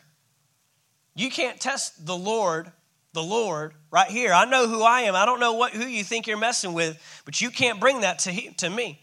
You 1.15 1.29
can't 1.31 1.61
test 1.61 2.07
the 2.07 2.17
Lord, 2.17 2.73
the 3.13 3.23
Lord, 3.23 3.75
right 3.91 4.11
here. 4.11 4.33
I 4.33 4.47
know 4.47 4.67
who 4.67 4.83
I 4.83 5.03
am. 5.03 5.15
I 5.15 5.27
don't 5.27 5.41
know 5.41 5.53
what, 5.53 5.73
who 5.73 5.85
you 5.85 6.05
think 6.05 6.27
you're 6.27 6.39
messing 6.39 6.73
with, 6.73 6.99
but 7.27 7.43
you 7.43 7.51
can't 7.51 7.79
bring 7.79 8.01
that 8.01 8.21
to, 8.21 8.31
he, 8.31 8.55
to 8.55 8.71
me. 8.71 8.99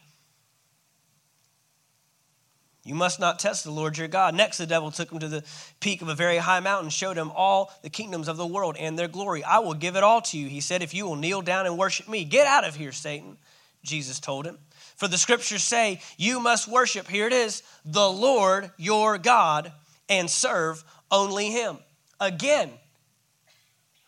You 2.85 2.93
must 2.93 3.19
not 3.19 3.39
test 3.39 3.63
the 3.63 3.71
Lord 3.71 3.97
your 3.97 4.07
God. 4.07 4.35
Next, 4.35 4.59
the 4.59 4.67
devil 4.67 4.91
took 4.91 5.11
him 5.11 5.17
to 5.17 5.27
the 5.27 5.43
peak 5.79 6.03
of 6.03 6.07
a 6.07 6.13
very 6.13 6.37
high 6.37 6.59
mountain, 6.59 6.91
showed 6.91 7.17
him 7.17 7.31
all 7.35 7.73
the 7.81 7.89
kingdoms 7.89 8.27
of 8.27 8.37
the 8.37 8.45
world 8.45 8.77
and 8.77 8.97
their 8.97 9.07
glory. 9.07 9.43
I 9.43 9.57
will 9.57 9.73
give 9.73 9.95
it 9.95 10.03
all 10.03 10.21
to 10.21 10.37
you. 10.37 10.47
He 10.47 10.61
said, 10.61 10.83
if 10.83 10.93
you 10.93 11.07
will 11.07 11.15
kneel 11.15 11.41
down 11.41 11.65
and 11.65 11.79
worship 11.79 12.07
me. 12.07 12.23
Get 12.23 12.45
out 12.45 12.63
of 12.63 12.75
here, 12.75 12.91
Satan, 12.91 13.37
Jesus 13.83 14.19
told 14.19 14.45
him. 14.45 14.59
For 14.97 15.07
the 15.07 15.17
scriptures 15.17 15.63
say, 15.63 15.99
you 16.15 16.39
must 16.39 16.67
worship, 16.67 17.07
here 17.07 17.25
it 17.25 17.33
is, 17.33 17.63
the 17.83 18.07
Lord 18.07 18.69
your 18.77 19.17
God 19.17 19.73
and 20.07 20.29
serve 20.29 20.83
only 21.09 21.49
him. 21.49 21.79
Again, 22.19 22.69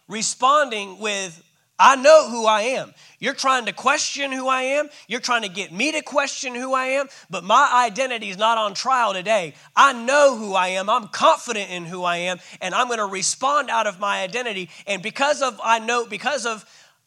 responding 0.07 0.99
with 0.99 1.43
I 1.79 1.95
know 1.95 2.29
who 2.29 2.45
I 2.45 2.61
am. 2.61 2.93
You're 3.19 3.33
trying 3.33 3.65
to 3.65 3.73
question 3.73 4.31
who 4.31 4.47
I 4.47 4.63
am. 4.63 4.89
You're 5.07 5.19
trying 5.19 5.43
to 5.43 5.49
get 5.49 5.71
me 5.71 5.91
to 5.91 6.01
question 6.01 6.55
who 6.55 6.73
I 6.73 6.85
am, 6.85 7.07
but 7.29 7.43
my 7.43 7.85
identity 7.87 8.29
is 8.29 8.37
not 8.37 8.57
on 8.57 8.73
trial 8.73 9.13
today. 9.13 9.53
I 9.75 9.93
know 9.93 10.37
who 10.37 10.53
I 10.53 10.69
am. 10.69 10.89
I'm 10.89 11.07
confident 11.07 11.69
in 11.69 11.85
who 11.85 12.03
I 12.03 12.17
am, 12.17 12.39
and 12.61 12.73
I'm 12.73 12.87
going 12.87 12.99
to 12.99 13.05
respond 13.05 13.69
out 13.69 13.87
of 13.87 13.99
my 13.99 14.21
identity. 14.21 14.69
And 14.87 15.01
because 15.01 15.41
of 15.41 15.59
I 15.63 15.79
know 15.79 16.05
because 16.05 16.45
of 16.45 16.65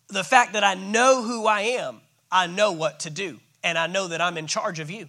the 0.09 0.25
fact 0.25 0.53
that 0.55 0.65
I 0.65 0.75
know 0.75 1.23
who 1.23 1.47
I 1.47 1.61
am, 1.61 2.01
I 2.31 2.47
know 2.47 2.73
what 2.73 3.01
to 3.01 3.11
do, 3.11 3.41
and 3.65 3.77
I 3.77 3.87
know 3.87 4.09
that 4.09 4.21
I'm 4.21 4.37
in 4.37 4.47
charge 4.47 4.79
of 4.79 4.91
you. 4.91 5.09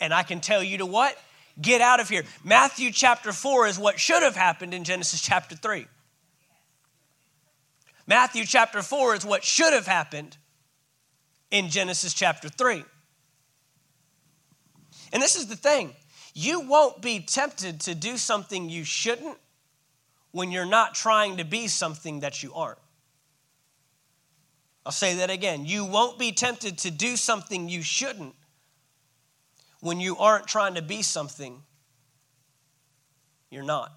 And 0.00 0.14
I 0.14 0.22
can 0.22 0.40
tell 0.40 0.62
you 0.62 0.78
to 0.78 0.86
what? 0.86 1.16
Get 1.60 1.80
out 1.80 2.00
of 2.00 2.08
here. 2.08 2.24
Matthew 2.42 2.90
chapter 2.90 3.32
4 3.32 3.66
is 3.66 3.78
what 3.78 4.00
should 4.00 4.22
have 4.22 4.36
happened 4.36 4.72
in 4.72 4.84
Genesis 4.84 5.20
chapter 5.20 5.54
3. 5.54 5.86
Matthew 8.06 8.44
chapter 8.44 8.82
4 8.82 9.16
is 9.16 9.26
what 9.26 9.44
should 9.44 9.72
have 9.72 9.86
happened 9.86 10.36
in 11.50 11.68
Genesis 11.68 12.14
chapter 12.14 12.48
3. 12.48 12.84
And 15.12 15.22
this 15.22 15.36
is 15.36 15.46
the 15.46 15.56
thing 15.56 15.94
you 16.34 16.60
won't 16.60 17.02
be 17.02 17.20
tempted 17.20 17.80
to 17.80 17.94
do 17.94 18.16
something 18.16 18.68
you 18.68 18.84
shouldn't 18.84 19.36
when 20.30 20.52
you're 20.52 20.66
not 20.66 20.94
trying 20.94 21.38
to 21.38 21.44
be 21.44 21.66
something 21.66 22.20
that 22.20 22.42
you 22.42 22.54
aren't. 22.54 22.78
I'll 24.86 24.92
say 24.92 25.16
that 25.16 25.30
again. 25.30 25.66
You 25.66 25.84
won't 25.84 26.18
be 26.18 26.32
tempted 26.32 26.78
to 26.78 26.90
do 26.90 27.16
something 27.16 27.68
you 27.68 27.82
shouldn't 27.82 28.34
when 29.80 30.00
you 30.00 30.16
aren't 30.16 30.46
trying 30.46 30.74
to 30.74 30.82
be 30.82 31.02
something 31.02 31.62
you're 33.50 33.64
not. 33.64 33.92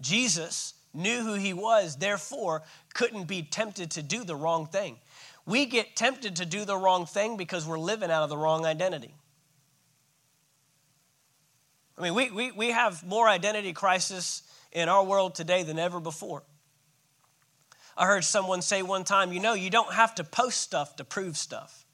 Jesus 0.00 0.74
knew 0.94 1.22
who 1.22 1.34
he 1.34 1.52
was, 1.52 1.96
therefore 1.96 2.62
couldn't 2.94 3.24
be 3.24 3.42
tempted 3.42 3.90
to 3.92 4.02
do 4.02 4.24
the 4.24 4.36
wrong 4.36 4.66
thing. 4.66 4.96
We 5.46 5.66
get 5.66 5.96
tempted 5.96 6.36
to 6.36 6.46
do 6.46 6.64
the 6.64 6.76
wrong 6.76 7.04
thing 7.06 7.36
because 7.36 7.66
we're 7.66 7.78
living 7.78 8.10
out 8.10 8.22
of 8.22 8.30
the 8.30 8.36
wrong 8.36 8.64
identity. 8.64 9.14
I 11.98 12.02
mean, 12.02 12.14
we, 12.14 12.30
we, 12.30 12.50
we 12.52 12.70
have 12.70 13.04
more 13.04 13.28
identity 13.28 13.72
crisis 13.72 14.42
in 14.72 14.88
our 14.88 15.04
world 15.04 15.34
today 15.34 15.62
than 15.62 15.78
ever 15.78 16.00
before. 16.00 16.42
I 17.96 18.06
heard 18.06 18.24
someone 18.24 18.62
say 18.62 18.82
one 18.82 19.04
time, 19.04 19.32
you 19.32 19.40
know, 19.40 19.54
you 19.54 19.70
don't 19.70 19.92
have 19.92 20.14
to 20.16 20.24
post 20.24 20.60
stuff 20.60 20.96
to 20.96 21.04
prove 21.04 21.36
stuff. 21.36 21.84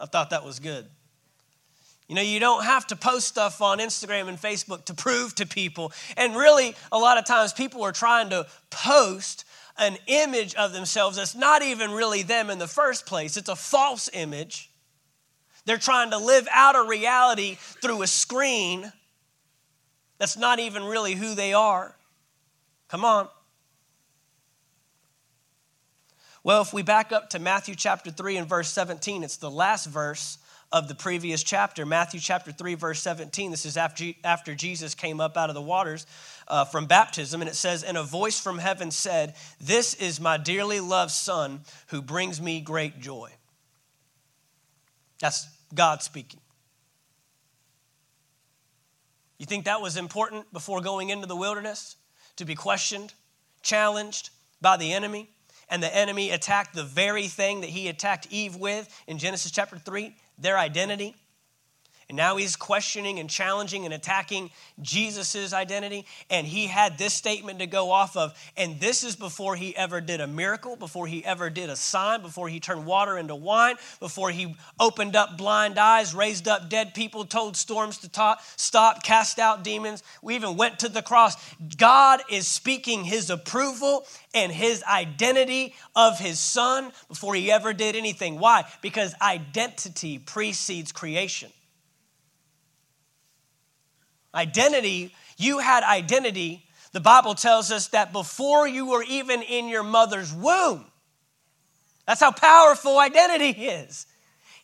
I 0.00 0.06
thought 0.06 0.30
that 0.30 0.44
was 0.44 0.60
good. 0.60 0.86
You 2.08 2.14
know, 2.14 2.22
you 2.22 2.40
don't 2.40 2.64
have 2.64 2.86
to 2.86 2.96
post 2.96 3.28
stuff 3.28 3.60
on 3.60 3.78
Instagram 3.78 4.28
and 4.28 4.38
Facebook 4.38 4.86
to 4.86 4.94
prove 4.94 5.34
to 5.36 5.46
people. 5.46 5.92
And 6.16 6.34
really, 6.34 6.74
a 6.90 6.98
lot 6.98 7.18
of 7.18 7.26
times 7.26 7.52
people 7.52 7.82
are 7.82 7.92
trying 7.92 8.30
to 8.30 8.46
post 8.70 9.44
an 9.76 9.96
image 10.06 10.54
of 10.54 10.72
themselves 10.72 11.18
that's 11.18 11.34
not 11.34 11.62
even 11.62 11.92
really 11.92 12.22
them 12.22 12.50
in 12.50 12.58
the 12.58 12.66
first 12.66 13.06
place, 13.06 13.36
it's 13.36 13.48
a 13.48 13.56
false 13.56 14.10
image. 14.12 14.70
They're 15.66 15.76
trying 15.76 16.10
to 16.12 16.18
live 16.18 16.48
out 16.50 16.76
a 16.76 16.88
reality 16.88 17.56
through 17.82 18.00
a 18.00 18.06
screen 18.06 18.90
that's 20.16 20.36
not 20.36 20.58
even 20.58 20.84
really 20.84 21.14
who 21.14 21.34
they 21.34 21.52
are. 21.52 21.94
Come 22.88 23.04
on. 23.04 23.28
Well, 26.42 26.62
if 26.62 26.72
we 26.72 26.82
back 26.82 27.12
up 27.12 27.30
to 27.30 27.38
Matthew 27.38 27.74
chapter 27.74 28.10
3 28.10 28.38
and 28.38 28.48
verse 28.48 28.70
17, 28.70 29.22
it's 29.22 29.36
the 29.36 29.50
last 29.50 29.86
verse 29.86 30.38
of 30.70 30.86
the 30.86 30.94
previous 30.94 31.42
chapter, 31.42 31.86
Matthew 31.86 32.20
chapter 32.20 32.52
3, 32.52 32.74
verse 32.74 33.00
17. 33.00 33.50
This 33.50 33.64
is 33.64 33.76
after, 33.76 34.04
after 34.22 34.54
Jesus 34.54 34.94
came 34.94 35.20
up 35.20 35.36
out 35.36 35.48
of 35.48 35.54
the 35.54 35.62
waters 35.62 36.06
uh, 36.46 36.64
from 36.66 36.86
baptism, 36.86 37.40
and 37.40 37.48
it 37.48 37.54
says, 37.54 37.82
And 37.82 37.96
a 37.96 38.02
voice 38.02 38.38
from 38.38 38.58
heaven 38.58 38.90
said, 38.90 39.34
This 39.60 39.94
is 39.94 40.20
my 40.20 40.36
dearly 40.36 40.80
loved 40.80 41.12
Son 41.12 41.60
who 41.88 42.02
brings 42.02 42.40
me 42.40 42.60
great 42.60 43.00
joy. 43.00 43.30
That's 45.20 45.48
God 45.74 46.02
speaking. 46.02 46.40
You 49.38 49.46
think 49.46 49.64
that 49.64 49.80
was 49.80 49.96
important 49.96 50.52
before 50.52 50.80
going 50.80 51.08
into 51.10 51.26
the 51.26 51.36
wilderness? 51.36 51.96
To 52.36 52.44
be 52.44 52.54
questioned, 52.54 53.14
challenged 53.62 54.30
by 54.60 54.76
the 54.76 54.92
enemy? 54.92 55.30
And 55.70 55.82
the 55.82 55.94
enemy 55.94 56.30
attacked 56.30 56.74
the 56.74 56.84
very 56.84 57.28
thing 57.28 57.60
that 57.60 57.70
he 57.70 57.88
attacked 57.88 58.26
Eve 58.30 58.56
with 58.56 58.88
in 59.06 59.18
Genesis 59.18 59.50
chapter 59.50 59.78
3 59.78 60.14
their 60.38 60.58
identity. 60.58 61.14
And 62.08 62.16
now 62.16 62.36
he's 62.38 62.56
questioning 62.56 63.18
and 63.18 63.28
challenging 63.28 63.84
and 63.84 63.92
attacking 63.92 64.50
Jesus' 64.80 65.52
identity. 65.52 66.06
And 66.30 66.46
he 66.46 66.66
had 66.66 66.96
this 66.96 67.12
statement 67.12 67.58
to 67.58 67.66
go 67.66 67.90
off 67.90 68.16
of. 68.16 68.34
And 68.56 68.80
this 68.80 69.04
is 69.04 69.14
before 69.14 69.56
he 69.56 69.76
ever 69.76 70.00
did 70.00 70.22
a 70.22 70.26
miracle, 70.26 70.74
before 70.74 71.06
he 71.06 71.22
ever 71.22 71.50
did 71.50 71.68
a 71.68 71.76
sign, 71.76 72.22
before 72.22 72.48
he 72.48 72.60
turned 72.60 72.86
water 72.86 73.18
into 73.18 73.34
wine, 73.34 73.76
before 74.00 74.30
he 74.30 74.56
opened 74.80 75.16
up 75.16 75.36
blind 75.36 75.78
eyes, 75.78 76.14
raised 76.14 76.48
up 76.48 76.70
dead 76.70 76.94
people, 76.94 77.26
told 77.26 77.58
storms 77.58 77.98
to 77.98 78.36
stop, 78.56 79.02
cast 79.02 79.38
out 79.38 79.62
demons. 79.62 80.02
We 80.22 80.34
even 80.34 80.56
went 80.56 80.78
to 80.78 80.88
the 80.88 81.02
cross. 81.02 81.36
God 81.76 82.22
is 82.30 82.48
speaking 82.48 83.04
his 83.04 83.28
approval 83.28 84.06
and 84.32 84.50
his 84.50 84.82
identity 84.84 85.74
of 85.94 86.18
his 86.18 86.38
son 86.38 86.90
before 87.08 87.34
he 87.34 87.52
ever 87.52 87.74
did 87.74 87.96
anything. 87.96 88.38
Why? 88.38 88.64
Because 88.80 89.14
identity 89.20 90.18
precedes 90.18 90.90
creation. 90.90 91.52
Identity, 94.34 95.14
you 95.36 95.58
had 95.58 95.82
identity. 95.84 96.64
The 96.92 97.00
Bible 97.00 97.34
tells 97.34 97.70
us 97.70 97.88
that 97.88 98.12
before 98.12 98.68
you 98.68 98.86
were 98.86 99.02
even 99.02 99.42
in 99.42 99.68
your 99.68 99.82
mother's 99.82 100.32
womb. 100.32 100.84
That's 102.06 102.20
how 102.20 102.32
powerful 102.32 102.98
identity 102.98 103.50
is. 103.50 104.06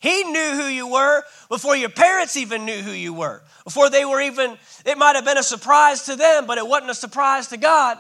He 0.00 0.24
knew 0.24 0.50
who 0.52 0.66
you 0.66 0.88
were 0.90 1.22
before 1.48 1.76
your 1.76 1.88
parents 1.88 2.36
even 2.36 2.66
knew 2.66 2.82
who 2.82 2.90
you 2.90 3.14
were. 3.14 3.42
Before 3.64 3.88
they 3.88 4.04
were 4.04 4.20
even, 4.20 4.58
it 4.84 4.98
might 4.98 5.16
have 5.16 5.24
been 5.24 5.38
a 5.38 5.42
surprise 5.42 6.04
to 6.06 6.16
them, 6.16 6.46
but 6.46 6.58
it 6.58 6.66
wasn't 6.66 6.90
a 6.90 6.94
surprise 6.94 7.48
to 7.48 7.56
God. 7.56 7.98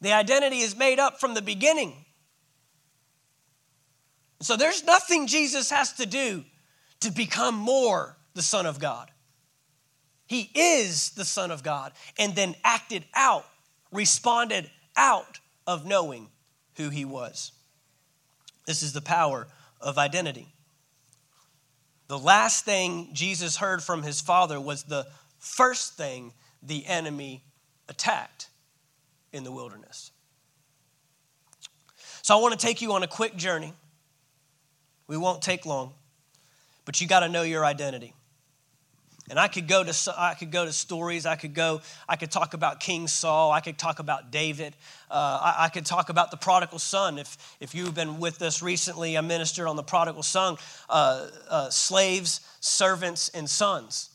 The 0.00 0.12
identity 0.12 0.58
is 0.58 0.76
made 0.76 0.98
up 0.98 1.20
from 1.20 1.34
the 1.34 1.42
beginning. 1.42 1.94
So 4.40 4.56
there's 4.56 4.84
nothing 4.84 5.26
Jesus 5.28 5.70
has 5.70 5.92
to 5.94 6.06
do 6.06 6.44
to 7.02 7.10
become 7.10 7.54
more 7.54 8.16
the 8.34 8.42
Son 8.42 8.66
of 8.66 8.78
God. 8.78 9.10
He 10.26 10.50
is 10.54 11.10
the 11.10 11.24
Son 11.24 11.50
of 11.50 11.62
God 11.62 11.92
and 12.18 12.34
then 12.34 12.54
acted 12.64 13.04
out, 13.14 13.44
responded 13.90 14.70
out 14.96 15.40
of 15.66 15.84
knowing 15.84 16.28
who 16.76 16.88
he 16.88 17.04
was. 17.04 17.52
This 18.66 18.82
is 18.82 18.92
the 18.92 19.02
power 19.02 19.46
of 19.80 19.98
identity. 19.98 20.48
The 22.08 22.18
last 22.18 22.64
thing 22.64 23.10
Jesus 23.12 23.56
heard 23.56 23.82
from 23.82 24.02
his 24.02 24.20
Father 24.20 24.60
was 24.60 24.84
the 24.84 25.06
first 25.38 25.96
thing 25.96 26.32
the 26.62 26.86
enemy 26.86 27.42
attacked 27.88 28.48
in 29.32 29.44
the 29.44 29.52
wilderness. 29.52 30.12
So 32.22 32.38
I 32.38 32.40
want 32.40 32.58
to 32.58 32.66
take 32.66 32.80
you 32.80 32.92
on 32.92 33.02
a 33.02 33.08
quick 33.08 33.36
journey. 33.36 33.72
We 35.08 35.16
won't 35.16 35.42
take 35.42 35.66
long 35.66 35.94
but 36.92 37.00
you 37.00 37.06
got 37.06 37.20
to 37.20 37.28
know 37.30 37.40
your 37.40 37.64
identity. 37.64 38.12
And 39.30 39.40
I 39.40 39.48
could 39.48 39.66
go 39.66 39.82
to 39.82 40.14
I 40.14 40.34
could 40.34 40.50
go 40.50 40.66
to 40.66 40.72
stories. 40.74 41.24
I 41.24 41.36
could 41.36 41.54
go. 41.54 41.80
I 42.06 42.16
could 42.16 42.30
talk 42.30 42.52
about 42.52 42.80
King 42.80 43.08
Saul. 43.08 43.50
I 43.50 43.60
could 43.60 43.78
talk 43.78 43.98
about 43.98 44.30
David. 44.30 44.76
Uh, 45.10 45.38
I, 45.40 45.54
I, 45.60 45.68
could 45.70 45.86
talk 45.86 46.10
about 46.10 46.30
the 46.30 46.36
prodigal 46.36 46.78
son. 46.78 47.16
If 47.16 47.56
if 47.60 47.74
you've 47.74 47.94
been 47.94 48.18
with 48.18 48.42
us 48.42 48.60
recently, 48.60 49.16
I 49.16 49.22
ministered 49.22 49.68
on 49.68 49.76
the 49.76 49.82
prodigal 49.82 50.22
son. 50.22 50.58
Uh, 50.90 51.28
uh, 51.48 51.70
slaves, 51.70 52.42
servants, 52.60 53.30
and 53.30 53.48
sons. 53.48 54.10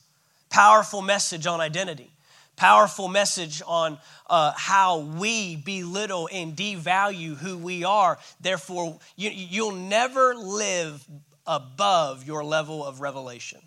Powerful 0.51 1.01
message 1.01 1.47
on 1.47 1.59
identity. 1.59 2.11
Powerful 2.57 3.07
message 3.07 3.63
on 3.65 3.97
uh, 4.29 4.53
how 4.55 4.99
we 4.99 5.55
belittle 5.55 6.29
and 6.31 6.55
devalue 6.55 7.37
who 7.37 7.57
we 7.57 7.83
are. 7.85 8.19
Therefore, 8.39 8.99
you, 9.15 9.31
you'll 9.31 9.71
never 9.71 10.35
live 10.35 11.03
above 11.47 12.27
your 12.27 12.43
level 12.43 12.85
of 12.85 13.01
revelation. 13.01 13.61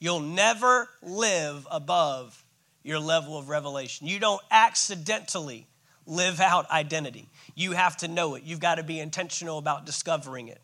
You'll 0.00 0.20
never 0.20 0.88
live 1.02 1.66
above 1.70 2.44
your 2.82 2.98
level 2.98 3.36
of 3.36 3.48
revelation. 3.48 4.06
You 4.06 4.18
don't 4.18 4.40
accidentally 4.50 5.66
live 6.06 6.40
out 6.40 6.70
identity. 6.70 7.28
You 7.54 7.72
have 7.72 7.96
to 7.98 8.08
know 8.08 8.34
it. 8.34 8.44
You've 8.44 8.60
got 8.60 8.76
to 8.76 8.82
be 8.82 8.98
intentional 8.98 9.58
about 9.58 9.84
discovering 9.84 10.48
it. 10.48 10.60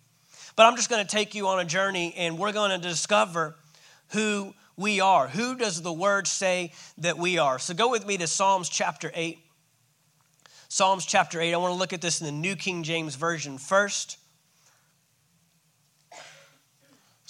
But 0.57 0.66
I'm 0.66 0.76
just 0.76 0.89
going 0.89 1.05
to 1.05 1.11
take 1.11 1.35
you 1.35 1.49
on 1.49 1.61
a 1.61 1.64
journey 1.64 2.14
and 2.16 2.39
we're 2.39 2.53
going 2.53 2.70
to 2.70 2.78
discover 2.78 3.57
who 4.11 4.55
we 4.76 5.01
are. 5.01 5.28
Who 5.28 5.57
does 5.57 5.82
the 5.82 5.93
word 5.93 6.26
say 6.26 6.72
that 6.99 7.18
we 7.18 7.39
are? 7.39 7.59
So 7.59 7.74
go 7.74 7.91
with 7.91 8.07
me 8.07 8.16
to 8.18 8.26
Psalms 8.26 8.68
chapter 8.68 9.11
8. 9.14 9.39
Psalms 10.68 11.05
chapter 11.07 11.41
8. 11.41 11.53
I 11.53 11.57
want 11.57 11.72
to 11.72 11.78
look 11.78 11.93
at 11.93 12.01
this 12.01 12.20
in 12.20 12.26
the 12.26 12.32
New 12.32 12.57
King 12.57 12.82
James 12.82 13.16
Version 13.16 13.59
first. 13.59 14.18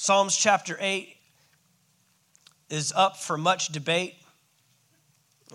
Psalms 0.05 0.37
chapter 0.37 0.77
8 0.79 1.17
is 2.69 2.93
up 2.95 3.17
for 3.17 3.39
much 3.39 3.69
debate. 3.69 4.15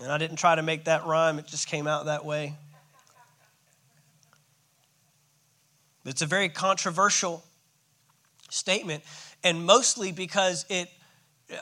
And 0.02 0.10
I 0.10 0.18
didn't 0.18 0.38
try 0.38 0.56
to 0.56 0.62
make 0.64 0.86
that 0.86 1.06
rhyme, 1.06 1.38
it 1.38 1.46
just 1.46 1.68
came 1.68 1.86
out 1.86 2.06
that 2.06 2.24
way. 2.24 2.54
It's 6.04 6.20
a 6.20 6.26
very 6.26 6.48
controversial 6.48 7.44
statement, 8.48 9.04
and 9.44 9.64
mostly 9.64 10.10
because 10.10 10.66
it, 10.68 10.88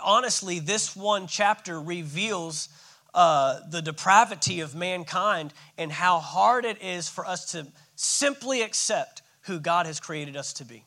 honestly, 0.02 0.58
this 0.58 0.96
one 0.96 1.26
chapter 1.26 1.78
reveals 1.78 2.70
uh, 3.12 3.60
the 3.68 3.82
depravity 3.82 4.60
of 4.60 4.74
mankind 4.74 5.52
and 5.76 5.92
how 5.92 6.20
hard 6.20 6.64
it 6.64 6.80
is 6.80 7.06
for 7.06 7.26
us 7.26 7.52
to 7.52 7.66
simply 7.96 8.62
accept 8.62 9.20
who 9.42 9.60
God 9.60 9.84
has 9.84 10.00
created 10.00 10.38
us 10.38 10.54
to 10.54 10.64
be. 10.64 10.84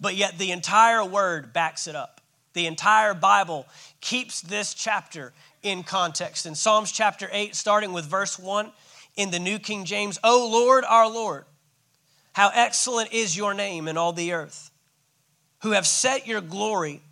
But 0.00 0.16
yet, 0.16 0.38
the 0.38 0.50
entire 0.50 1.04
word 1.04 1.52
backs 1.52 1.86
it 1.86 1.94
up. 1.94 2.20
The 2.52 2.66
entire 2.66 3.14
Bible 3.14 3.66
keeps 4.00 4.40
this 4.40 4.74
chapter 4.74 5.32
in 5.62 5.82
context. 5.82 6.46
In 6.46 6.54
Psalms 6.54 6.90
chapter 6.90 7.28
8, 7.30 7.54
starting 7.54 7.92
with 7.92 8.06
verse 8.06 8.38
1 8.38 8.72
in 9.16 9.30
the 9.30 9.38
New 9.38 9.58
King 9.58 9.84
James, 9.84 10.18
O 10.24 10.48
Lord, 10.50 10.84
our 10.84 11.08
Lord, 11.08 11.44
how 12.32 12.50
excellent 12.54 13.12
is 13.12 13.36
your 13.36 13.54
name 13.54 13.88
in 13.88 13.96
all 13.96 14.12
the 14.12 14.32
earth, 14.32 14.70
who 15.62 15.72
have 15.72 15.86
set 15.86 16.26
your 16.26 16.40
glory 16.40 17.02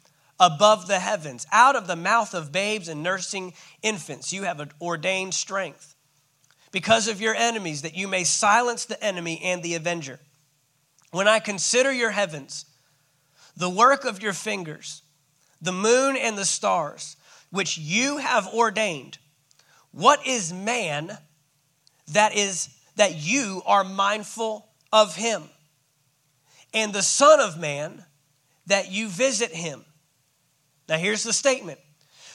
above 0.40 0.86
the 0.86 0.98
heavens. 0.98 1.46
Out 1.52 1.76
of 1.76 1.86
the 1.86 1.96
mouth 1.96 2.34
of 2.34 2.52
babes 2.52 2.88
and 2.88 3.02
nursing 3.02 3.52
infants, 3.82 4.32
you 4.32 4.44
have 4.44 4.72
ordained 4.80 5.34
strength 5.34 5.94
because 6.70 7.08
of 7.08 7.20
your 7.20 7.34
enemies, 7.34 7.82
that 7.82 7.96
you 7.96 8.08
may 8.08 8.24
silence 8.24 8.84
the 8.84 9.02
enemy 9.02 9.40
and 9.42 9.62
the 9.62 9.74
avenger. 9.74 10.20
When 11.10 11.26
I 11.26 11.38
consider 11.38 11.92
your 11.92 12.10
heavens, 12.10 12.66
the 13.58 13.68
work 13.68 14.04
of 14.04 14.22
your 14.22 14.32
fingers, 14.32 15.02
the 15.60 15.72
moon 15.72 16.16
and 16.16 16.38
the 16.38 16.44
stars, 16.44 17.16
which 17.50 17.76
you 17.76 18.18
have 18.18 18.46
ordained. 18.46 19.18
What 19.90 20.24
is 20.24 20.52
man 20.52 21.18
that 22.12 22.36
is 22.36 22.68
that 22.94 23.16
you 23.16 23.62
are 23.66 23.82
mindful 23.82 24.68
of 24.92 25.16
him? 25.16 25.42
And 26.72 26.92
the 26.92 27.02
Son 27.02 27.40
of 27.40 27.58
Man 27.58 28.04
that 28.66 28.92
you 28.92 29.08
visit 29.08 29.50
him. 29.50 29.84
Now 30.88 30.98
here's 30.98 31.24
the 31.24 31.32
statement. 31.32 31.80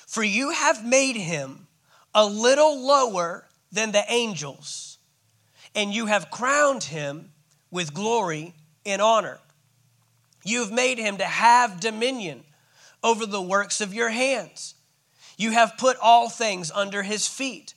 For 0.05 0.23
you 0.23 0.49
have 0.49 0.85
made 0.85 1.15
him 1.15 1.67
a 2.13 2.25
little 2.25 2.85
lower 2.85 3.47
than 3.71 3.93
the 3.93 4.03
angels, 4.09 4.97
and 5.73 5.93
you 5.93 6.07
have 6.07 6.29
crowned 6.29 6.83
him 6.83 7.31
with 7.71 7.93
glory 7.93 8.53
and 8.85 9.01
honor. 9.01 9.39
You 10.43 10.61
have 10.61 10.71
made 10.71 10.97
him 10.97 11.17
to 11.17 11.25
have 11.25 11.79
dominion 11.79 12.43
over 13.03 13.25
the 13.25 13.41
works 13.41 13.81
of 13.81 13.93
your 13.93 14.09
hands. 14.09 14.75
You 15.37 15.51
have 15.51 15.77
put 15.77 15.97
all 16.01 16.29
things 16.29 16.71
under 16.71 17.03
his 17.03 17.27
feet 17.27 17.73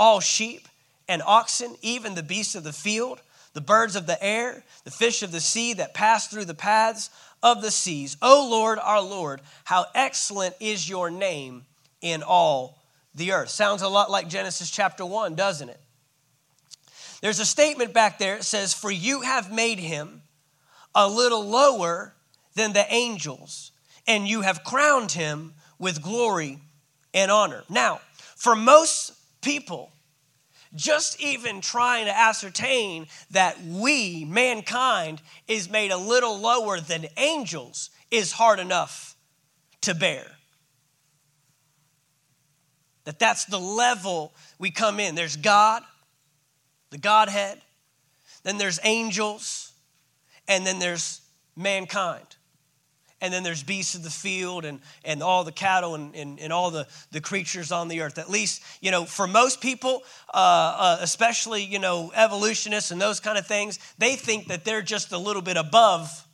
all 0.00 0.20
sheep 0.20 0.66
and 1.08 1.20
oxen, 1.26 1.76
even 1.82 2.14
the 2.14 2.22
beasts 2.22 2.54
of 2.54 2.64
the 2.64 2.72
field, 2.72 3.20
the 3.52 3.60
birds 3.60 3.96
of 3.96 4.06
the 4.06 4.22
air, 4.24 4.64
the 4.84 4.90
fish 4.90 5.22
of 5.22 5.30
the 5.30 5.40
sea 5.40 5.74
that 5.74 5.92
pass 5.92 6.26
through 6.26 6.46
the 6.46 6.54
paths 6.54 7.10
of 7.42 7.60
the 7.60 7.70
seas. 7.70 8.16
O 8.22 8.48
Lord, 8.50 8.78
our 8.78 9.02
Lord, 9.02 9.42
how 9.64 9.84
excellent 9.94 10.54
is 10.58 10.88
your 10.88 11.10
name 11.10 11.66
in 12.00 12.22
all 12.22 12.78
the 13.14 13.32
earth. 13.32 13.50
Sounds 13.50 13.82
a 13.82 13.88
lot 13.88 14.10
like 14.10 14.28
Genesis 14.28 14.70
chapter 14.70 15.04
1, 15.04 15.34
doesn't 15.34 15.68
it? 15.68 15.80
There's 17.20 17.40
a 17.40 17.44
statement 17.44 17.92
back 17.92 18.18
there. 18.18 18.36
It 18.36 18.44
says, 18.44 18.72
For 18.72 18.90
you 18.90 19.20
have 19.20 19.52
made 19.52 19.78
him 19.78 20.19
a 20.94 21.08
little 21.08 21.44
lower 21.44 22.14
than 22.54 22.72
the 22.72 22.86
angels 22.92 23.70
and 24.06 24.26
you 24.26 24.40
have 24.40 24.64
crowned 24.64 25.12
him 25.12 25.54
with 25.78 26.02
glory 26.02 26.58
and 27.14 27.30
honor. 27.30 27.62
Now, 27.68 28.00
for 28.36 28.56
most 28.56 29.12
people, 29.40 29.92
just 30.74 31.20
even 31.20 31.60
trying 31.60 32.06
to 32.06 32.16
ascertain 32.16 33.06
that 33.30 33.62
we, 33.62 34.24
mankind, 34.24 35.20
is 35.48 35.70
made 35.70 35.90
a 35.90 35.96
little 35.96 36.38
lower 36.38 36.80
than 36.80 37.06
angels 37.16 37.90
is 38.10 38.32
hard 38.32 38.58
enough 38.58 39.16
to 39.82 39.94
bear. 39.94 40.26
That 43.04 43.18
that's 43.18 43.46
the 43.46 43.58
level 43.58 44.32
we 44.58 44.70
come 44.70 45.00
in. 45.00 45.14
There's 45.14 45.36
God, 45.36 45.82
the 46.90 46.98
Godhead, 46.98 47.60
then 48.42 48.58
there's 48.58 48.78
angels, 48.84 49.69
and 50.50 50.66
then 50.66 50.80
there's 50.80 51.22
mankind 51.56 52.36
and 53.20 53.32
then 53.32 53.42
there's 53.42 53.62
beasts 53.62 53.94
of 53.94 54.02
the 54.02 54.10
field 54.10 54.64
and, 54.64 54.80
and 55.04 55.22
all 55.22 55.44
the 55.44 55.52
cattle 55.52 55.94
and, 55.94 56.14
and, 56.16 56.40
and 56.40 56.52
all 56.52 56.70
the, 56.70 56.86
the 57.12 57.20
creatures 57.20 57.70
on 57.70 57.88
the 57.88 58.00
earth. 58.00 58.18
At 58.18 58.30
least, 58.30 58.62
you 58.80 58.90
know, 58.90 59.04
for 59.04 59.26
most 59.26 59.60
people, 59.60 60.02
uh, 60.32 60.76
uh, 60.78 60.98
especially, 61.00 61.62
you 61.62 61.78
know, 61.78 62.10
evolutionists 62.14 62.90
and 62.90 63.00
those 63.00 63.20
kind 63.20 63.38
of 63.38 63.46
things, 63.46 63.78
they 63.98 64.16
think 64.16 64.48
that 64.48 64.64
they're 64.64 64.82
just 64.82 65.12
a 65.12 65.18
little 65.18 65.42
bit 65.42 65.56
above 65.56 66.26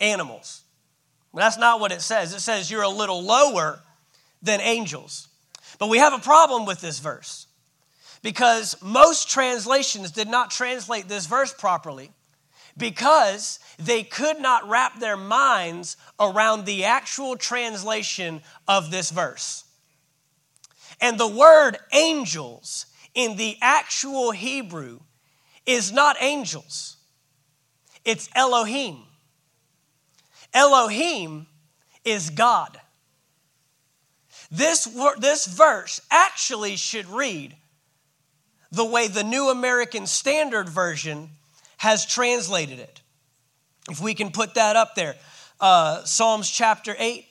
animals. 0.00 0.62
But 1.32 1.40
that's 1.40 1.58
not 1.58 1.80
what 1.80 1.90
it 1.90 2.02
says. 2.02 2.34
It 2.34 2.40
says 2.40 2.70
you're 2.70 2.82
a 2.82 2.88
little 2.88 3.22
lower 3.22 3.80
than 4.42 4.60
angels. 4.60 5.28
But 5.78 5.88
we 5.88 5.98
have 5.98 6.12
a 6.12 6.18
problem 6.18 6.66
with 6.66 6.80
this 6.80 7.00
verse 7.00 7.46
because 8.22 8.80
most 8.82 9.28
translations 9.28 10.12
did 10.12 10.28
not 10.28 10.50
translate 10.50 11.08
this 11.08 11.26
verse 11.26 11.52
properly 11.52 12.12
because 12.76 13.58
they 13.78 14.02
could 14.02 14.40
not 14.40 14.68
wrap 14.68 14.98
their 14.98 15.16
minds 15.16 15.96
around 16.20 16.64
the 16.64 16.84
actual 16.84 17.36
translation 17.36 18.42
of 18.68 18.90
this 18.90 19.10
verse. 19.10 19.64
And 21.00 21.18
the 21.18 21.28
word 21.28 21.78
angels 21.92 22.86
in 23.14 23.36
the 23.36 23.56
actual 23.60 24.30
Hebrew 24.30 25.00
is 25.64 25.92
not 25.92 26.16
angels, 26.20 26.96
it's 28.04 28.28
Elohim. 28.34 28.98
Elohim 30.54 31.46
is 32.04 32.30
God. 32.30 32.80
This, 34.50 34.88
this 35.18 35.44
verse 35.44 36.00
actually 36.10 36.76
should 36.76 37.06
read 37.06 37.56
the 38.70 38.84
way 38.84 39.08
the 39.08 39.24
New 39.24 39.50
American 39.50 40.06
Standard 40.06 40.68
Version 40.68 41.30
has 41.76 42.06
translated 42.06 42.78
it. 42.78 43.00
If 43.90 44.00
we 44.00 44.14
can 44.14 44.30
put 44.30 44.54
that 44.54 44.76
up 44.76 44.94
there, 44.94 45.14
uh, 45.60 46.04
Psalms 46.04 46.50
chapter 46.50 46.94
8. 46.98 47.24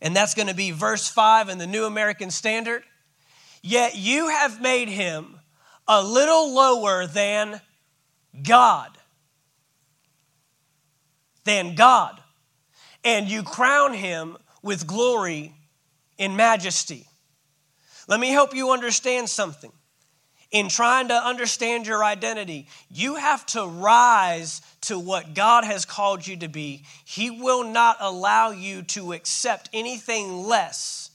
And 0.00 0.16
that's 0.16 0.34
going 0.34 0.48
to 0.48 0.54
be 0.54 0.72
verse 0.72 1.08
5 1.08 1.48
in 1.48 1.58
the 1.58 1.66
New 1.66 1.84
American 1.84 2.30
Standard. 2.30 2.82
Yet 3.62 3.96
you 3.96 4.28
have 4.28 4.60
made 4.60 4.88
him 4.88 5.38
a 5.86 6.02
little 6.02 6.52
lower 6.52 7.06
than 7.06 7.60
God. 8.42 8.90
Than 11.44 11.74
God. 11.74 12.20
And 13.04 13.28
you 13.28 13.42
crown 13.42 13.94
him 13.94 14.36
with 14.62 14.86
glory 14.86 15.54
and 16.18 16.36
majesty. 16.36 17.06
Let 18.08 18.18
me 18.18 18.30
help 18.30 18.54
you 18.54 18.72
understand 18.72 19.28
something. 19.28 19.72
In 20.52 20.68
trying 20.68 21.08
to 21.08 21.14
understand 21.14 21.86
your 21.86 22.04
identity, 22.04 22.68
you 22.90 23.16
have 23.16 23.44
to 23.46 23.66
rise 23.66 24.60
to 24.82 24.98
what 24.98 25.34
God 25.34 25.64
has 25.64 25.86
called 25.86 26.26
you 26.26 26.36
to 26.36 26.48
be. 26.48 26.84
He 27.04 27.30
will 27.30 27.64
not 27.64 27.96
allow 28.00 28.50
you 28.50 28.82
to 28.82 29.14
accept 29.14 29.70
anything 29.72 30.44
less 30.44 31.10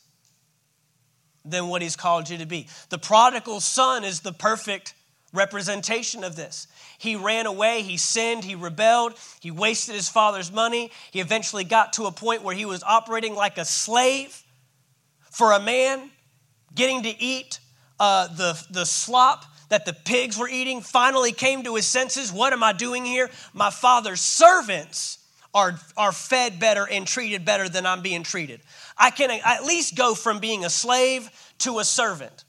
than 1.46 1.68
what 1.68 1.84
He's 1.84 1.96
called 1.96 2.30
you 2.30 2.40
to 2.40 2.48
be. 2.48 2.68
The 2.90 2.98
prodigal 2.98 3.62
son 3.62 4.04
is 4.04 4.22
the 4.22 4.34
perfect 4.34 4.96
representation 5.34 6.24
of 6.24 6.36
this. 6.36 6.68
He 6.98 7.16
ran 7.16 7.46
away, 7.46 7.84
he 7.84 7.98
sinned, 7.98 8.44
he 8.44 8.56
rebelled, 8.56 9.14
he 9.40 9.52
wasted 9.52 9.94
his 9.94 10.10
father's 10.10 10.52
money. 10.52 10.92
He 11.12 11.20
eventually 11.20 11.64
got 11.64 11.94
to 11.94 12.06
a 12.06 12.12
point 12.12 12.42
where 12.42 12.56
he 12.56 12.66
was 12.66 12.82
operating 12.82 13.36
like 13.36 13.60
a 13.60 13.66
slave 13.66 14.42
for 15.30 15.52
a 15.52 15.60
man, 15.60 16.10
getting 16.74 17.04
to 17.04 17.22
eat 17.22 17.60
uh, 18.00 18.28
the, 18.28 18.66
the 18.70 18.86
slop 18.86 19.46
that 19.70 19.86
the 19.86 19.94
pigs 19.94 20.38
were 20.38 20.48
eating, 20.48 20.82
finally 20.82 21.32
came 21.32 21.64
to 21.64 21.76
his 21.76 21.86
senses. 21.86 22.32
What 22.32 22.54
am 22.54 22.64
I 22.64 22.74
doing 22.74 23.06
here? 23.06 23.30
My 23.54 23.70
father's 23.70 24.22
servants 24.22 25.20
are, 25.54 25.80
are 25.98 26.12
fed 26.12 26.60
better 26.60 26.88
and 26.90 27.06
treated 27.06 27.44
better 27.44 27.68
than 27.68 27.86
I'm 27.86 28.02
being 28.02 28.24
treated. 28.24 28.62
I 28.98 29.10
can 29.10 29.32
at 29.32 29.64
least 29.64 29.96
go 29.96 30.14
from 30.14 30.40
being 30.40 30.64
a 30.64 30.70
slave 30.70 31.30
to 31.60 31.80
a 31.80 31.84
servant. 31.84 32.46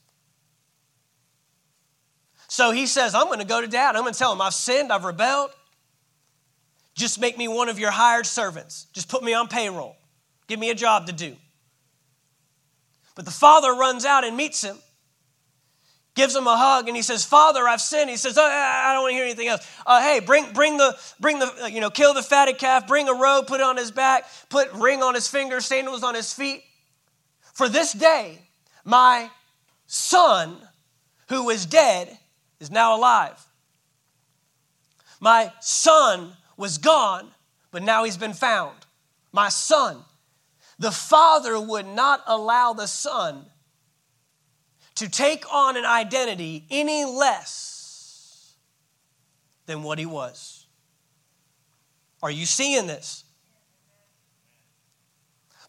So 2.48 2.70
he 2.70 2.86
says, 2.86 3.14
I'm 3.14 3.26
going 3.26 3.40
to 3.40 3.44
go 3.44 3.60
to 3.60 3.66
dad. 3.66 3.96
I'm 3.96 4.02
going 4.02 4.12
to 4.12 4.18
tell 4.18 4.32
him, 4.32 4.40
I've 4.40 4.54
sinned, 4.54 4.92
I've 4.92 5.04
rebelled. 5.04 5.50
Just 6.94 7.20
make 7.20 7.38
me 7.38 7.46
one 7.46 7.68
of 7.68 7.78
your 7.78 7.90
hired 7.90 8.26
servants. 8.26 8.86
Just 8.92 9.08
put 9.08 9.22
me 9.22 9.34
on 9.34 9.48
payroll. 9.48 9.96
Give 10.46 10.58
me 10.58 10.70
a 10.70 10.74
job 10.74 11.06
to 11.06 11.12
do. 11.12 11.36
But 13.14 13.24
the 13.24 13.30
father 13.30 13.72
runs 13.72 14.04
out 14.04 14.24
and 14.24 14.36
meets 14.36 14.62
him, 14.62 14.78
gives 16.18 16.34
him 16.34 16.48
a 16.48 16.56
hug, 16.56 16.88
and 16.88 16.96
he 16.96 17.02
says, 17.02 17.24
Father, 17.24 17.66
I've 17.68 17.80
sinned. 17.80 18.10
He 18.10 18.16
says, 18.16 18.36
oh, 18.36 18.44
I 18.44 18.92
don't 18.92 19.04
want 19.04 19.12
to 19.12 19.14
hear 19.14 19.24
anything 19.24 19.46
else. 19.46 19.64
Uh, 19.86 20.02
hey, 20.02 20.18
bring, 20.18 20.52
bring 20.52 20.76
the, 20.76 20.98
bring 21.20 21.38
the, 21.38 21.46
uh, 21.62 21.66
you 21.68 21.80
know, 21.80 21.90
kill 21.90 22.12
the 22.12 22.24
fatted 22.24 22.58
calf, 22.58 22.88
bring 22.88 23.08
a 23.08 23.14
robe, 23.14 23.46
put 23.46 23.60
it 23.60 23.62
on 23.62 23.76
his 23.76 23.92
back, 23.92 24.24
put 24.48 24.70
ring 24.72 25.00
on 25.00 25.14
his 25.14 25.28
finger, 25.28 25.60
sandals 25.60 26.02
on 26.02 26.16
his 26.16 26.32
feet. 26.32 26.64
For 27.54 27.68
this 27.68 27.92
day, 27.92 28.40
my 28.84 29.30
son 29.86 30.56
who 31.28 31.44
was 31.44 31.64
dead 31.66 32.18
is 32.58 32.68
now 32.68 32.96
alive. 32.96 33.40
My 35.20 35.52
son 35.60 36.32
was 36.56 36.78
gone, 36.78 37.30
but 37.70 37.84
now 37.84 38.02
he's 38.02 38.16
been 38.16 38.34
found. 38.34 38.76
My 39.30 39.50
son. 39.50 40.04
The 40.80 40.90
father 40.90 41.60
would 41.60 41.86
not 41.86 42.22
allow 42.26 42.72
the 42.72 42.86
son 42.86 43.46
to 44.98 45.08
take 45.08 45.52
on 45.52 45.76
an 45.76 45.84
identity 45.84 46.64
any 46.70 47.04
less 47.04 48.54
than 49.66 49.82
what 49.82 49.98
he 49.98 50.06
was. 50.06 50.66
Are 52.22 52.30
you 52.30 52.46
seeing 52.46 52.86
this? 52.86 53.24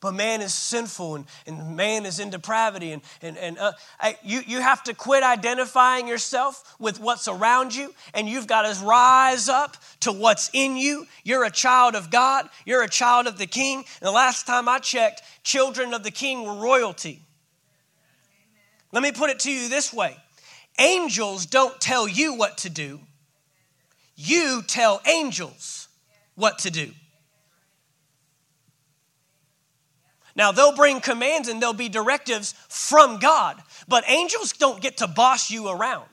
But 0.02 0.14
man 0.14 0.42
is 0.42 0.54
sinful 0.54 1.16
and, 1.16 1.26
and 1.46 1.76
man 1.76 2.06
is 2.06 2.20
in 2.20 2.30
depravity. 2.30 2.94
And, 2.94 3.02
and, 3.22 3.38
and 3.38 3.58
uh, 3.60 3.74
I, 4.00 4.18
you, 4.24 4.42
you 4.48 4.62
have 4.62 4.84
to 4.86 4.94
quit 4.94 5.24
identifying 5.24 6.08
yourself 6.08 6.76
with 6.80 7.00
what's 7.00 7.28
around 7.28 7.76
you, 7.76 7.94
and 8.14 8.28
you've 8.28 8.48
got 8.48 8.62
to 8.62 8.86
rise 8.86 9.50
up 9.50 9.76
to 10.00 10.12
what's 10.12 10.50
in 10.54 10.78
you. 10.78 11.06
You're 11.24 11.44
a 11.44 11.52
child 11.52 11.96
of 11.96 12.10
God, 12.10 12.50
you're 12.66 12.84
a 12.84 12.90
child 12.90 13.28
of 13.28 13.38
the 13.38 13.46
king. 13.46 13.80
And 13.80 14.08
the 14.08 14.12
last 14.12 14.48
time 14.48 14.70
I 14.70 14.80
checked, 14.80 15.22
children 15.44 15.94
of 15.94 16.04
the 16.04 16.12
king 16.12 16.44
were 16.44 16.56
royalty. 16.56 17.22
Let 18.92 19.04
me 19.04 19.12
put 19.12 19.30
it 19.30 19.40
to 19.40 19.52
you 19.52 19.70
this 19.70 19.94
way 19.94 20.18
angels 20.80 21.46
don't 21.46 21.80
tell 21.80 22.08
you 22.08 22.34
what 22.34 22.58
to 22.60 22.70
do, 22.70 23.02
you 24.16 24.64
tell 24.66 25.02
angels 25.06 25.88
what 26.36 26.60
to 26.60 26.72
do. 26.72 26.92
Now, 30.36 30.54
they'll 30.54 30.76
bring 30.76 31.02
commands 31.02 31.50
and 31.50 31.62
there'll 31.62 31.74
be 31.74 31.90
directives 31.90 32.54
from 32.70 33.20
God, 33.20 33.62
but 33.90 34.06
angels 34.08 34.54
don't 34.54 34.82
get 34.82 34.98
to 34.98 35.08
boss 35.08 35.52
you 35.52 35.68
around. 35.68 36.08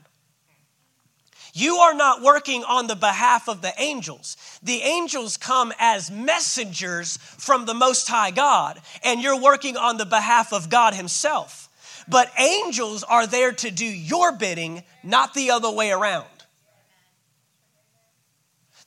You 1.53 1.77
are 1.77 1.95
not 1.95 2.23
working 2.23 2.65
on 2.65 2.87
the 2.87 2.97
behalf 2.97 3.49
of 3.49 3.63
the 3.63 3.73
angels. 3.79 4.37
The 4.63 4.83
angels 4.83 5.37
come 5.37 5.73
as 5.79 6.11
messengers 6.11 7.17
from 7.17 7.65
the 7.65 7.73
Most 7.73 8.09
High 8.09 8.31
God, 8.31 8.81
and 9.03 9.23
you're 9.23 9.41
working 9.41 9.77
on 9.77 9.97
the 9.97 10.05
behalf 10.05 10.53
of 10.53 10.69
God 10.69 10.95
Himself. 10.95 11.66
But 12.09 12.31
angels 12.39 13.03
are 13.03 13.27
there 13.27 13.53
to 13.53 13.71
do 13.71 13.85
your 13.85 14.33
bidding, 14.33 14.85
not 15.03 15.35
the 15.35 15.51
other 15.51 15.71
way 15.71 15.91
around. 15.91 16.27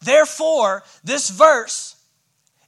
Therefore, 0.02 0.84
this 1.04 1.30
verse 1.30 1.96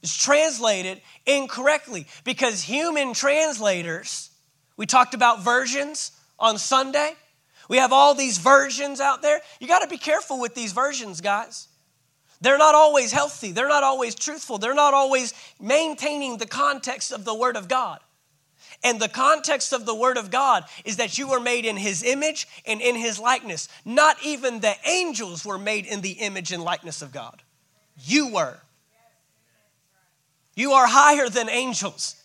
is 0.02 0.14
translated 0.16 1.00
incorrectly 1.24 2.06
because 2.24 2.62
human 2.62 3.14
translators, 3.14 4.30
we 4.76 4.84
talked 4.84 5.14
about 5.14 5.42
versions 5.42 6.12
on 6.38 6.58
Sunday. 6.58 7.14
We 7.68 7.78
have 7.78 7.92
all 7.92 8.14
these 8.14 8.38
versions 8.38 9.00
out 9.00 9.22
there. 9.22 9.40
You 9.60 9.68
got 9.68 9.80
to 9.80 9.88
be 9.88 9.96
careful 9.96 10.40
with 10.40 10.54
these 10.54 10.72
versions, 10.72 11.20
guys. 11.20 11.68
They're 12.42 12.58
not 12.58 12.74
always 12.74 13.12
healthy, 13.12 13.52
they're 13.52 13.68
not 13.68 13.84
always 13.84 14.16
truthful, 14.16 14.58
they're 14.58 14.74
not 14.74 14.94
always 14.94 15.32
maintaining 15.60 16.38
the 16.38 16.46
context 16.46 17.12
of 17.12 17.24
the 17.24 17.34
Word 17.34 17.56
of 17.56 17.68
God. 17.68 18.00
And 18.84 18.98
the 18.98 19.08
context 19.08 19.72
of 19.72 19.86
the 19.86 19.94
Word 19.94 20.16
of 20.16 20.30
God 20.30 20.64
is 20.84 20.96
that 20.96 21.16
you 21.16 21.28
were 21.28 21.40
made 21.40 21.64
in 21.64 21.76
His 21.76 22.02
image 22.02 22.48
and 22.66 22.80
in 22.80 22.96
His 22.96 23.18
likeness. 23.18 23.68
Not 23.84 24.16
even 24.24 24.60
the 24.60 24.74
angels 24.86 25.44
were 25.44 25.58
made 25.58 25.86
in 25.86 26.00
the 26.00 26.12
image 26.12 26.52
and 26.52 26.62
likeness 26.62 27.00
of 27.02 27.12
God. 27.12 27.42
You 28.04 28.32
were. 28.32 28.58
You 30.54 30.72
are 30.72 30.86
higher 30.86 31.28
than 31.28 31.48
angels. 31.48 32.16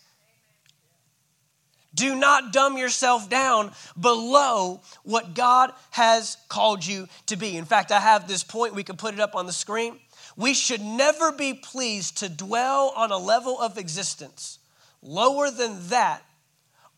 Do 1.94 2.16
not 2.16 2.54
dumb 2.54 2.78
yourself 2.78 3.30
down 3.30 3.72
below 4.00 4.82
what 5.04 5.34
God 5.34 5.72
has 5.92 6.38
called 6.48 6.86
you 6.86 7.08
to 7.28 7.36
be. 7.36 7.58
In 7.58 7.66
fact, 7.66 7.92
I 7.92 8.00
have 8.00 8.28
this 8.28 8.44
point, 8.44 8.76
we 8.76 8.84
can 8.84 8.98
put 8.98 9.14
it 9.14 9.20
up 9.20 9.36
on 9.36 9.48
the 9.48 9.54
screen. 9.54 9.98
We 10.36 10.54
should 10.54 10.82
never 10.82 11.32
be 11.32 11.56
pleased 11.56 12.18
to 12.20 12.30
dwell 12.30 12.94
on 12.96 13.12
a 13.12 13.18
level 13.18 13.60
of 13.60 13.78
existence 13.78 14.60
lower 15.02 15.50
than 15.50 15.88
that 15.90 16.24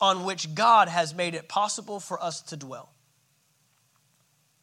on 0.02 0.24
which 0.24 0.56
God 0.56 0.88
has 0.88 1.14
made 1.14 1.36
it 1.36 1.50
possible 1.50 2.00
for 2.00 2.22
us 2.22 2.42
to 2.44 2.58
dwell. 2.58 2.90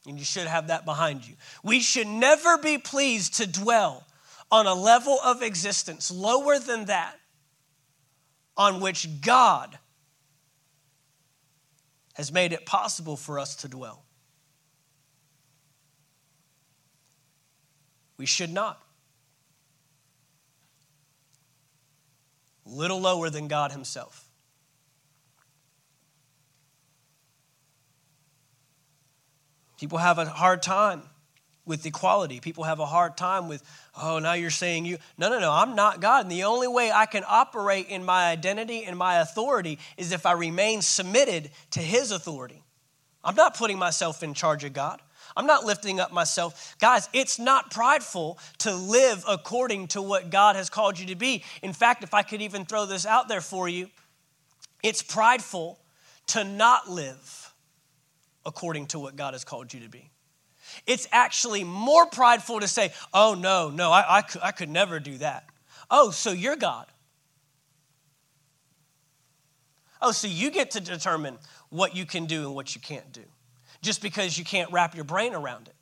And 0.06 0.18
you 0.18 0.24
should 0.24 0.46
have 0.46 0.68
that 0.68 0.84
behind 0.84 1.26
you. 1.26 1.34
We 1.62 1.80
should 1.80 2.06
never 2.06 2.58
be 2.58 2.78
pleased 2.78 3.34
to 3.34 3.46
dwell 3.46 4.06
on 4.50 4.66
a 4.66 4.74
level 4.74 5.18
of 5.24 5.42
existence 5.42 6.10
lower 6.10 6.58
than 6.58 6.86
that 6.86 7.18
on 8.56 8.80
which 8.80 9.20
God 9.20 9.78
has 12.14 12.32
made 12.32 12.52
it 12.52 12.64
possible 12.64 13.16
for 13.16 13.38
us 13.38 13.56
to 13.56 13.68
dwell. 13.68 14.04
We 18.16 18.24
should 18.24 18.50
not. 18.50 18.80
Little 22.64 23.00
lower 23.00 23.28
than 23.28 23.48
God 23.48 23.72
Himself. 23.72 24.25
People 29.78 29.98
have 29.98 30.18
a 30.18 30.24
hard 30.24 30.62
time 30.62 31.02
with 31.66 31.84
equality. 31.84 32.40
People 32.40 32.64
have 32.64 32.78
a 32.78 32.86
hard 32.86 33.16
time 33.16 33.48
with, 33.48 33.62
oh, 34.00 34.18
now 34.18 34.34
you're 34.34 34.50
saying 34.50 34.86
you. 34.86 34.98
No, 35.18 35.28
no, 35.28 35.40
no, 35.40 35.52
I'm 35.52 35.74
not 35.74 36.00
God. 36.00 36.24
And 36.24 36.30
the 36.30 36.44
only 36.44 36.68
way 36.68 36.92
I 36.92 37.06
can 37.06 37.24
operate 37.28 37.88
in 37.88 38.04
my 38.04 38.30
identity 38.30 38.84
and 38.84 38.96
my 38.96 39.20
authority 39.20 39.78
is 39.96 40.12
if 40.12 40.24
I 40.24 40.32
remain 40.32 40.80
submitted 40.80 41.50
to 41.72 41.80
His 41.80 42.12
authority. 42.12 42.62
I'm 43.24 43.34
not 43.34 43.56
putting 43.56 43.78
myself 43.78 44.22
in 44.22 44.32
charge 44.32 44.62
of 44.62 44.72
God. 44.72 45.02
I'm 45.36 45.46
not 45.46 45.64
lifting 45.64 46.00
up 46.00 46.12
myself. 46.12 46.76
Guys, 46.80 47.08
it's 47.12 47.38
not 47.38 47.70
prideful 47.70 48.38
to 48.58 48.74
live 48.74 49.24
according 49.28 49.88
to 49.88 50.00
what 50.00 50.30
God 50.30 50.56
has 50.56 50.70
called 50.70 50.98
you 50.98 51.06
to 51.06 51.16
be. 51.16 51.42
In 51.62 51.72
fact, 51.72 52.04
if 52.04 52.14
I 52.14 52.22
could 52.22 52.40
even 52.40 52.64
throw 52.64 52.86
this 52.86 53.04
out 53.04 53.28
there 53.28 53.40
for 53.40 53.68
you, 53.68 53.90
it's 54.82 55.02
prideful 55.02 55.78
to 56.28 56.44
not 56.44 56.88
live 56.88 57.52
according 58.46 58.86
to 58.86 58.98
what 58.98 59.16
God 59.16 59.34
has 59.34 59.44
called 59.44 59.74
you 59.74 59.80
to 59.80 59.88
be. 59.88 60.10
It's 60.86 61.06
actually 61.12 61.64
more 61.64 62.06
prideful 62.06 62.60
to 62.60 62.68
say, 62.68 62.92
oh, 63.12 63.34
no, 63.34 63.70
no, 63.70 63.90
I, 63.92 64.18
I, 64.18 64.22
could, 64.22 64.40
I 64.42 64.52
could 64.52 64.70
never 64.70 64.98
do 65.00 65.18
that. 65.18 65.44
Oh, 65.90 66.10
so 66.10 66.32
you're 66.32 66.56
God. 66.56 66.86
Oh, 70.00 70.12
so 70.12 70.28
you 70.28 70.50
get 70.50 70.72
to 70.72 70.80
determine 70.80 71.38
what 71.70 71.96
you 71.96 72.06
can 72.06 72.26
do 72.26 72.46
and 72.46 72.54
what 72.54 72.74
you 72.74 72.80
can't 72.80 73.12
do 73.12 73.22
just 73.82 74.02
because 74.02 74.38
you 74.38 74.44
can't 74.44 74.70
wrap 74.72 74.94
your 74.94 75.04
brain 75.04 75.34
around 75.34 75.68
it. 75.68 75.74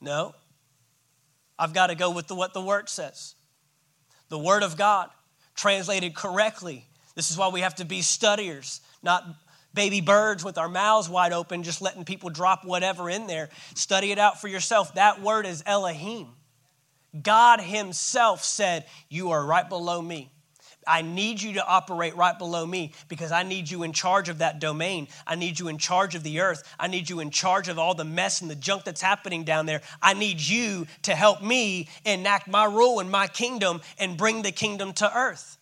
No. 0.00 0.34
I've 1.58 1.74
got 1.74 1.88
to 1.88 1.94
go 1.94 2.10
with 2.10 2.28
the, 2.28 2.34
what 2.34 2.54
the 2.54 2.60
Word 2.60 2.88
says. 2.88 3.34
The 4.28 4.38
Word 4.38 4.62
of 4.62 4.76
God, 4.76 5.10
translated 5.54 6.14
correctly. 6.14 6.86
This 7.14 7.30
is 7.30 7.36
why 7.36 7.48
we 7.48 7.60
have 7.60 7.74
to 7.76 7.84
be 7.84 8.00
studiers, 8.02 8.80
not 9.02 9.24
baby 9.78 10.00
birds 10.00 10.44
with 10.44 10.58
our 10.58 10.68
mouths 10.68 11.08
wide 11.08 11.32
open, 11.32 11.62
just 11.62 11.80
letting 11.80 12.04
people 12.04 12.30
drop 12.30 12.64
whatever 12.64 13.08
in 13.08 13.28
there. 13.28 13.48
Study 13.76 14.10
it 14.10 14.18
out 14.18 14.40
for 14.40 14.48
yourself. 14.48 14.94
That 14.94 15.22
word 15.22 15.46
is 15.46 15.62
Elohim. 15.66 16.26
God 17.22 17.60
Himself 17.60 18.42
said, 18.42 18.86
You 19.08 19.30
are 19.30 19.46
right 19.46 19.68
below 19.68 20.02
me. 20.02 20.32
I 20.84 21.02
need 21.02 21.40
you 21.40 21.52
to 21.52 21.64
operate 21.64 22.16
right 22.16 22.36
below 22.36 22.66
me 22.66 22.92
because 23.06 23.30
I 23.30 23.44
need 23.44 23.70
you 23.70 23.84
in 23.84 23.92
charge 23.92 24.28
of 24.28 24.38
that 24.38 24.58
domain. 24.58 25.06
I 25.24 25.36
need 25.36 25.60
you 25.60 25.68
in 25.68 25.78
charge 25.78 26.16
of 26.16 26.24
the 26.24 26.40
earth. 26.40 26.64
I 26.76 26.88
need 26.88 27.08
you 27.08 27.20
in 27.20 27.30
charge 27.30 27.68
of 27.68 27.78
all 27.78 27.94
the 27.94 28.04
mess 28.04 28.40
and 28.40 28.50
the 28.50 28.56
junk 28.56 28.82
that's 28.82 29.02
happening 29.02 29.44
down 29.44 29.66
there. 29.66 29.82
I 30.02 30.14
need 30.14 30.40
you 30.40 30.88
to 31.02 31.14
help 31.14 31.40
me 31.40 31.88
enact 32.04 32.48
my 32.48 32.64
rule 32.64 32.98
and 32.98 33.12
my 33.12 33.28
kingdom 33.28 33.80
and 33.96 34.16
bring 34.16 34.42
the 34.42 34.50
kingdom 34.50 34.92
to 34.94 35.16
earth. 35.16 35.57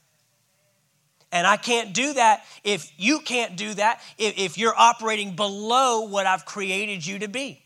And 1.37 1.47
I 1.47 1.59
can't 1.59 1.93
do 1.93 2.15
that 2.15 2.47
if 2.65 2.91
you 2.97 3.21
can't 3.21 3.57
do 3.57 3.75
that, 3.75 4.01
if, 4.17 4.39
if 4.39 4.57
you're 4.57 4.75
operating 4.75 5.37
below 5.37 6.07
what 6.07 6.25
I've 6.25 6.47
created 6.47 7.05
you 7.05 7.19
to 7.19 7.29
be. 7.29 7.63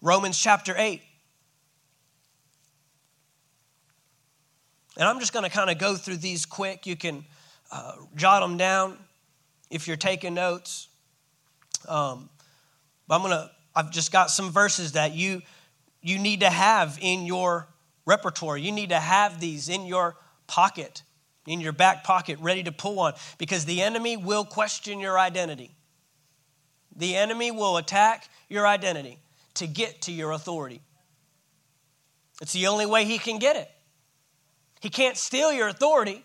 Romans 0.00 0.38
chapter 0.38 0.72
8. 0.78 1.02
And 4.96 5.08
I'm 5.08 5.18
just 5.18 5.32
going 5.32 5.42
to 5.42 5.50
kind 5.50 5.68
of 5.68 5.78
go 5.78 5.96
through 5.96 6.18
these 6.18 6.46
quick. 6.46 6.86
You 6.86 6.94
can 6.94 7.24
uh, 7.72 7.94
jot 8.14 8.40
them 8.42 8.56
down 8.56 8.98
if 9.68 9.88
you're 9.88 9.96
taking 9.96 10.34
notes. 10.34 10.86
Um, 11.88 12.28
I'm 13.10 13.22
going 13.22 13.32
to, 13.32 13.50
I've 13.74 13.90
just 13.90 14.12
got 14.12 14.30
some 14.30 14.52
verses 14.52 14.92
that 14.92 15.12
you, 15.12 15.42
you 16.02 16.20
need 16.20 16.38
to 16.40 16.50
have 16.50 17.00
in 17.02 17.26
your 17.26 17.66
repertoire. 18.08 18.56
You 18.56 18.72
need 18.72 18.88
to 18.88 18.98
have 18.98 19.38
these 19.38 19.68
in 19.68 19.84
your 19.84 20.16
pocket, 20.46 21.02
in 21.46 21.60
your 21.60 21.72
back 21.72 22.04
pocket, 22.04 22.38
ready 22.40 22.62
to 22.62 22.72
pull 22.72 22.98
on, 23.00 23.12
because 23.36 23.66
the 23.66 23.82
enemy 23.82 24.16
will 24.16 24.44
question 24.44 24.98
your 24.98 25.18
identity. 25.18 25.76
The 26.96 27.14
enemy 27.14 27.50
will 27.50 27.76
attack 27.76 28.28
your 28.48 28.66
identity 28.66 29.18
to 29.54 29.66
get 29.66 30.02
to 30.02 30.12
your 30.12 30.32
authority. 30.32 30.80
It's 32.40 32.52
the 32.52 32.66
only 32.68 32.86
way 32.86 33.04
he 33.04 33.18
can 33.18 33.38
get 33.38 33.56
it. 33.56 33.70
He 34.80 34.88
can't 34.88 35.16
steal 35.16 35.52
your 35.52 35.68
authority, 35.68 36.24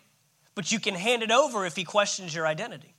but 0.56 0.72
you 0.72 0.80
can 0.80 0.94
hand 0.94 1.22
it 1.22 1.32
over 1.32 1.66
if 1.66 1.76
he 1.76 1.84
questions 1.84 2.34
your 2.34 2.48
identity. 2.48 2.94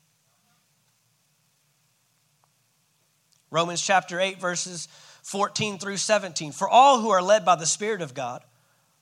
Romans 3.51 3.81
chapter 3.81 4.21
8, 4.21 4.41
verses 4.41 4.89
14 5.23 5.79
through 5.79 5.97
17. 5.97 6.53
For 6.53 6.69
all 6.69 7.01
who 7.01 7.11
are 7.11 7.23
led 7.23 7.45
by 7.45 7.55
the 7.55 7.67
Spirit 7.67 8.03
of 8.03 8.13
God 8.13 8.43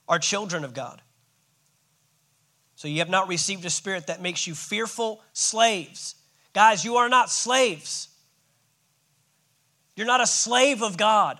are 0.07 0.19
children 0.19 0.63
of 0.63 0.73
God. 0.73 1.01
So 2.75 2.87
you 2.87 2.99
have 2.99 3.09
not 3.09 3.27
received 3.27 3.65
a 3.65 3.69
spirit 3.69 4.07
that 4.07 4.21
makes 4.21 4.45
you 4.45 4.55
fearful 4.55 5.21
slaves. 5.31 6.15
Guys, 6.53 6.83
you 6.83 6.97
are 6.97 7.09
not 7.09 7.29
slaves. 7.29 8.09
You're 9.95 10.07
not 10.07 10.21
a 10.21 10.27
slave 10.27 10.81
of 10.81 10.97
God. 10.97 11.39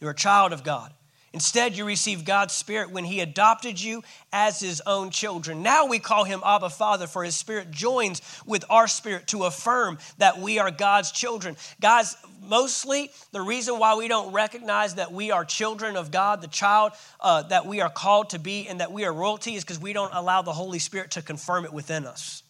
You're 0.00 0.10
a 0.10 0.14
child 0.14 0.52
of 0.52 0.64
God. 0.64 0.92
Instead, 1.32 1.76
you 1.76 1.84
received 1.84 2.26
God's 2.26 2.54
Spirit 2.54 2.90
when 2.90 3.04
He 3.04 3.20
adopted 3.20 3.80
you 3.80 4.02
as 4.32 4.58
His 4.58 4.82
own 4.84 5.10
children. 5.10 5.62
Now 5.62 5.86
we 5.86 6.00
call 6.00 6.24
Him 6.24 6.42
Abba 6.44 6.70
Father, 6.70 7.06
for 7.06 7.22
His 7.22 7.36
Spirit 7.36 7.70
joins 7.70 8.20
with 8.44 8.64
our 8.68 8.88
spirit 8.88 9.28
to 9.28 9.44
affirm 9.44 9.98
that 10.18 10.40
we 10.40 10.58
are 10.58 10.72
God's 10.72 11.12
children. 11.12 11.56
Guys, 11.80 12.16
mostly 12.42 13.12
the 13.30 13.40
reason 13.40 13.78
why 13.78 13.94
we 13.94 14.08
don't 14.08 14.32
recognize 14.32 14.96
that 14.96 15.12
we 15.12 15.30
are 15.30 15.44
children 15.44 15.96
of 15.96 16.10
God, 16.10 16.42
the 16.42 16.48
child 16.48 16.92
uh, 17.20 17.42
that 17.42 17.64
we 17.64 17.80
are 17.80 17.90
called 17.90 18.30
to 18.30 18.40
be, 18.40 18.66
and 18.66 18.80
that 18.80 18.90
we 18.90 19.04
are 19.04 19.12
royalty 19.12 19.54
is 19.54 19.62
because 19.62 19.80
we 19.80 19.92
don't 19.92 20.12
allow 20.12 20.42
the 20.42 20.52
Holy 20.52 20.80
Spirit 20.80 21.12
to 21.12 21.22
confirm 21.22 21.64
it 21.64 21.72
within 21.72 22.06
us. 22.06 22.42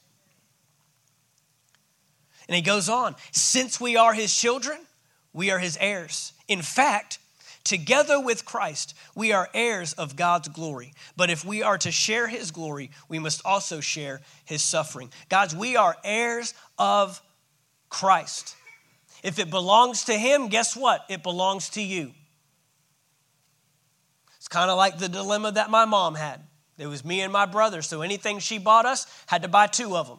And 2.48 2.56
He 2.56 2.62
goes 2.62 2.88
on, 2.88 3.14
since 3.30 3.78
we 3.78 3.96
are 3.96 4.14
His 4.14 4.34
children, 4.34 4.78
we 5.34 5.50
are 5.50 5.58
His 5.58 5.76
heirs. 5.78 6.32
In 6.48 6.62
fact, 6.62 7.18
Together 7.64 8.18
with 8.18 8.44
Christ, 8.44 8.94
we 9.14 9.32
are 9.32 9.48
heirs 9.52 9.92
of 9.92 10.16
God's 10.16 10.48
glory. 10.48 10.92
But 11.16 11.30
if 11.30 11.44
we 11.44 11.62
are 11.62 11.78
to 11.78 11.90
share 11.90 12.26
his 12.26 12.50
glory, 12.50 12.90
we 13.08 13.18
must 13.18 13.42
also 13.44 13.80
share 13.80 14.20
his 14.44 14.62
suffering. 14.62 15.10
Guys, 15.28 15.54
we 15.54 15.76
are 15.76 15.96
heirs 16.02 16.54
of 16.78 17.20
Christ. 17.88 18.56
If 19.22 19.38
it 19.38 19.50
belongs 19.50 20.04
to 20.04 20.14
him, 20.14 20.48
guess 20.48 20.74
what? 20.74 21.04
It 21.08 21.22
belongs 21.22 21.68
to 21.70 21.82
you. 21.82 22.12
It's 24.38 24.48
kind 24.48 24.70
of 24.70 24.78
like 24.78 24.98
the 24.98 25.08
dilemma 25.08 25.52
that 25.52 25.68
my 25.68 25.84
mom 25.84 26.14
had. 26.14 26.40
It 26.78 26.86
was 26.86 27.04
me 27.04 27.20
and 27.20 27.30
my 27.30 27.44
brother, 27.44 27.82
so 27.82 28.00
anything 28.00 28.38
she 28.38 28.56
bought 28.56 28.86
us 28.86 29.06
had 29.26 29.42
to 29.42 29.48
buy 29.48 29.66
two 29.66 29.96
of 29.98 30.08
them. 30.08 30.18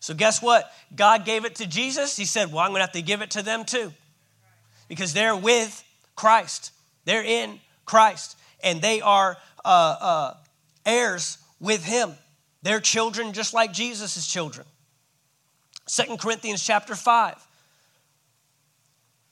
So, 0.00 0.14
guess 0.14 0.40
what? 0.40 0.72
God 0.96 1.26
gave 1.26 1.44
it 1.44 1.56
to 1.56 1.66
Jesus. 1.66 2.16
He 2.16 2.24
said, 2.24 2.50
Well, 2.50 2.60
I'm 2.60 2.70
going 2.70 2.78
to 2.78 2.86
have 2.86 2.92
to 2.92 3.02
give 3.02 3.20
it 3.20 3.32
to 3.32 3.42
them 3.42 3.66
too. 3.66 3.92
Because 4.88 5.12
they're 5.12 5.36
with 5.36 5.84
Christ. 6.20 6.72
They're 7.06 7.24
in 7.24 7.60
Christ, 7.86 8.36
and 8.62 8.82
they 8.82 9.00
are 9.00 9.38
uh, 9.64 9.96
uh, 10.00 10.34
heirs 10.84 11.38
with 11.60 11.82
Him. 11.82 12.12
They're 12.62 12.78
children 12.78 13.32
just 13.32 13.54
like 13.54 13.72
Jesus' 13.72 14.26
children. 14.26 14.66
Second 15.86 16.20
Corinthians 16.20 16.62
chapter 16.62 16.94
5. 16.94 17.46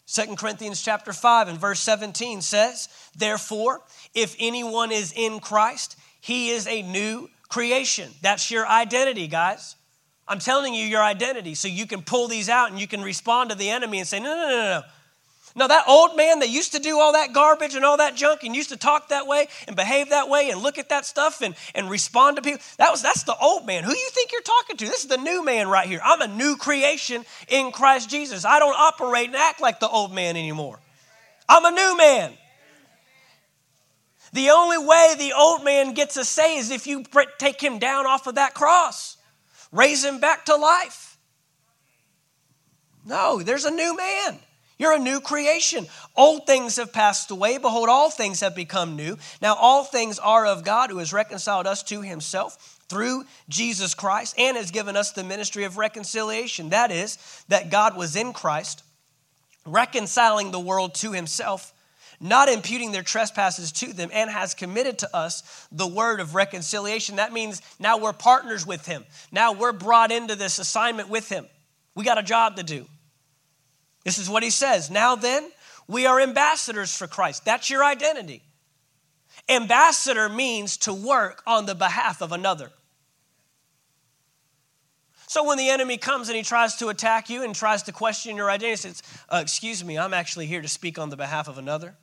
2 0.07 0.37
Corinthians 0.37 0.81
chapter 0.81 1.13
5 1.13 1.49
and 1.49 1.59
verse 1.59 1.81
17 1.81 2.41
says, 2.41 2.89
Therefore, 3.15 3.83
if 4.15 4.35
anyone 4.41 4.91
is 4.91 5.13
in 5.15 5.41
Christ, 5.41 5.99
he 6.23 6.49
is 6.49 6.67
a 6.67 6.81
new 6.81 7.29
creation. 7.51 8.11
That's 8.23 8.51
your 8.51 8.67
identity, 8.67 9.27
guys. 9.27 9.77
I'm 10.27 10.39
telling 10.39 10.73
you 10.73 10.87
your 10.87 11.03
identity 11.03 11.55
so 11.55 11.69
you 11.69 11.87
can 11.87 12.01
pull 12.01 12.29
these 12.29 12.49
out 12.49 12.71
and 12.71 12.81
you 12.81 12.87
can 12.87 13.03
respond 13.03 13.51
to 13.51 13.57
the 13.57 13.69
enemy 13.69 13.99
and 13.99 14.09
say, 14.09 14.21
No, 14.21 14.35
no, 14.35 14.49
no, 14.49 14.81
no, 14.81 14.83
now, 15.59 15.67
that 15.67 15.89
old 15.89 16.17
man 16.17 16.39
that 16.39 16.51
used 16.51 16.73
to 16.73 16.79
do 16.79 17.01
all 17.01 17.15
that 17.15 17.33
garbage 17.33 17.75
and 17.75 17.85
all 17.85 17.97
that 17.97 18.15
junk 18.15 18.45
and 18.45 18.55
used 18.55 18.69
to 18.69 18.77
talk 18.77 19.09
that 19.09 19.27
way 19.27 19.49
and 19.67 19.75
behave 19.75 20.11
that 20.11 20.29
way 20.29 20.51
and 20.51 20.63
look 20.63 20.79
at 20.79 20.89
that 20.91 21.05
stuff 21.05 21.43
and, 21.43 21.57
and 21.75 21.91
respond 21.91 22.37
to 22.37 22.43
people, 22.43 22.61
that 22.77 22.93
was, 22.93 23.03
that's 23.03 23.25
the 23.25 23.37
old 23.37 23.67
man. 23.67 23.83
Who 23.83 23.91
you 23.91 24.09
think 24.11 24.31
you're 24.31 24.41
talking 24.41 24.77
to? 24.77 24.85
This 24.87 25.03
is 25.03 25.09
the 25.09 25.17
new 25.17 25.45
man 25.45 25.69
right 25.69 25.89
here. 25.89 26.01
I'm 26.05 26.23
a 26.23 26.29
new 26.29 26.57
creation 26.57 27.25
in 27.49 27.73
Christ 27.73 28.09
Jesus. 28.09 28.45
I 28.45 28.61
don't 28.61 28.79
operate 28.79 29.27
and 29.27 29.37
act 29.37 29.61
like 29.61 29.81
the 29.81 29.89
old 29.89 30.15
man 30.15 30.37
anymore. 30.37 30.79
I'm 31.49 31.65
a 31.65 31.71
new 31.73 31.97
man. 31.97 32.33
The 34.33 34.51
only 34.51 34.79
way 34.79 35.15
the 35.19 35.33
old 35.37 35.65
man 35.65 35.93
gets 35.93 36.17
a 36.17 36.25
say 36.25 36.59
is 36.59 36.71
if 36.71 36.87
you 36.87 37.05
take 37.39 37.61
him 37.61 37.81
down 37.81 38.07
off 38.07 38.29
of 38.29 38.37
that 38.37 38.55
cross, 38.55 39.17
raise 39.73 40.05
him 40.05 40.21
back 40.21 40.45
to 40.45 40.55
life. 40.55 41.19
No, 43.05 43.43
there's 43.43 43.65
a 43.65 43.71
new 43.71 43.97
man. 43.97 44.39
You're 44.79 44.95
a 44.95 44.99
new 44.99 45.21
creation. 45.21 45.87
Old 46.17 46.47
things 46.47 46.77
have 46.77 46.93
passed 46.93 47.33
away. 47.33 47.59
Behold, 47.59 47.89
all 47.89 48.11
things 48.11 48.41
have 48.41 48.55
become 48.55 48.95
new. 48.95 49.19
Now, 49.43 49.57
all 49.57 49.83
things 49.83 50.21
are 50.21 50.47
of 50.47 50.65
God 50.65 50.91
who 50.91 50.99
has 50.99 51.13
reconciled 51.13 51.67
us 51.67 51.83
to 51.85 52.01
himself 52.01 52.79
through 52.89 53.25
Jesus 53.49 53.95
Christ 53.95 54.37
and 54.39 54.57
has 54.57 54.71
given 54.71 54.97
us 54.97 55.13
the 55.13 55.25
ministry 55.25 55.65
of 55.65 55.79
reconciliation. 55.79 56.71
That 56.71 56.93
is, 56.93 57.19
that 57.49 57.71
God 57.71 57.97
was 57.97 58.15
in 58.15 58.33
Christ, 58.33 58.85
reconciling 59.67 60.53
the 60.53 60.61
world 60.61 60.95
to 60.97 61.13
himself, 61.13 61.73
not 62.21 62.49
imputing 62.49 62.93
their 62.93 63.03
trespasses 63.03 63.73
to 63.73 63.93
them, 63.93 64.11
and 64.13 64.31
has 64.31 64.55
committed 64.55 64.99
to 65.01 65.17
us 65.17 65.67
the 65.73 65.87
word 65.89 66.21
of 66.21 66.37
reconciliation. 66.37 67.17
That 67.17 67.33
means 67.33 67.63
now 67.81 67.99
we're 67.99 68.13
partners 68.13 68.65
with 68.65 68.87
him. 68.87 69.05
Now 69.33 69.53
we're 69.53 69.73
brought 69.73 70.13
into 70.13 70.37
this 70.37 70.61
assignment 70.61 71.09
with 71.09 71.29
him. 71.29 71.47
We 71.97 72.05
got 72.05 72.19
a 72.19 72.23
job 72.23 72.57
to 72.57 72.63
do. 72.63 72.87
This 74.09 74.17
is 74.17 74.31
what 74.31 74.43
he 74.43 74.49
says. 74.49 74.91
Now 74.91 75.17
then, 75.17 75.51
we 75.87 76.07
are 76.07 76.19
ambassadors 76.19 76.97
for 76.97 77.07
Christ. 77.07 77.45
That's 77.45 77.69
your 77.69 77.85
identity. 77.85 78.43
Ambassador 79.51 80.31
means 80.31 80.79
to 80.79 80.95
work 80.95 81.43
on 81.47 81.67
the 81.67 81.75
behalf 81.75 82.23
of 82.23 82.33
another. 82.33 82.71
So 85.27 85.45
when 85.45 85.59
the 85.59 85.69
enemy 85.69 85.99
comes 85.99 86.31
and 86.31 86.39
he 86.39 86.43
tries 86.43 86.77
to 86.77 86.89
attack 86.89 87.29
you 87.29 87.45
and 87.45 87.55
tries 87.55 87.83
to 87.83 87.93
question 87.93 88.35
your 88.35 88.51
identity, 88.51 88.77
says, 88.77 89.03
uh, 89.29 89.41
Excuse 89.43 89.85
me, 89.85 89.99
I'm 89.99 90.15
actually 90.15 90.47
here 90.47 90.63
to 90.63 90.69
speak 90.69 90.99
on 90.99 91.11
the 91.11 91.17
behalf 91.19 91.47
of 91.47 91.59
another. 91.59 91.95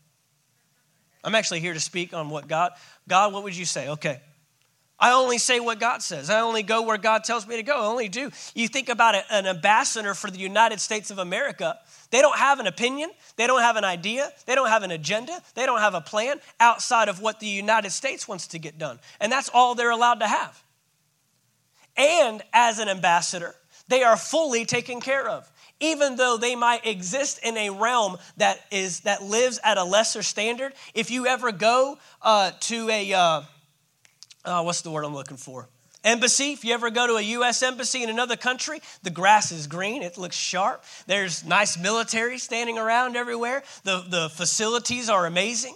I'm 1.24 1.34
actually 1.34 1.60
here 1.60 1.74
to 1.74 1.80
speak 1.80 2.14
on 2.14 2.30
what 2.30 2.48
God, 2.48 2.74
God, 3.08 3.34
what 3.34 3.42
would 3.42 3.58
you 3.58 3.66
say? 3.66 3.90
Okay. 3.90 4.22
I 4.98 5.12
only 5.12 5.38
say 5.38 5.60
what 5.60 5.80
God 5.80 6.02
says. 6.02 6.30
I 6.30 6.40
only 6.40 6.64
go 6.64 6.84
where 6.84 6.98
God 6.98 7.26
tells 7.26 7.46
me 7.46 7.58
to 7.58 7.64
go. 7.64 7.74
I 7.74 7.86
only 7.86 8.08
do. 8.08 8.32
You 8.54 8.68
think 8.70 8.88
about 8.88 9.16
it, 9.16 9.26
an 9.30 9.46
ambassador 9.46 10.14
for 10.14 10.32
the 10.32 10.40
United 10.40 10.80
States 10.80 11.12
of 11.12 11.20
America. 11.20 11.78
They 12.12 12.22
don't 12.22 12.38
have 12.38 12.62
an 12.62 12.68
opinion. 12.68 13.12
They 13.36 13.46
don't 13.46 13.62
have 13.62 13.76
an 13.76 13.84
idea. 13.84 14.32
They 14.46 14.56
don't 14.56 14.70
have 14.70 14.84
an 14.84 14.92
agenda. 14.92 15.42
They 15.54 15.66
don't 15.66 15.82
have 15.82 15.96
a 15.96 16.02
plan 16.02 16.40
outside 16.62 17.10
of 17.10 17.20
what 17.20 17.42
the 17.42 17.48
United 17.48 17.92
States 17.92 18.26
wants 18.26 18.48
to 18.48 18.60
get 18.60 18.78
done. 18.78 19.00
And 19.20 19.30
that's 19.30 19.50
all 19.54 19.76
they're 19.76 19.92
allowed 19.92 20.22
to 20.22 20.28
have. 20.28 20.64
And 21.98 22.42
as 22.54 22.80
an 22.80 22.88
ambassador, 22.88 23.54
they 23.90 24.04
are 24.04 24.18
fully 24.18 24.64
taken 24.66 25.02
care 25.02 25.28
of. 25.28 25.50
Even 25.82 26.16
though 26.16 26.38
they 26.38 26.56
might 26.56 26.86
exist 26.86 27.40
in 27.44 27.58
a 27.58 27.70
realm 27.70 28.16
that 28.38 28.60
is 28.72 29.02
that 29.02 29.22
lives 29.22 29.60
at 29.62 29.78
a 29.78 29.84
lesser 29.84 30.24
standard, 30.24 30.72
if 30.94 31.12
you 31.12 31.28
ever 31.28 31.52
go 31.52 31.98
uh, 32.22 32.52
to 32.62 32.90
a 32.90 33.12
uh, 33.12 33.42
uh, 34.46 34.62
what's 34.64 34.82
the 34.82 34.92
word 34.92 35.04
I'm 35.04 35.14
looking 35.14 35.38
for? 35.38 35.68
Embassy. 36.04 36.54
If 36.54 36.64
you 36.64 36.74
ever 36.74 36.92
go 36.92 37.08
to 37.08 37.14
a 37.16 37.22
U.S. 37.22 37.64
embassy 37.64 38.04
in 38.04 38.10
another 38.10 38.36
country, 38.36 38.80
the 39.02 39.10
grass 39.10 39.52
is 39.52 39.66
green, 39.66 40.04
it 40.04 40.18
looks 40.18 40.36
sharp. 40.36 40.84
There's 41.08 41.44
nice 41.44 41.78
military 41.80 42.38
standing 42.38 42.78
around 42.78 43.16
everywhere. 43.16 43.64
The, 43.84 44.06
the 44.08 44.30
facilities 44.30 45.10
are 45.10 45.26
amazing. 45.26 45.76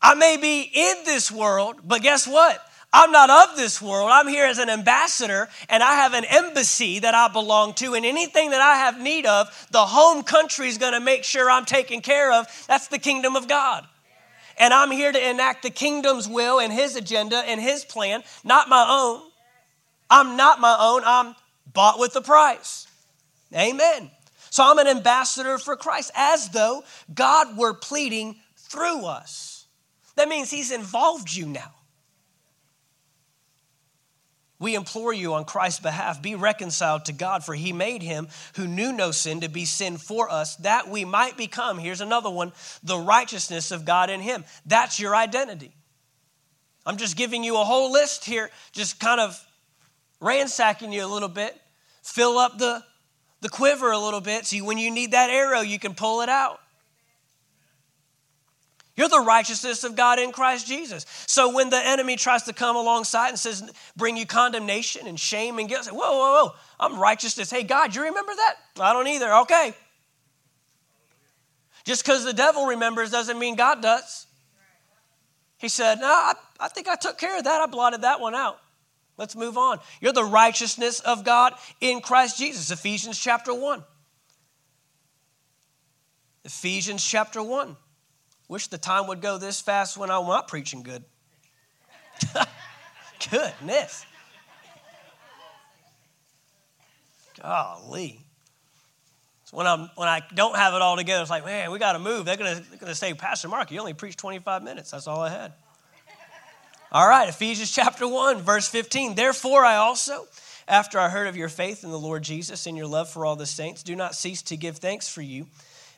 I 0.00 0.14
may 0.14 0.36
be 0.36 0.62
in 0.62 1.04
this 1.04 1.30
world, 1.30 1.76
but 1.84 2.02
guess 2.02 2.26
what? 2.26 2.60
I'm 2.92 3.10
not 3.10 3.30
of 3.50 3.56
this 3.56 3.80
world. 3.80 4.10
I'm 4.12 4.28
here 4.28 4.44
as 4.44 4.58
an 4.58 4.68
ambassador, 4.68 5.48
and 5.68 5.82
I 5.82 5.94
have 5.94 6.12
an 6.12 6.24
embassy 6.24 6.98
that 6.98 7.14
I 7.14 7.28
belong 7.28 7.72
to. 7.74 7.94
And 7.94 8.04
anything 8.04 8.50
that 8.50 8.60
I 8.60 8.76
have 8.76 9.00
need 9.00 9.24
of, 9.24 9.48
the 9.70 9.80
home 9.80 10.22
country 10.22 10.68
is 10.68 10.76
going 10.76 10.92
to 10.92 11.00
make 11.00 11.24
sure 11.24 11.50
I'm 11.50 11.64
taken 11.64 12.00
care 12.00 12.32
of. 12.32 12.46
That's 12.68 12.88
the 12.88 12.98
kingdom 12.98 13.34
of 13.34 13.48
God. 13.48 13.86
And 14.62 14.72
I'm 14.72 14.92
here 14.92 15.10
to 15.10 15.30
enact 15.30 15.64
the 15.64 15.70
kingdom's 15.70 16.28
will 16.28 16.60
and 16.60 16.72
his 16.72 16.94
agenda 16.94 17.38
and 17.38 17.60
his 17.60 17.84
plan, 17.84 18.22
not 18.44 18.68
my 18.68 18.86
own. 18.88 19.28
I'm 20.08 20.36
not 20.36 20.60
my 20.60 20.76
own. 20.78 21.02
I'm 21.04 21.34
bought 21.72 21.98
with 21.98 22.14
a 22.14 22.20
price. 22.20 22.86
Amen. 23.52 24.08
So 24.50 24.62
I'm 24.62 24.78
an 24.78 24.86
ambassador 24.86 25.58
for 25.58 25.74
Christ, 25.74 26.12
as 26.14 26.50
though 26.50 26.84
God 27.12 27.56
were 27.58 27.74
pleading 27.74 28.36
through 28.56 29.04
us. 29.04 29.66
That 30.14 30.28
means 30.28 30.48
he's 30.48 30.70
involved 30.70 31.34
you 31.34 31.46
now. 31.46 31.74
We 34.62 34.76
implore 34.76 35.12
you 35.12 35.34
on 35.34 35.44
Christ's 35.44 35.80
behalf, 35.80 36.22
be 36.22 36.36
reconciled 36.36 37.06
to 37.06 37.12
God, 37.12 37.44
for 37.44 37.52
he 37.52 37.72
made 37.72 38.00
him 38.00 38.28
who 38.54 38.68
knew 38.68 38.92
no 38.92 39.10
sin 39.10 39.40
to 39.40 39.48
be 39.48 39.64
sin 39.64 39.96
for 39.96 40.30
us, 40.30 40.54
that 40.58 40.86
we 40.88 41.04
might 41.04 41.36
become, 41.36 41.80
here's 41.80 42.00
another 42.00 42.30
one, 42.30 42.52
the 42.84 42.96
righteousness 42.96 43.72
of 43.72 43.84
God 43.84 44.08
in 44.08 44.20
him. 44.20 44.44
That's 44.64 45.00
your 45.00 45.16
identity. 45.16 45.74
I'm 46.86 46.96
just 46.96 47.16
giving 47.16 47.42
you 47.42 47.56
a 47.56 47.64
whole 47.64 47.90
list 47.90 48.24
here, 48.24 48.50
just 48.70 49.00
kind 49.00 49.20
of 49.20 49.44
ransacking 50.20 50.92
you 50.92 51.04
a 51.04 51.10
little 51.12 51.28
bit. 51.28 51.60
Fill 52.04 52.38
up 52.38 52.56
the, 52.56 52.84
the 53.40 53.48
quiver 53.48 53.90
a 53.90 53.98
little 53.98 54.20
bit 54.20 54.46
so 54.46 54.64
when 54.64 54.78
you 54.78 54.92
need 54.92 55.10
that 55.10 55.28
arrow, 55.28 55.62
you 55.62 55.80
can 55.80 55.94
pull 55.94 56.20
it 56.20 56.28
out. 56.28 56.60
You're 58.94 59.08
the 59.08 59.20
righteousness 59.20 59.84
of 59.84 59.96
God 59.96 60.18
in 60.18 60.32
Christ 60.32 60.66
Jesus. 60.66 61.06
So 61.26 61.54
when 61.54 61.70
the 61.70 61.78
enemy 61.78 62.16
tries 62.16 62.42
to 62.44 62.52
come 62.52 62.76
alongside 62.76 63.30
and 63.30 63.38
says, 63.38 63.62
bring 63.96 64.18
you 64.18 64.26
condemnation 64.26 65.06
and 65.06 65.18
shame 65.18 65.58
and 65.58 65.68
guilt, 65.68 65.84
say, 65.84 65.92
whoa, 65.92 65.98
whoa, 65.98 66.44
whoa, 66.44 66.50
I'm 66.78 66.98
righteousness. 66.98 67.50
Hey, 67.50 67.62
God, 67.62 67.94
you 67.94 68.02
remember 68.02 68.32
that? 68.34 68.54
I 68.78 68.92
don't 68.92 69.08
either. 69.08 69.32
Okay. 69.34 69.74
Just 71.84 72.04
because 72.04 72.24
the 72.24 72.34
devil 72.34 72.66
remembers 72.66 73.10
doesn't 73.10 73.38
mean 73.38 73.56
God 73.56 73.80
does. 73.80 74.26
He 75.58 75.68
said, 75.68 76.00
No, 76.00 76.06
I, 76.06 76.34
I 76.60 76.68
think 76.68 76.88
I 76.88 76.96
took 76.96 77.18
care 77.18 77.38
of 77.38 77.44
that. 77.44 77.60
I 77.60 77.66
blotted 77.66 78.02
that 78.02 78.20
one 78.20 78.34
out. 78.34 78.58
Let's 79.16 79.36
move 79.36 79.56
on. 79.56 79.78
You're 80.00 80.12
the 80.12 80.24
righteousness 80.24 81.00
of 81.00 81.24
God 81.24 81.54
in 81.80 82.00
Christ 82.00 82.38
Jesus. 82.38 82.70
Ephesians 82.70 83.18
chapter 83.18 83.54
1. 83.54 83.84
Ephesians 86.44 87.04
chapter 87.04 87.42
1. 87.42 87.76
Wish 88.52 88.66
the 88.66 88.76
time 88.76 89.06
would 89.06 89.22
go 89.22 89.38
this 89.38 89.62
fast 89.62 89.96
when 89.96 90.10
I'm 90.10 90.26
not 90.26 90.46
preaching 90.46 90.82
good. 90.82 91.02
Goodness. 93.30 94.04
Golly. 97.40 98.20
So 99.44 99.56
when, 99.56 99.66
I'm, 99.66 99.88
when 99.94 100.06
I 100.06 100.20
don't 100.34 100.54
have 100.54 100.74
it 100.74 100.82
all 100.82 100.98
together, 100.98 101.22
it's 101.22 101.30
like, 101.30 101.46
man, 101.46 101.70
we 101.70 101.78
got 101.78 101.94
to 101.94 101.98
move. 101.98 102.26
They're 102.26 102.36
going 102.36 102.62
to 102.80 102.94
say, 102.94 103.14
Pastor 103.14 103.48
Mark, 103.48 103.70
you 103.70 103.80
only 103.80 103.94
preached 103.94 104.18
25 104.18 104.62
minutes. 104.62 104.90
That's 104.90 105.06
all 105.06 105.22
I 105.22 105.30
had. 105.30 105.54
All 106.92 107.08
right, 107.08 107.30
Ephesians 107.30 107.72
chapter 107.72 108.06
1, 108.06 108.42
verse 108.42 108.68
15. 108.68 109.14
Therefore, 109.14 109.64
I 109.64 109.76
also, 109.76 110.26
after 110.68 110.98
I 110.98 111.08
heard 111.08 111.26
of 111.26 111.38
your 111.38 111.48
faith 111.48 111.84
in 111.84 111.90
the 111.90 111.98
Lord 111.98 112.22
Jesus 112.22 112.66
and 112.66 112.76
your 112.76 112.86
love 112.86 113.08
for 113.08 113.24
all 113.24 113.34
the 113.34 113.46
saints, 113.46 113.82
do 113.82 113.96
not 113.96 114.14
cease 114.14 114.42
to 114.42 114.58
give 114.58 114.76
thanks 114.76 115.08
for 115.08 115.22
you 115.22 115.46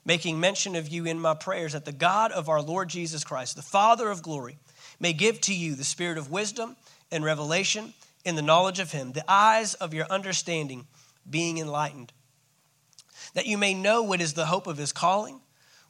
making 0.05 0.39
mention 0.39 0.77
of 0.77 0.89
you 0.89 1.07
in 1.07 1.19
my 1.19 1.35
prayers, 1.35 1.73
that 1.73 1.85
the 1.85 1.93
God 1.93 2.33
of 2.33 2.49
our 2.49 2.61
Lord 2.61 2.89
Jesus 2.89 3.25
Christ, 3.25 3.57
the 3.57 3.63
Father 3.63 4.11
of 4.11 4.23
glory, 4.23 4.59
may 5.01 5.13
give 5.13 5.41
to 5.43 5.55
you 5.55 5.75
the 5.75 5.85
spirit 5.85 6.19
of 6.19 6.31
wisdom 6.31 6.77
and 7.11 7.25
revelation 7.25 7.95
in 8.25 8.37
the 8.37 8.43
knowledge 8.43 8.79
of 8.79 8.93
him, 8.93 9.13
the 9.13 9.25
eyes 9.31 9.75
of 9.75 9.95
your 9.95 10.07
understanding 10.11 10.87
being 11.29 11.59
enlightened, 11.59 12.13
that 13.35 13.47
you 13.47 13.57
may 13.57 13.75
know 13.75 14.03
what 14.03 14.21
is 14.21 14.35
the 14.35 14.47
hope 14.47 14.67
of 14.67 14.77
his 14.77 14.93
calling, 14.93 15.41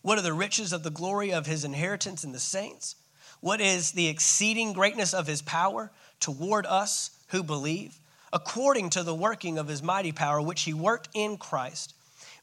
what 0.03 0.19
are 0.19 0.23
the 0.23 0.33
riches 0.33 0.73
of 0.73 0.83
the 0.83 0.91
glory 0.91 1.33
of 1.33 1.47
his 1.47 1.65
inheritance 1.65 2.25
in 2.25 2.33
the 2.33 2.39
saints, 2.39 2.97
what 3.41 3.61
is 3.61 3.93
the 3.93 4.09
exceeding 4.09 4.73
greatness 4.73 5.13
of 5.13 5.27
his 5.27 5.43
power 5.43 5.91
toward 6.21 6.67
us 6.67 7.11
who 7.29 7.43
believe, 7.43 7.99
according 8.33 8.91
to 8.91 9.03
the 9.03 9.15
working 9.15 9.59
of 9.59 9.69
his 9.69 9.83
mighty 9.83 10.13
power, 10.13 10.41
which 10.41 10.63
he 10.63 10.73
worked 10.73 11.09
in 11.15 11.37
Christ 11.37 11.95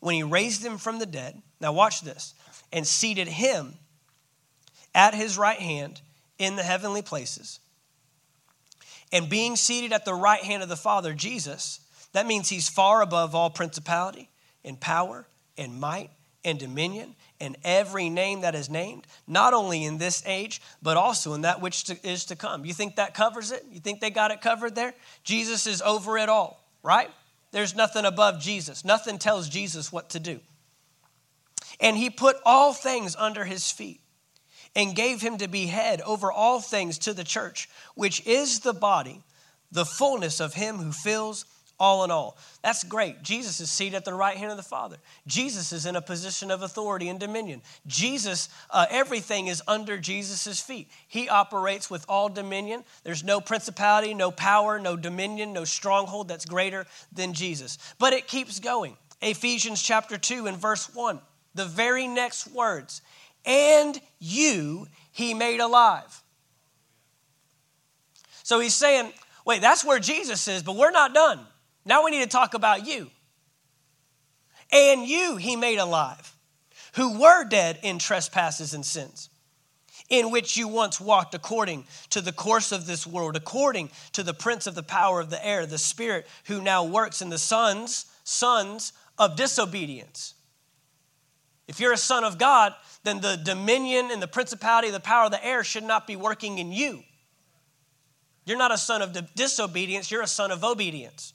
when 0.02 0.16
he 0.16 0.24
raised 0.24 0.64
him 0.64 0.78
from 0.78 1.00
the 1.00 1.06
dead 1.06 1.42
now, 1.62 1.72
watch 1.72 2.02
this. 2.02 2.34
And 2.74 2.86
seated 2.86 3.28
him 3.28 3.76
at 4.94 5.14
his 5.14 5.38
right 5.38 5.60
hand 5.60 6.02
in 6.38 6.56
the 6.56 6.64
heavenly 6.64 7.02
places. 7.02 7.60
And 9.14 9.30
being 9.30 9.56
seated 9.56 9.94
at 9.94 10.06
the 10.06 10.14
right 10.14 10.42
hand 10.42 10.64
of 10.64 10.70
the 10.70 10.76
Father, 10.76 11.14
Jesus, 11.14 11.80
that 12.14 12.26
means 12.26 12.50
he's 12.50 12.68
far 12.68 13.02
above 13.02 13.36
all 13.36 13.50
principality 13.50 14.30
and 14.66 14.80
power 14.80 15.28
and 15.58 15.80
might 15.80 16.10
and 16.44 16.58
dominion 16.58 17.16
and 17.40 17.58
every 17.64 18.10
name 18.10 18.42
that 18.42 18.56
is 18.56 18.70
named, 18.70 19.06
not 19.28 19.54
only 19.54 19.84
in 19.84 19.98
this 19.98 20.24
age, 20.26 20.62
but 20.82 20.98
also 20.98 21.34
in 21.34 21.42
that 21.42 21.62
which 21.62 21.92
is 22.04 22.26
to 22.26 22.36
come. 22.36 22.66
You 22.66 22.74
think 22.74 22.96
that 22.96 23.14
covers 23.14 23.52
it? 23.52 23.66
You 23.72 23.80
think 23.80 24.00
they 24.00 24.10
got 24.10 24.32
it 24.32 24.42
covered 24.42 24.76
there? 24.76 24.94
Jesus 25.24 25.68
is 25.68 25.82
over 25.82 26.18
it 26.18 26.30
all, 26.30 26.66
right? 26.82 27.10
There's 27.52 27.76
nothing 27.76 28.06
above 28.06 28.40
Jesus. 28.40 28.86
Nothing 28.86 29.18
tells 29.18 29.50
Jesus 29.50 29.92
what 29.92 30.10
to 30.12 30.20
do. 30.20 30.40
And 31.80 31.98
he 31.98 32.10
put 32.10 32.38
all 32.46 32.74
things 32.74 33.16
under 33.18 33.44
his 33.44 33.72
feet 33.72 34.02
and 34.76 34.96
gave 34.96 35.22
him 35.22 35.38
to 35.38 35.48
be 35.48 35.68
head 35.68 36.02
over 36.02 36.32
all 36.32 36.62
things 36.62 36.98
to 37.00 37.14
the 37.14 37.24
church, 37.24 37.70
which 37.96 38.26
is 38.26 38.60
the 38.60 38.74
body, 38.74 39.22
the 39.72 39.86
fullness 39.86 40.40
of 40.40 40.54
him 40.54 40.78
who 40.78 40.92
fills 40.92 41.46
all 41.82 42.04
in 42.04 42.12
all. 42.12 42.38
That's 42.62 42.84
great. 42.84 43.24
Jesus 43.24 43.60
is 43.60 43.72
seated 43.72 43.96
at 43.96 44.06
the 44.06 44.14
right 44.14 44.38
hand 44.38 44.52
of 44.52 44.58
the 44.58 44.64
Father. 44.64 44.98
Jesus 45.26 45.74
is 45.74 45.88
in 45.88 45.96
a 45.96 46.02
position 46.02 46.52
of 46.52 46.62
authority 46.62 47.10
and 47.10 47.20
dominion. 47.20 47.64
Jesus, 47.88 48.50
uh, 48.70 48.86
everything 48.92 49.48
is 49.48 49.64
under 49.68 49.98
Jesus' 49.98 50.62
feet. 50.62 50.90
He 51.08 51.28
operates 51.28 51.90
with 51.90 52.06
all 52.08 52.30
dominion. 52.30 52.84
There's 53.04 53.24
no 53.24 53.42
principality, 53.42 54.14
no 54.14 54.30
power, 54.30 54.78
no 54.80 54.96
dominion, 54.96 55.54
no 55.54 55.66
stronghold 55.66 56.28
that's 56.28 56.46
greater 56.46 56.86
than 57.12 57.34
Jesus. 57.34 57.80
But 57.98 58.14
it 58.14 58.28
keeps 58.28 58.60
going. 58.60 58.96
Ephesians 59.20 59.82
chapter 59.82 60.20
2 60.20 60.46
and 60.46 60.58
verse 60.58 60.94
1 60.94 61.20
the 61.54 61.66
very 61.66 62.08
next 62.08 62.48
words, 62.48 63.02
and 63.46 64.00
you 64.20 64.88
he 65.12 65.34
made 65.34 65.60
alive. 65.60 66.24
So 68.44 68.60
he's 68.60 68.74
saying, 68.74 69.12
wait, 69.46 69.62
that's 69.62 69.84
where 69.84 70.00
Jesus 70.00 70.48
is, 70.48 70.64
but 70.64 70.76
we're 70.76 70.92
not 70.92 71.14
done. 71.14 71.40
Now 71.86 72.04
we 72.04 72.12
need 72.12 72.24
to 72.24 72.30
talk 72.30 72.54
about 72.54 72.86
you. 72.86 73.10
And 74.72 75.06
you 75.06 75.38
he 75.38 75.56
made 75.56 75.78
alive, 75.78 76.36
who 76.94 77.20
were 77.20 77.44
dead 77.44 77.80
in 77.84 78.00
trespasses 78.00 78.74
and 78.74 78.86
sins, 78.86 79.30
in 80.10 80.32
which 80.32 80.56
you 80.56 80.68
once 80.68 81.02
walked 81.02 81.34
according 81.34 81.86
to 82.12 82.22
the 82.22 82.32
course 82.32 82.72
of 82.72 82.86
this 82.86 83.06
world, 83.06 83.36
according 83.36 83.90
to 84.14 84.24
the 84.24 84.34
prince 84.34 84.68
of 84.68 84.76
the 84.76 84.84
power 84.84 85.20
of 85.20 85.30
the 85.30 85.46
air, 85.46 85.66
the 85.66 85.78
spirit 85.78 86.28
who 86.46 86.62
now 86.62 86.84
works 86.84 87.22
in 87.22 87.30
the 87.30 87.38
sons, 87.38 88.06
sons 88.24 88.94
of 89.18 89.36
disobedience 89.36 90.36
if 91.72 91.80
you're 91.80 91.94
a 91.94 91.98
son 91.98 92.26
of 92.26 92.38
God, 92.38 92.76
then 93.06 93.22
the 93.22 93.38
dominion 93.38 94.10
and 94.12 94.22
the 94.22 94.28
principality, 94.28 94.90
the 94.90 95.00
power 95.00 95.28
of 95.28 95.32
the 95.32 95.42
air 95.42 95.64
should 95.64 95.86
not 95.86 96.06
be 96.06 96.18
working 96.18 96.58
in 96.58 96.74
you. 96.74 97.02
You're 98.46 98.58
not 98.58 98.74
a 98.74 98.78
son 98.78 99.02
of 99.02 99.18
disobedience, 99.36 100.12
you're 100.12 100.22
a 100.22 100.28
son 100.28 100.52
of 100.52 100.66
obedience. 100.66 101.32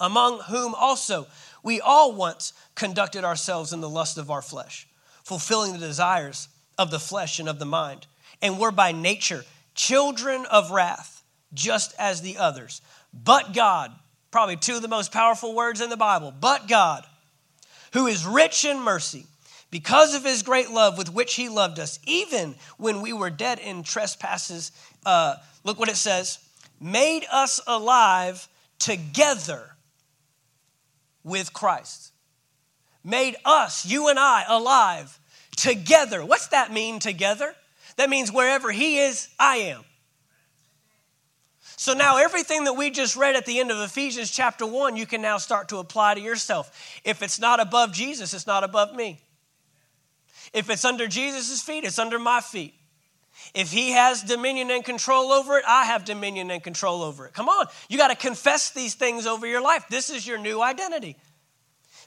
Among 0.00 0.40
whom 0.40 0.74
also 0.74 1.26
we 1.62 1.80
all 1.80 2.12
once 2.12 2.52
conducted 2.74 3.24
ourselves 3.24 3.72
in 3.72 3.80
the 3.80 3.88
lust 3.88 4.18
of 4.18 4.30
our 4.30 4.42
flesh, 4.42 4.86
fulfilling 5.24 5.72
the 5.72 5.78
desires 5.78 6.48
of 6.78 6.90
the 6.90 7.00
flesh 7.00 7.38
and 7.38 7.48
of 7.48 7.58
the 7.58 7.66
mind, 7.66 8.06
and 8.42 8.58
were 8.58 8.70
by 8.70 8.92
nature 8.92 9.44
children 9.74 10.46
of 10.46 10.70
wrath, 10.70 11.22
just 11.52 11.94
as 11.98 12.22
the 12.22 12.36
others. 12.38 12.80
But 13.12 13.54
God, 13.54 13.92
probably 14.30 14.56
two 14.56 14.76
of 14.76 14.82
the 14.82 14.88
most 14.88 15.12
powerful 15.12 15.54
words 15.54 15.80
in 15.80 15.90
the 15.90 15.96
Bible, 15.96 16.32
but 16.38 16.68
God 16.68 17.06
who 17.96 18.06
is 18.06 18.26
rich 18.26 18.66
in 18.66 18.78
mercy, 18.80 19.24
because 19.70 20.14
of 20.14 20.22
his 20.22 20.42
great 20.42 20.70
love 20.70 20.98
with 20.98 21.12
which 21.12 21.34
he 21.34 21.48
loved 21.48 21.78
us, 21.78 21.98
even 22.04 22.54
when 22.76 23.00
we 23.00 23.10
were 23.10 23.30
dead 23.30 23.58
in 23.58 23.82
trespasses. 23.82 24.70
Uh, 25.06 25.36
look 25.64 25.78
what 25.78 25.88
it 25.88 25.96
says 25.96 26.38
made 26.78 27.24
us 27.32 27.58
alive 27.66 28.48
together 28.78 29.75
with 31.26 31.52
Christ. 31.52 32.12
Made 33.04 33.36
us, 33.44 33.84
you 33.84 34.08
and 34.08 34.18
I, 34.18 34.44
alive 34.48 35.18
together. 35.56 36.24
What's 36.24 36.48
that 36.48 36.72
mean, 36.72 37.00
together? 37.00 37.54
That 37.96 38.08
means 38.08 38.32
wherever 38.32 38.70
He 38.70 38.98
is, 38.98 39.28
I 39.38 39.56
am. 39.56 39.82
So 41.76 41.92
now 41.92 42.16
everything 42.16 42.64
that 42.64 42.72
we 42.74 42.90
just 42.90 43.16
read 43.16 43.36
at 43.36 43.44
the 43.44 43.58
end 43.58 43.70
of 43.70 43.78
Ephesians 43.78 44.30
chapter 44.30 44.64
1, 44.64 44.96
you 44.96 45.04
can 45.04 45.20
now 45.20 45.36
start 45.36 45.68
to 45.68 45.78
apply 45.78 46.14
to 46.14 46.20
yourself. 46.20 47.00
If 47.04 47.22
it's 47.22 47.38
not 47.38 47.60
above 47.60 47.92
Jesus, 47.92 48.32
it's 48.32 48.46
not 48.46 48.64
above 48.64 48.94
me. 48.94 49.20
If 50.54 50.70
it's 50.70 50.84
under 50.84 51.06
Jesus' 51.06 51.60
feet, 51.60 51.84
it's 51.84 51.98
under 51.98 52.18
my 52.18 52.40
feet. 52.40 52.74
If 53.56 53.72
he 53.72 53.92
has 53.92 54.22
dominion 54.22 54.70
and 54.70 54.84
control 54.84 55.32
over 55.32 55.56
it, 55.56 55.64
I 55.66 55.86
have 55.86 56.04
dominion 56.04 56.50
and 56.50 56.62
control 56.62 57.02
over 57.02 57.24
it. 57.26 57.32
Come 57.32 57.48
on, 57.48 57.64
you 57.88 57.96
got 57.96 58.08
to 58.08 58.14
confess 58.14 58.68
these 58.68 58.94
things 58.94 59.26
over 59.26 59.46
your 59.46 59.62
life. 59.62 59.86
This 59.88 60.10
is 60.10 60.26
your 60.26 60.36
new 60.36 60.60
identity. 60.60 61.16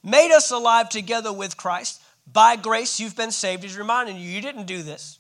Made 0.04 0.32
us 0.32 0.52
alive 0.52 0.90
together 0.90 1.34
with 1.34 1.58
Christ. 1.58 2.04
By 2.32 2.56
grace, 2.56 3.00
you've 3.00 3.16
been 3.16 3.32
saved. 3.32 3.64
He's 3.64 3.80
reminding 3.80 4.18
you, 4.18 4.30
you 4.30 4.42
didn't 4.42 4.68
do 4.68 4.84
this. 4.84 5.18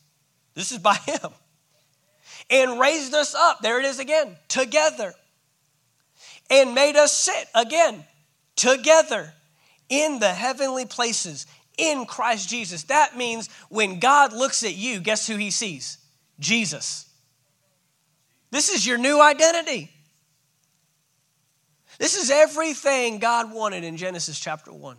This 0.54 0.72
is 0.72 0.78
by 0.78 0.94
him 1.08 1.32
and 2.52 2.80
raised 2.80 3.16
us 3.16 3.34
up. 3.34 3.62
There 3.62 3.80
it 3.80 3.86
is 3.86 3.98
again, 3.98 4.38
together. 4.50 5.16
And 6.52 6.76
made 6.76 6.96
us 6.96 7.12
sit 7.12 7.48
again, 7.56 8.04
together 8.56 9.34
in 9.90 10.20
the 10.20 10.30
heavenly 10.30 10.86
places 10.86 11.48
in 11.76 12.06
Christ 12.06 12.50
Jesus. 12.50 12.84
That 12.84 13.18
means 13.18 13.50
when 13.70 14.00
God 14.00 14.32
looks 14.32 14.62
at 14.62 14.76
you, 14.76 15.00
guess 15.00 15.26
who 15.26 15.36
he 15.36 15.50
sees? 15.50 15.98
Jesus. 16.40 17.06
This 18.52 18.70
is 18.70 18.86
your 18.86 18.98
new 18.98 19.22
identity. 19.22 19.92
This 22.00 22.16
is 22.16 22.32
everything 22.32 23.20
God 23.20 23.54
wanted 23.54 23.84
in 23.84 23.98
Genesis 23.98 24.40
chapter 24.40 24.72
1. 24.72 24.98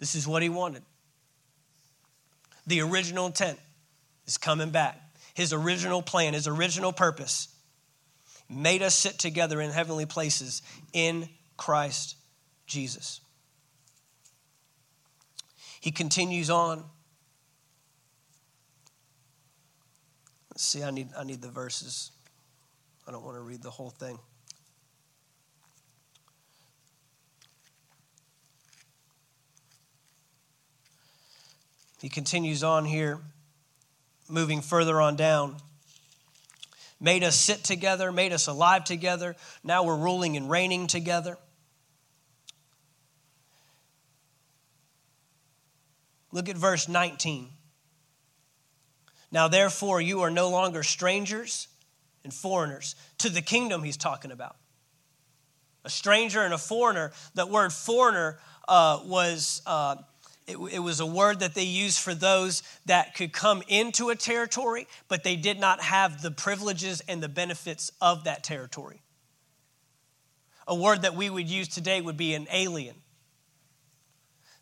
This 0.00 0.14
is 0.14 0.26
what 0.26 0.42
he 0.42 0.48
wanted. 0.48 0.82
The 2.66 2.82
original 2.82 3.26
intent 3.26 3.58
is 4.26 4.36
coming 4.36 4.70
back. 4.70 5.00
His 5.34 5.52
original 5.52 6.02
plan, 6.02 6.34
his 6.34 6.46
original 6.46 6.92
purpose 6.92 7.48
made 8.50 8.82
us 8.82 8.94
sit 8.94 9.18
together 9.18 9.60
in 9.60 9.70
heavenly 9.70 10.06
places 10.06 10.62
in 10.92 11.28
Christ 11.56 12.16
Jesus. 12.66 13.20
He 15.80 15.90
continues 15.90 16.50
on. 16.50 16.84
See, 20.62 20.82
I 20.82 20.90
need, 20.90 21.08
I 21.16 21.24
need 21.24 21.40
the 21.40 21.48
verses. 21.48 22.10
I 23.06 23.12
don't 23.12 23.24
want 23.24 23.36
to 23.36 23.42
read 23.42 23.62
the 23.62 23.70
whole 23.70 23.90
thing. 23.90 24.18
He 32.00 32.08
continues 32.08 32.62
on 32.62 32.84
here, 32.84 33.18
moving 34.28 34.60
further 34.60 35.00
on 35.00 35.16
down. 35.16 35.56
Made 37.00 37.22
us 37.22 37.40
sit 37.40 37.64
together, 37.64 38.12
made 38.12 38.32
us 38.32 38.46
alive 38.46 38.84
together. 38.84 39.36
Now 39.62 39.84
we're 39.84 39.96
ruling 39.96 40.36
and 40.36 40.50
reigning 40.50 40.86
together. 40.86 41.38
Look 46.30 46.48
at 46.48 46.56
verse 46.56 46.88
19. 46.88 47.48
Now, 49.30 49.48
therefore, 49.48 50.00
you 50.00 50.22
are 50.22 50.30
no 50.30 50.48
longer 50.48 50.82
strangers 50.82 51.68
and 52.24 52.32
foreigners 52.32 52.94
to 53.18 53.28
the 53.28 53.42
kingdom 53.42 53.82
he's 53.82 53.96
talking 53.96 54.30
about. 54.30 54.56
A 55.84 55.90
stranger 55.90 56.42
and 56.42 56.54
a 56.54 56.58
foreigner, 56.58 57.12
that 57.34 57.48
word 57.48 57.72
foreigner 57.72 58.38
uh, 58.66 59.00
was 59.04 59.62
uh, 59.66 59.96
it, 60.48 60.56
it 60.72 60.78
was 60.78 61.00
a 61.00 61.06
word 61.06 61.40
that 61.40 61.54
they 61.54 61.64
used 61.64 61.98
for 62.00 62.14
those 62.14 62.62
that 62.86 63.14
could 63.14 63.32
come 63.32 63.62
into 63.68 64.08
a 64.08 64.16
territory, 64.16 64.88
but 65.06 65.22
they 65.22 65.36
did 65.36 65.60
not 65.60 65.82
have 65.82 66.22
the 66.22 66.30
privileges 66.30 67.02
and 67.06 67.22
the 67.22 67.28
benefits 67.28 67.92
of 68.00 68.24
that 68.24 68.42
territory. 68.42 69.02
A 70.66 70.74
word 70.74 71.02
that 71.02 71.14
we 71.14 71.28
would 71.28 71.48
use 71.48 71.68
today 71.68 72.00
would 72.00 72.16
be 72.16 72.34
an 72.34 72.46
alien. 72.50 72.96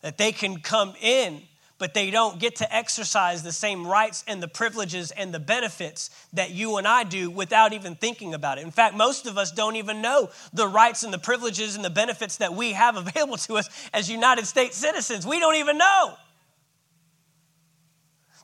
That 0.02 0.18
they 0.18 0.32
can 0.32 0.60
come 0.60 0.94
in 1.00 1.42
but 1.78 1.92
they 1.92 2.10
don't 2.10 2.38
get 2.38 2.56
to 2.56 2.74
exercise 2.74 3.42
the 3.42 3.52
same 3.52 3.86
rights 3.86 4.24
and 4.26 4.42
the 4.42 4.48
privileges 4.48 5.10
and 5.10 5.32
the 5.32 5.38
benefits 5.38 6.10
that 6.32 6.50
you 6.50 6.78
and 6.78 6.88
I 6.88 7.04
do 7.04 7.30
without 7.30 7.72
even 7.72 7.94
thinking 7.94 8.32
about 8.32 8.58
it. 8.58 8.64
In 8.64 8.70
fact, 8.70 8.94
most 8.94 9.26
of 9.26 9.36
us 9.36 9.52
don't 9.52 9.76
even 9.76 10.00
know 10.00 10.30
the 10.52 10.66
rights 10.66 11.02
and 11.02 11.12
the 11.12 11.18
privileges 11.18 11.76
and 11.76 11.84
the 11.84 11.90
benefits 11.90 12.38
that 12.38 12.54
we 12.54 12.72
have 12.72 12.96
available 13.06 13.36
to 13.38 13.56
us 13.56 13.68
as 13.92 14.10
United 14.10 14.46
States 14.46 14.76
citizens. 14.76 15.26
We 15.26 15.38
don't 15.38 15.56
even 15.56 15.76
know. 15.76 16.14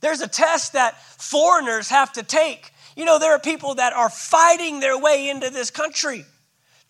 There's 0.03 0.21
a 0.21 0.29
test 0.29 0.75
that 0.75 1.01
foreigners 1.01 1.89
have 1.89 2.13
to 2.15 2.23
take. 2.23 2.73
You 2.97 3.05
know, 3.05 3.19
there 3.19 3.33
are 3.33 3.39
people 3.39 3.77
that 3.77 3.93
are 3.93 4.11
fighting 4.11 4.81
their 4.81 4.99
way 4.99 5.31
into 5.31 5.49
this 5.49 5.71
country 5.71 6.27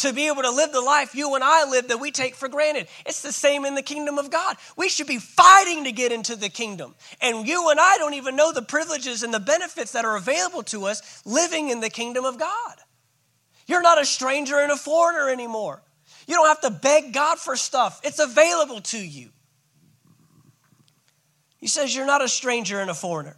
to 0.03 0.13
be 0.13 0.27
able 0.27 0.43
to 0.43 0.51
live 0.51 0.73
the 0.73 0.81
life 0.81 1.15
you 1.15 1.35
and 1.35 1.45
I 1.45 1.65
live 1.69 1.89
that 1.89 2.01
we 2.01 2.11
take 2.11 2.35
for 2.35 2.49
granted. 2.49 2.89
It's 3.07 3.23
the 3.23 3.33
same 3.33 3.65
in 3.65 3.75
the 3.75 3.83
kingdom 3.83 4.19
of 4.19 4.31
God. 4.31 4.57
We 4.77 4.89
should 4.89 5.07
be 5.07 5.19
fighting 5.19 5.85
to 5.85 5.93
get 5.93 6.11
into 6.11 6.35
the 6.35 6.49
kingdom. 6.49 6.95
And 7.21 7.47
you 7.47 7.71
and 7.71 7.79
I 7.79 7.99
don't 7.99 8.15
even 8.15 8.35
know 8.35 8.53
the 8.53 8.63
privileges 8.63 9.23
and 9.23 9.33
the 9.33 9.41
benefits 9.41 9.93
that 9.93 10.05
are 10.05 10.17
available 10.17 10.65
to 10.65 10.87
us 10.87 11.23
living 11.25 11.71
in 11.71 11.81
the 11.81 11.91
kingdom 11.91 12.25
of 12.25 12.39
God. 12.39 12.77
You're 13.67 13.83
not 13.83 14.01
a 14.01 14.05
stranger 14.05 14.59
and 14.59 14.73
a 14.73 14.77
foreigner 14.77 15.31
anymore. 15.31 15.83
You 16.27 16.35
don't 16.35 16.49
have 16.49 16.61
to 16.63 16.71
beg 16.71 17.13
God 17.13 17.39
for 17.39 17.57
stuff, 17.57 18.01
it's 18.03 18.19
available 18.19 18.81
to 18.81 18.99
you. 18.99 19.31
He 21.59 21.69
says, 21.69 21.95
You're 21.95 22.07
not 22.07 22.25
a 22.25 22.29
stranger 22.29 22.81
and 22.81 22.91
a 22.91 22.95
foreigner, 22.95 23.37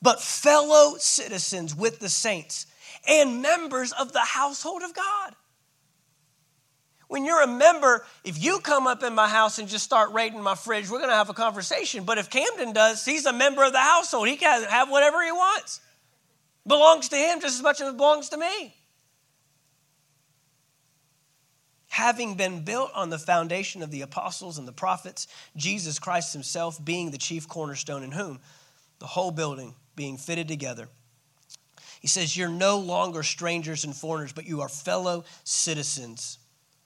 but 0.00 0.22
fellow 0.22 0.98
citizens 0.98 1.74
with 1.74 1.98
the 1.98 2.08
saints 2.08 2.66
and 3.08 3.42
members 3.42 3.92
of 3.92 4.12
the 4.12 4.20
household 4.20 4.82
of 4.82 4.94
God. 4.94 5.34
When 7.08 7.24
you're 7.24 7.42
a 7.42 7.46
member, 7.46 8.04
if 8.22 8.42
you 8.42 8.60
come 8.60 8.86
up 8.86 9.02
in 9.02 9.14
my 9.14 9.28
house 9.28 9.58
and 9.58 9.66
just 9.66 9.84
start 9.84 10.12
raiding 10.12 10.42
my 10.42 10.54
fridge, 10.54 10.90
we're 10.90 10.98
going 10.98 11.10
to 11.10 11.16
have 11.16 11.30
a 11.30 11.34
conversation. 11.34 12.04
But 12.04 12.18
if 12.18 12.28
Camden 12.28 12.74
does, 12.74 13.04
he's 13.04 13.24
a 13.24 13.32
member 13.32 13.64
of 13.64 13.72
the 13.72 13.78
household. 13.78 14.28
He 14.28 14.36
can 14.36 14.64
have 14.64 14.90
whatever 14.90 15.24
he 15.24 15.32
wants. 15.32 15.80
Belongs 16.66 17.08
to 17.08 17.16
him 17.16 17.40
just 17.40 17.56
as 17.56 17.62
much 17.62 17.80
as 17.80 17.88
it 17.88 17.96
belongs 17.96 18.28
to 18.28 18.36
me. 18.36 18.74
Having 21.88 22.34
been 22.34 22.62
built 22.62 22.90
on 22.94 23.08
the 23.08 23.18
foundation 23.18 23.82
of 23.82 23.90
the 23.90 24.02
apostles 24.02 24.58
and 24.58 24.68
the 24.68 24.72
prophets, 24.72 25.26
Jesus 25.56 25.98
Christ 25.98 26.34
himself 26.34 26.82
being 26.84 27.10
the 27.10 27.18
chief 27.18 27.48
cornerstone, 27.48 28.02
in 28.02 28.12
whom 28.12 28.38
the 28.98 29.06
whole 29.06 29.30
building 29.30 29.74
being 29.96 30.18
fitted 30.18 30.46
together. 30.46 30.88
He 32.00 32.06
says, 32.06 32.36
You're 32.36 32.50
no 32.50 32.78
longer 32.78 33.22
strangers 33.22 33.84
and 33.84 33.96
foreigners, 33.96 34.34
but 34.34 34.44
you 34.44 34.60
are 34.60 34.68
fellow 34.68 35.24
citizens 35.42 36.38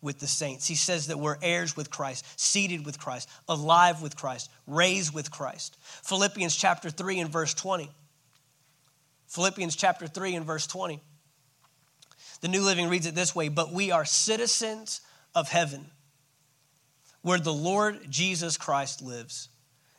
with 0.02 0.18
the 0.18 0.26
saints. 0.26 0.66
He 0.66 0.74
says 0.74 1.06
that 1.06 1.18
we're 1.18 1.38
heirs 1.40 1.76
with 1.76 1.90
Christ, 1.90 2.24
seated 2.38 2.84
with 2.84 2.98
Christ, 2.98 3.28
alive 3.48 4.02
with 4.02 4.16
Christ, 4.16 4.50
raised 4.66 5.14
with 5.14 5.30
Christ. 5.30 5.78
Philippians 6.02 6.54
chapter 6.54 6.90
3 6.90 7.20
and 7.20 7.30
verse 7.30 7.54
20. 7.54 7.90
Philippians 9.28 9.76
chapter 9.76 10.06
3 10.06 10.34
and 10.34 10.44
verse 10.44 10.66
20. 10.66 11.00
The 12.42 12.48
New 12.48 12.62
Living 12.62 12.88
reads 12.88 13.06
it 13.06 13.14
this 13.14 13.34
way 13.34 13.48
But 13.48 13.72
we 13.72 13.90
are 13.90 14.04
citizens 14.04 15.00
of 15.34 15.48
heaven, 15.48 15.86
where 17.22 17.38
the 17.38 17.52
Lord 17.52 18.10
Jesus 18.10 18.58
Christ 18.58 19.00
lives. 19.00 19.48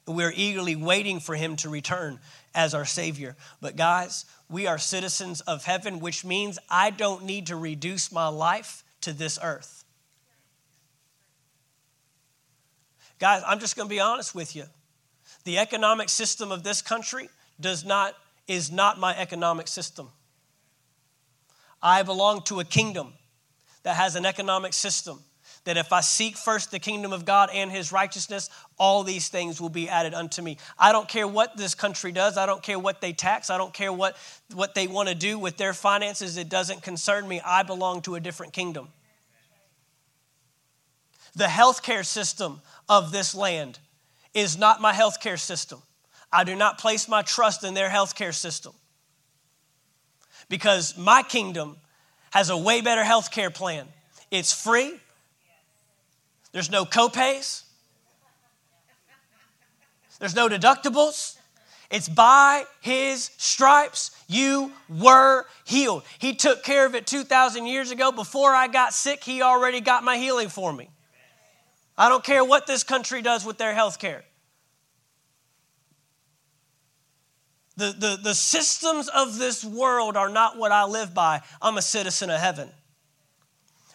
And 0.05 0.17
we're 0.17 0.33
eagerly 0.35 0.75
waiting 0.75 1.21
for 1.21 1.33
him 1.33 1.55
to 1.57 1.69
return 1.69 2.19
as 2.53 2.73
our 2.73 2.83
Savior. 2.83 3.37
But, 3.61 3.77
guys, 3.77 4.25
we 4.49 4.67
are 4.67 4.77
citizens 4.77 5.39
of 5.41 5.63
heaven, 5.63 6.01
which 6.01 6.25
means 6.25 6.59
I 6.69 6.89
don't 6.89 7.23
need 7.23 7.47
to 7.47 7.55
reduce 7.55 8.11
my 8.11 8.27
life 8.27 8.83
to 9.01 9.13
this 9.13 9.39
earth. 9.41 9.82
Guys, 13.23 13.41
I'm 13.47 13.59
just 13.59 13.77
going 13.77 13.87
to 13.87 13.89
be 13.89 14.01
honest 14.01 14.35
with 14.35 14.53
you. 14.53 14.65
The 15.45 15.57
economic 15.57 16.09
system 16.09 16.51
of 16.51 16.61
this 16.61 16.81
country 16.81 17.29
does 17.57 17.85
not 17.85 18.15
is 18.49 18.69
not 18.69 18.99
my 18.99 19.17
economic 19.17 19.69
system. 19.69 20.09
I 21.81 22.03
belong 22.03 22.41
to 22.47 22.59
a 22.59 22.65
kingdom 22.65 23.13
that 23.83 23.95
has 23.95 24.17
an 24.17 24.25
economic 24.25 24.73
system 24.73 25.21
that 25.63 25.77
if 25.77 25.93
I 25.93 26.01
seek 26.01 26.35
first 26.35 26.71
the 26.71 26.79
kingdom 26.79 27.13
of 27.13 27.23
God 27.23 27.49
and 27.53 27.71
his 27.71 27.93
righteousness, 27.93 28.49
all 28.77 29.03
these 29.03 29.29
things 29.29 29.61
will 29.61 29.69
be 29.69 29.87
added 29.87 30.13
unto 30.13 30.41
me. 30.41 30.57
I 30.77 30.91
don't 30.91 31.07
care 31.07 31.25
what 31.25 31.55
this 31.55 31.75
country 31.75 32.11
does. 32.11 32.35
I 32.37 32.45
don't 32.45 32.61
care 32.61 32.77
what 32.77 32.99
they 32.99 33.13
tax. 33.13 33.49
I 33.49 33.57
don't 33.57 33.73
care 33.73 33.93
what, 33.93 34.17
what 34.53 34.75
they 34.75 34.87
want 34.87 35.07
to 35.07 35.15
do 35.15 35.39
with 35.39 35.55
their 35.55 35.73
finances. 35.73 36.35
It 36.35 36.49
doesn't 36.49 36.83
concern 36.83 37.25
me. 37.29 37.39
I 37.39 37.63
belong 37.63 38.01
to 38.01 38.15
a 38.15 38.19
different 38.19 38.51
kingdom. 38.51 38.89
The 41.35 41.45
healthcare 41.45 42.05
system 42.05 42.61
of 42.97 43.11
this 43.11 43.33
land 43.33 43.79
is 44.33 44.57
not 44.57 44.81
my 44.81 44.93
healthcare 44.93 45.39
system. 45.39 45.81
I 46.31 46.43
do 46.43 46.55
not 46.55 46.77
place 46.77 47.07
my 47.07 47.23
trust 47.23 47.63
in 47.63 47.73
their 47.73 47.89
healthcare 47.89 48.33
system 48.33 48.73
because 50.49 50.97
my 50.97 51.23
kingdom 51.23 51.77
has 52.31 52.49
a 52.49 52.57
way 52.57 52.81
better 52.81 53.03
healthcare 53.03 53.53
plan. 53.53 53.87
It's 54.31 54.53
free, 54.53 54.93
there's 56.51 56.69
no 56.69 56.85
copays, 56.85 57.63
there's 60.19 60.35
no 60.35 60.47
deductibles. 60.47 61.37
It's 61.91 62.09
by 62.09 62.63
his 62.81 63.29
stripes 63.37 64.09
you 64.27 64.71
were 64.89 65.45
healed. 65.63 66.03
He 66.17 66.33
took 66.33 66.63
care 66.63 66.87
of 66.87 66.95
it 66.95 67.05
2,000 67.05 67.67
years 67.67 67.91
ago. 67.91 68.11
Before 68.11 68.55
I 68.55 68.67
got 68.67 68.93
sick, 68.93 69.23
he 69.23 69.43
already 69.43 69.79
got 69.79 70.03
my 70.03 70.17
healing 70.17 70.49
for 70.49 70.73
me. 70.73 70.89
I 71.97 72.09
don't 72.09 72.23
care 72.23 72.43
what 72.43 72.67
this 72.67 72.83
country 72.83 73.21
does 73.21 73.45
with 73.45 73.57
their 73.57 73.73
health 73.73 73.99
care. 73.99 74.23
The, 77.75 77.95
the, 77.97 78.19
the 78.21 78.35
systems 78.35 79.07
of 79.09 79.37
this 79.37 79.65
world 79.65 80.15
are 80.15 80.29
not 80.29 80.57
what 80.57 80.71
I 80.71 80.85
live 80.85 81.13
by. 81.13 81.41
I'm 81.61 81.77
a 81.77 81.81
citizen 81.81 82.29
of 82.29 82.39
heaven. 82.39 82.69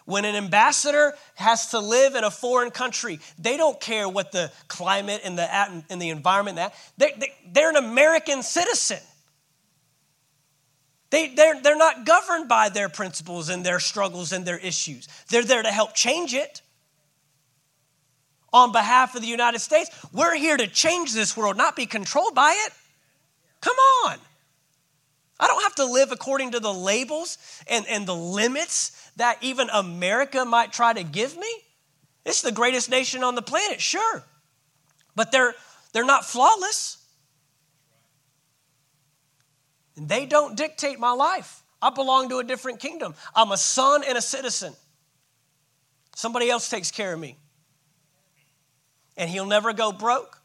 When 0.04 0.24
an 0.24 0.36
ambassador 0.36 1.12
has 1.34 1.70
to 1.70 1.80
live 1.80 2.14
in 2.14 2.24
a 2.24 2.30
foreign 2.30 2.70
country, 2.70 3.20
they 3.38 3.56
don't 3.56 3.78
care 3.78 4.08
what 4.08 4.32
the 4.32 4.50
climate 4.66 5.20
and 5.22 5.38
the, 5.38 5.82
and 5.90 6.00
the 6.02 6.08
environment 6.08 6.56
that 6.56 6.74
they, 6.96 7.12
they, 7.18 7.32
they're 7.52 7.70
an 7.70 7.76
American 7.76 8.42
citizen. 8.42 9.00
They, 11.10 11.34
they're, 11.34 11.60
they're 11.60 11.76
not 11.76 12.04
governed 12.04 12.48
by 12.48 12.68
their 12.70 12.88
principles 12.88 13.48
and 13.48 13.64
their 13.64 13.80
struggles 13.80 14.32
and 14.32 14.44
their 14.44 14.58
issues. 14.58 15.08
They're 15.30 15.44
there 15.44 15.62
to 15.62 15.70
help 15.70 15.94
change 15.94 16.34
it 16.34 16.62
on 18.52 18.72
behalf 18.72 19.14
of 19.14 19.22
the 19.22 19.28
United 19.28 19.58
States. 19.60 19.90
We're 20.12 20.34
here 20.34 20.56
to 20.56 20.66
change 20.66 21.12
this 21.12 21.36
world, 21.36 21.56
not 21.56 21.76
be 21.76 21.86
controlled 21.86 22.34
by 22.34 22.52
it. 22.66 22.72
Come 23.60 23.76
on. 24.04 24.18
I 25.40 25.46
don't 25.46 25.62
have 25.62 25.76
to 25.76 25.84
live 25.84 26.10
according 26.10 26.52
to 26.52 26.60
the 26.60 26.72
labels 26.72 27.38
and, 27.68 27.86
and 27.88 28.06
the 28.06 28.14
limits 28.14 29.10
that 29.16 29.38
even 29.40 29.68
America 29.70 30.44
might 30.44 30.72
try 30.72 30.92
to 30.92 31.04
give 31.04 31.36
me. 31.36 31.48
It's 32.24 32.42
the 32.42 32.52
greatest 32.52 32.90
nation 32.90 33.22
on 33.22 33.34
the 33.34 33.42
planet, 33.42 33.80
sure. 33.80 34.24
But 35.14 35.30
they're, 35.30 35.54
they're 35.92 36.04
not 36.04 36.24
flawless. 36.24 36.98
And 39.96 40.08
they 40.08 40.26
don't 40.26 40.56
dictate 40.56 40.98
my 40.98 41.12
life. 41.12 41.62
I 41.80 41.90
belong 41.90 42.28
to 42.30 42.38
a 42.38 42.44
different 42.44 42.80
kingdom. 42.80 43.14
I'm 43.34 43.52
a 43.52 43.56
son 43.56 44.02
and 44.06 44.18
a 44.18 44.22
citizen. 44.22 44.74
Somebody 46.16 46.50
else 46.50 46.68
takes 46.68 46.90
care 46.90 47.12
of 47.12 47.20
me. 47.20 47.36
And 49.18 49.28
he'll 49.28 49.46
never 49.46 49.74
go 49.74 49.92
broke, 49.92 50.40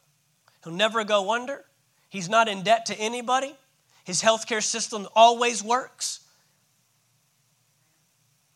he'll 0.62 0.74
never 0.74 1.04
go 1.04 1.32
under. 1.32 1.64
He's 2.10 2.28
not 2.28 2.46
in 2.46 2.62
debt 2.62 2.86
to 2.86 2.94
anybody. 2.96 3.56
His 4.04 4.22
healthcare 4.22 4.62
system 4.62 5.08
always 5.16 5.64
works. 5.64 6.20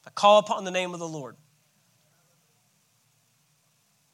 I 0.07 0.11
call 0.11 0.39
upon 0.39 0.65
the 0.65 0.71
name 0.71 0.95
of 0.95 1.01
the 1.01 1.09
Lord. 1.09 1.35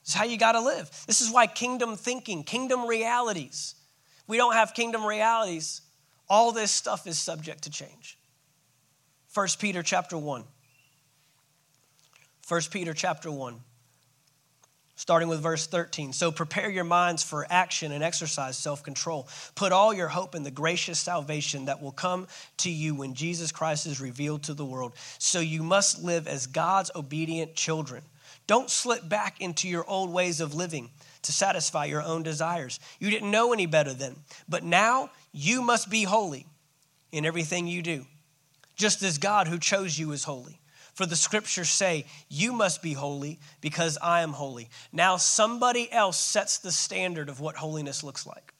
This 0.03 0.11
is 0.11 0.15
how 0.15 0.25
you 0.25 0.39
got 0.39 0.53
to 0.53 0.61
live. 0.61 0.91
This 1.07 1.21
is 1.21 1.31
why 1.31 1.47
kingdom 1.47 1.97
thinking, 1.97 2.43
kingdom 2.43 2.87
realities, 2.87 3.75
we 4.27 4.39
don't 4.39 4.55
have 4.55 4.73
kingdom 4.73 5.05
realities, 5.05 5.83
all 6.29 6.53
this 6.53 6.71
stuff 6.71 7.07
is 7.07 7.19
subject 7.19 7.65
to 7.65 7.71
change. 7.71 8.19
1 9.35 9.49
Peter 9.59 9.83
chapter 9.83 10.17
1. 10.17 10.45
1 12.49 12.61
Peter 12.71 12.95
chapter 12.95 13.31
1 13.31 13.61
starting 15.05 15.29
with 15.29 15.43
verse 15.43 15.67
13. 15.67 16.15
So 16.15 16.33
prepare 16.33 16.71
your 16.71 16.83
minds 16.83 17.23
for 17.23 17.47
action 17.51 17.93
and 17.93 18.03
exercise 18.03 18.57
self 18.57 18.83
control. 18.83 19.29
Put 19.55 19.71
all 19.71 19.93
your 19.93 20.09
hope 20.09 20.35
in 20.35 20.45
the 20.45 20.51
gracious 20.51 20.99
salvation 20.99 21.67
that 21.67 21.83
will 21.83 21.93
come 21.93 22.27
to 22.57 22.71
you 22.71 22.95
when 22.95 23.13
Jesus 23.13 23.53
Christ 23.53 23.87
is 23.87 24.01
revealed 24.01 24.45
to 24.45 24.55
the 24.55 24.65
world. 24.65 24.95
So 25.19 25.41
you 25.41 25.63
must 25.63 26.03
live 26.03 26.27
as 26.27 26.47
God's 26.47 26.91
obedient 26.97 27.55
children. 27.55 28.03
Don't 28.47 28.71
slip 28.71 29.07
back 29.07 29.43
into 29.43 29.69
your 29.69 29.85
old 29.87 30.11
ways 30.11 30.41
of 30.41 30.55
living 30.55 30.89
to 31.21 31.33
satisfy 31.33 31.85
your 31.85 32.01
own 32.01 32.23
desires. 32.23 32.81
You 32.99 33.11
didn't 33.11 33.31
know 33.31 33.53
any 33.53 33.67
better 33.67 33.93
then, 33.93 34.17
but 34.49 34.65
now 34.65 35.11
you 35.33 35.61
must 35.61 35.91
be 35.91 36.05
holy 36.05 36.47
in 37.13 37.27
everything 37.27 37.67
you 37.67 37.83
do, 37.83 38.07
just 38.75 39.03
as 39.03 39.19
God 39.19 39.49
who 39.49 39.59
chose 39.59 39.99
you 39.99 40.13
is 40.13 40.25
holy. 40.25 40.63
For 40.95 41.07
the 41.07 41.17
scriptures 41.17 41.69
say, 41.69 42.07
You 42.29 42.53
must 42.53 42.81
be 42.81 42.93
holy 42.93 43.41
because 43.61 43.99
I 44.01 44.23
am 44.23 44.33
holy. 44.33 44.69
Now 44.93 45.17
somebody 45.17 45.91
else 45.93 46.19
sets 46.19 46.59
the 46.59 46.73
standard 46.73 47.29
of 47.29 47.41
what 47.41 47.57
holiness 47.57 48.05
looks 48.05 48.27
like. 48.27 48.55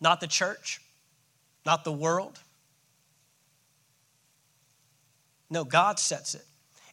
Not 0.00 0.20
the 0.20 0.26
church, 0.26 0.80
not 1.64 1.84
the 1.84 1.92
world. 1.92 2.40
No, 5.50 5.64
God 5.64 5.98
sets 5.98 6.34
it. 6.34 6.44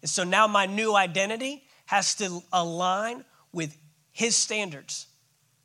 And 0.01 0.09
so 0.09 0.25
now 0.25 0.45
my 0.45 0.65
new 0.65 0.93
identity 0.95 1.63
has 1.85 2.13
to 2.15 2.43
align 2.51 3.23
with 3.53 3.77
His 4.11 4.35
standards, 4.35 5.07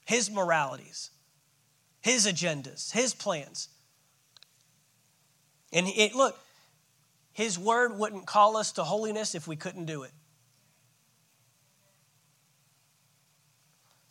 His 0.07 0.31
moralities, 0.31 1.11
His 2.01 2.27
agendas, 2.29 2.93
His 2.93 3.13
plans. 3.13 3.69
And 5.73 5.89
it, 5.89 6.15
look, 6.15 6.39
his 7.35 7.59
word 7.59 7.99
wouldn't 7.99 8.27
call 8.27 8.57
us 8.57 8.73
to 8.73 8.85
holiness 8.85 9.35
if 9.35 9.47
we 9.47 9.57
couldn't 9.57 9.85
do 9.85 10.05
it. 10.05 10.13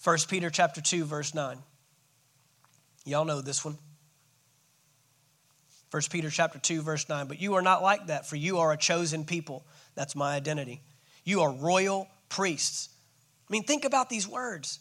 1 0.03 0.17
Peter 0.27 0.49
chapter 0.49 0.81
2 0.81 1.05
verse 1.05 1.33
9. 1.33 1.57
Y'all 3.05 3.25
know 3.25 3.41
this 3.41 3.63
one. 3.63 3.77
1 5.91 6.01
Peter 6.11 6.29
chapter 6.29 6.59
2 6.59 6.81
verse 6.81 7.07
9, 7.07 7.27
but 7.27 7.39
you 7.39 7.53
are 7.53 7.61
not 7.61 7.81
like 7.81 8.07
that 8.07 8.27
for 8.27 8.35
you 8.35 8.57
are 8.57 8.73
a 8.73 8.77
chosen 8.77 9.23
people. 9.23 9.65
That's 9.95 10.15
my 10.15 10.35
identity. 10.35 10.81
You 11.23 11.41
are 11.41 11.51
royal 11.51 12.09
priests. 12.27 12.89
I 13.49 13.53
mean, 13.53 13.63
think 13.63 13.85
about 13.85 14.09
these 14.09 14.27
words. 14.27 14.79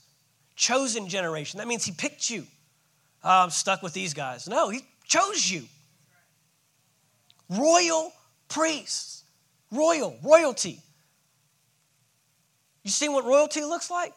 Chosen 0.57 1.09
generation. 1.09 1.59
That 1.59 1.69
means 1.69 1.85
he 1.85 1.93
picked 1.93 2.29
you. 2.29 2.47
Oh, 3.23 3.45
I'm 3.45 3.51
stuck 3.51 3.83
with 3.83 3.93
these 3.93 4.15
guys. 4.15 4.49
No, 4.49 4.69
he 4.69 4.81
chose 5.05 5.49
you. 5.49 5.63
Royal 7.49 8.11
priests, 8.53 9.25
royal, 9.71 10.17
royalty. 10.23 10.81
You 12.83 12.91
see 12.91 13.09
what 13.09 13.25
royalty 13.25 13.63
looks 13.63 13.91
like? 13.91 14.13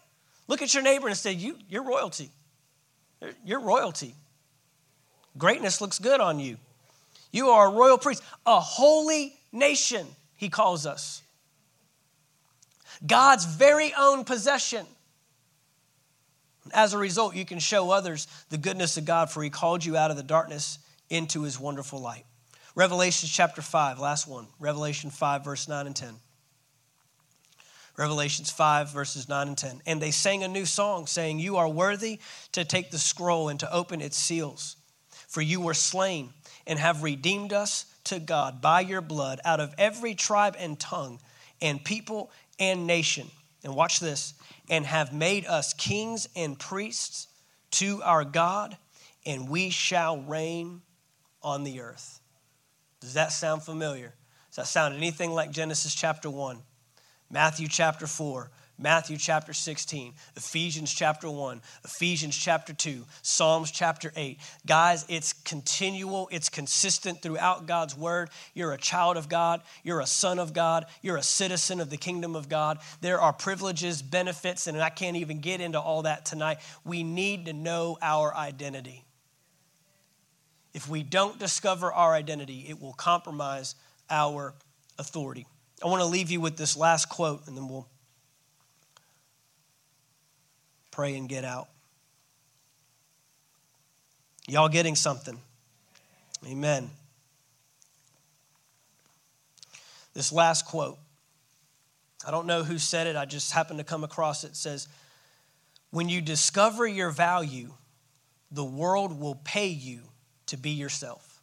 Look 0.47 0.61
at 0.61 0.73
your 0.73 0.83
neighbor 0.83 1.07
and 1.07 1.17
say, 1.17 1.33
you, 1.33 1.57
You're 1.69 1.83
royalty. 1.83 2.29
You're 3.43 3.61
royalty. 3.61 4.13
Greatness 5.37 5.81
looks 5.81 5.99
good 5.99 6.19
on 6.19 6.39
you. 6.39 6.57
You 7.31 7.49
are 7.49 7.67
a 7.67 7.71
royal 7.71 7.97
priest, 7.97 8.23
a 8.45 8.59
holy 8.59 9.35
nation, 9.51 10.05
he 10.35 10.49
calls 10.49 10.85
us. 10.85 11.21
God's 13.05 13.45
very 13.45 13.93
own 13.97 14.23
possession. 14.23 14.85
As 16.73 16.93
a 16.93 16.97
result, 16.97 17.35
you 17.35 17.45
can 17.45 17.59
show 17.59 17.91
others 17.91 18.27
the 18.49 18.57
goodness 18.57 18.97
of 18.97 19.05
God, 19.05 19.29
for 19.29 19.43
he 19.43 19.49
called 19.49 19.83
you 19.83 19.97
out 19.97 20.11
of 20.11 20.17
the 20.17 20.23
darkness 20.23 20.79
into 21.09 21.43
his 21.43 21.59
wonderful 21.59 21.99
light. 21.99 22.25
Revelation 22.75 23.29
chapter 23.31 23.61
5, 23.61 23.99
last 23.99 24.27
one. 24.27 24.47
Revelation 24.59 25.09
5, 25.09 25.45
verse 25.45 25.67
9 25.67 25.87
and 25.87 25.95
10. 25.95 26.15
Revelations 27.97 28.51
5, 28.51 28.91
verses 28.91 29.29
9 29.29 29.47
and 29.47 29.57
10. 29.57 29.81
And 29.85 30.01
they 30.01 30.11
sang 30.11 30.43
a 30.43 30.49
new 30.49 30.65
song, 30.65 31.07
saying, 31.07 31.39
You 31.39 31.55
are 31.55 31.69
worthy 31.69 32.19
to 32.51 32.65
take 32.65 32.91
the 32.91 32.99
scroll 32.99 33.47
and 33.47 33.59
to 33.61 33.73
open 33.73 34.01
its 34.01 34.17
seals. 34.17 34.75
For 35.29 35.41
you 35.41 35.61
were 35.61 35.73
slain 35.73 36.33
and 36.67 36.77
have 36.77 37.03
redeemed 37.03 37.53
us 37.53 37.85
to 38.05 38.19
God 38.19 38.61
by 38.61 38.81
your 38.81 39.01
blood 39.01 39.39
out 39.45 39.61
of 39.61 39.73
every 39.77 40.13
tribe 40.13 40.55
and 40.59 40.77
tongue 40.77 41.19
and 41.61 41.83
people 41.83 42.31
and 42.59 42.85
nation. 42.85 43.31
And 43.63 43.75
watch 43.75 44.01
this 44.01 44.33
and 44.69 44.85
have 44.85 45.13
made 45.13 45.45
us 45.45 45.73
kings 45.73 46.27
and 46.35 46.59
priests 46.59 47.27
to 47.71 48.01
our 48.03 48.25
God, 48.25 48.77
and 49.25 49.49
we 49.49 49.69
shall 49.69 50.17
reign 50.17 50.81
on 51.41 51.63
the 51.63 51.79
earth. 51.79 52.19
Does 53.05 53.13
that 53.13 53.31
sound 53.31 53.61
familiar? 53.61 54.15
Does 54.49 54.55
that 54.55 54.65
sound 54.65 54.95
anything 54.95 55.31
like 55.31 55.51
Genesis 55.51 55.93
chapter 55.93 56.27
1, 56.27 56.57
Matthew 57.29 57.67
chapter 57.67 58.07
4, 58.07 58.49
Matthew 58.79 59.17
chapter 59.17 59.53
16, 59.53 60.15
Ephesians 60.35 60.91
chapter 60.91 61.29
1, 61.29 61.61
Ephesians 61.83 62.35
chapter 62.35 62.73
2, 62.73 63.05
Psalms 63.21 63.69
chapter 63.69 64.11
8. 64.15 64.39
Guys, 64.65 65.05
it's 65.07 65.33
continual, 65.33 66.27
it's 66.31 66.49
consistent 66.49 67.21
throughout 67.21 67.67
God's 67.67 67.95
word. 67.95 68.31
You're 68.55 68.73
a 68.73 68.77
child 68.79 69.17
of 69.17 69.29
God, 69.29 69.61
you're 69.83 69.99
a 69.99 70.07
son 70.07 70.39
of 70.39 70.53
God, 70.53 70.87
you're 71.03 71.17
a 71.17 71.23
citizen 71.23 71.79
of 71.79 71.91
the 71.91 71.97
kingdom 71.97 72.35
of 72.35 72.49
God. 72.49 72.79
There 73.01 73.21
are 73.21 73.33
privileges, 73.33 74.01
benefits, 74.01 74.65
and 74.65 74.81
I 74.81 74.89
can't 74.89 75.17
even 75.17 75.41
get 75.41 75.61
into 75.61 75.79
all 75.79 76.01
that 76.01 76.25
tonight. 76.25 76.57
We 76.83 77.03
need 77.03 77.45
to 77.45 77.53
know 77.53 77.99
our 78.01 78.33
identity. 78.35 79.04
If 80.75 80.89
we 80.89 81.03
don't 81.03 81.39
discover 81.39 81.93
our 81.93 82.13
identity, 82.13 82.65
it 82.67 82.81
will 82.81 82.91
compromise 82.91 83.75
our 84.09 84.53
authority. 84.99 85.47
I 85.81 85.87
want 85.87 86.01
to 86.01 86.05
leave 86.05 86.29
you 86.29 86.41
with 86.41 86.57
this 86.57 86.75
last 86.75 87.07
quote, 87.07 87.47
and 87.47 87.55
then 87.55 87.69
we'll 87.69 87.87
pray 90.91 91.15
and 91.15 91.29
get 91.29 91.45
out. 91.45 91.69
Y'all 94.49 94.67
getting 94.67 94.95
something? 94.95 95.39
Amen. 96.45 96.89
This 100.13 100.33
last 100.33 100.65
quote, 100.65 100.97
I 102.27 102.31
don't 102.31 102.47
know 102.47 102.65
who 102.65 102.79
said 102.79 103.07
it, 103.07 103.15
I 103.15 103.23
just 103.23 103.53
happened 103.53 103.79
to 103.79 103.85
come 103.85 104.03
across 104.03 104.43
it. 104.43 104.47
it 104.47 104.55
says, 104.57 104.89
When 105.91 106.09
you 106.09 106.19
discover 106.19 106.85
your 106.85 107.11
value, 107.11 107.71
the 108.51 108.65
world 108.65 109.17
will 109.17 109.35
pay 109.35 109.67
you 109.67 110.01
to 110.47 110.57
be 110.57 110.71
yourself. 110.71 111.41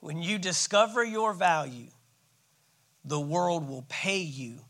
When 0.00 0.22
you 0.22 0.38
discover 0.38 1.04
your 1.04 1.32
value, 1.32 1.88
the 3.04 3.20
world 3.20 3.68
will 3.68 3.84
pay 3.88 4.18
you 4.18 4.60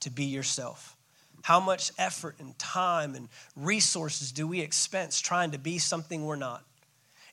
to 0.00 0.10
be 0.10 0.24
yourself. 0.24 0.96
How 1.42 1.60
much 1.60 1.92
effort 1.98 2.36
and 2.38 2.58
time 2.58 3.14
and 3.14 3.28
resources 3.56 4.32
do 4.32 4.46
we 4.46 4.60
expense 4.60 5.20
trying 5.20 5.52
to 5.52 5.58
be 5.58 5.78
something 5.78 6.24
we're 6.24 6.36
not? 6.36 6.64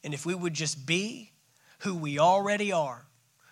And 0.03 0.13
if 0.13 0.25
we 0.25 0.35
would 0.35 0.53
just 0.53 0.85
be 0.85 1.31
who 1.79 1.95
we 1.95 2.19
already 2.19 2.71
are, 2.71 3.05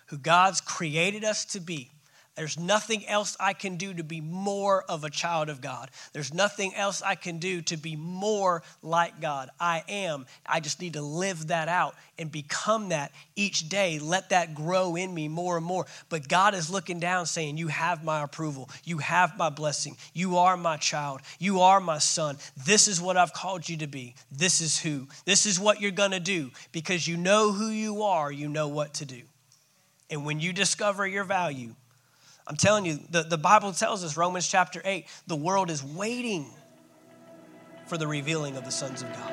who 0.06 0.18
God's 0.18 0.60
created 0.60 1.24
us 1.24 1.44
to 1.46 1.60
be, 1.60 1.90
there's 2.36 2.58
nothing 2.58 3.06
else 3.06 3.36
I 3.38 3.52
can 3.52 3.76
do 3.76 3.94
to 3.94 4.02
be 4.02 4.20
more 4.20 4.82
of 4.88 5.04
a 5.04 5.10
child 5.10 5.48
of 5.48 5.60
God. 5.60 5.90
There's 6.12 6.34
nothing 6.34 6.74
else 6.74 7.00
I 7.00 7.14
can 7.14 7.38
do 7.38 7.62
to 7.62 7.76
be 7.76 7.94
more 7.94 8.64
like 8.82 9.20
God. 9.20 9.50
I 9.60 9.84
am. 9.88 10.26
I 10.44 10.58
just 10.58 10.80
need 10.80 10.94
to 10.94 11.02
live 11.02 11.48
that 11.48 11.68
out 11.68 11.94
and 12.18 12.32
become 12.32 12.88
that 12.88 13.12
each 13.36 13.68
day. 13.68 14.00
Let 14.00 14.30
that 14.30 14.52
grow 14.52 14.96
in 14.96 15.14
me 15.14 15.28
more 15.28 15.56
and 15.56 15.64
more. 15.64 15.86
But 16.08 16.28
God 16.28 16.54
is 16.54 16.70
looking 16.70 16.98
down 16.98 17.26
saying, 17.26 17.56
You 17.56 17.68
have 17.68 18.02
my 18.02 18.24
approval. 18.24 18.68
You 18.82 18.98
have 18.98 19.38
my 19.38 19.50
blessing. 19.50 19.96
You 20.12 20.38
are 20.38 20.56
my 20.56 20.76
child. 20.76 21.20
You 21.38 21.60
are 21.60 21.78
my 21.78 21.98
son. 21.98 22.38
This 22.66 22.88
is 22.88 23.00
what 23.00 23.16
I've 23.16 23.32
called 23.32 23.68
you 23.68 23.76
to 23.76 23.86
be. 23.86 24.16
This 24.32 24.60
is 24.60 24.80
who. 24.80 25.06
This 25.24 25.46
is 25.46 25.60
what 25.60 25.80
you're 25.80 25.92
going 25.92 26.10
to 26.10 26.20
do 26.20 26.50
because 26.72 27.06
you 27.06 27.16
know 27.16 27.52
who 27.52 27.68
you 27.68 28.02
are. 28.02 28.32
You 28.32 28.48
know 28.48 28.66
what 28.66 28.94
to 28.94 29.04
do. 29.04 29.22
And 30.10 30.26
when 30.26 30.40
you 30.40 30.52
discover 30.52 31.06
your 31.06 31.24
value, 31.24 31.74
I'm 32.46 32.56
telling 32.56 32.84
you, 32.84 32.98
the, 33.10 33.22
the 33.22 33.38
Bible 33.38 33.72
tells 33.72 34.04
us, 34.04 34.16
Romans 34.16 34.46
chapter 34.46 34.82
8, 34.84 35.06
the 35.26 35.36
world 35.36 35.70
is 35.70 35.82
waiting 35.82 36.46
for 37.86 37.96
the 37.96 38.06
revealing 38.06 38.56
of 38.56 38.64
the 38.64 38.70
sons 38.70 39.02
of 39.02 39.12
God. 39.12 39.32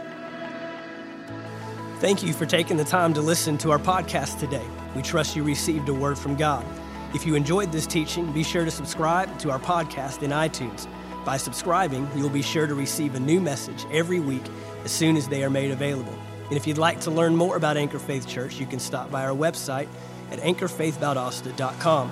Thank 1.99 2.23
you 2.23 2.33
for 2.33 2.45
taking 2.45 2.77
the 2.77 2.85
time 2.85 3.13
to 3.13 3.21
listen 3.21 3.57
to 3.59 3.71
our 3.71 3.79
podcast 3.79 4.39
today. 4.39 4.65
We 4.95 5.01
trust 5.01 5.35
you 5.35 5.43
received 5.43 5.87
a 5.89 5.93
word 5.93 6.17
from 6.17 6.35
God. 6.35 6.65
If 7.13 7.25
you 7.25 7.35
enjoyed 7.35 7.71
this 7.71 7.85
teaching, 7.85 8.31
be 8.31 8.43
sure 8.43 8.65
to 8.65 8.71
subscribe 8.71 9.37
to 9.39 9.51
our 9.51 9.59
podcast 9.59 10.23
in 10.23 10.31
iTunes. 10.31 10.87
By 11.25 11.37
subscribing, 11.37 12.07
you'll 12.15 12.29
be 12.29 12.41
sure 12.41 12.65
to 12.65 12.73
receive 12.73 13.15
a 13.15 13.19
new 13.19 13.39
message 13.39 13.85
every 13.91 14.19
week 14.19 14.43
as 14.83 14.91
soon 14.91 15.17
as 15.17 15.27
they 15.27 15.43
are 15.43 15.49
made 15.49 15.71
available. 15.71 16.17
And 16.45 16.57
if 16.57 16.65
you'd 16.65 16.77
like 16.77 17.01
to 17.01 17.11
learn 17.11 17.35
more 17.35 17.57
about 17.57 17.77
Anchor 17.77 17.99
Faith 17.99 18.27
Church, 18.27 18.59
you 18.59 18.65
can 18.65 18.79
stop 18.79 19.11
by 19.11 19.23
our 19.25 19.35
website 19.35 19.87
at 20.31 20.39
anchorfaithvaldosta.com. 20.39 22.11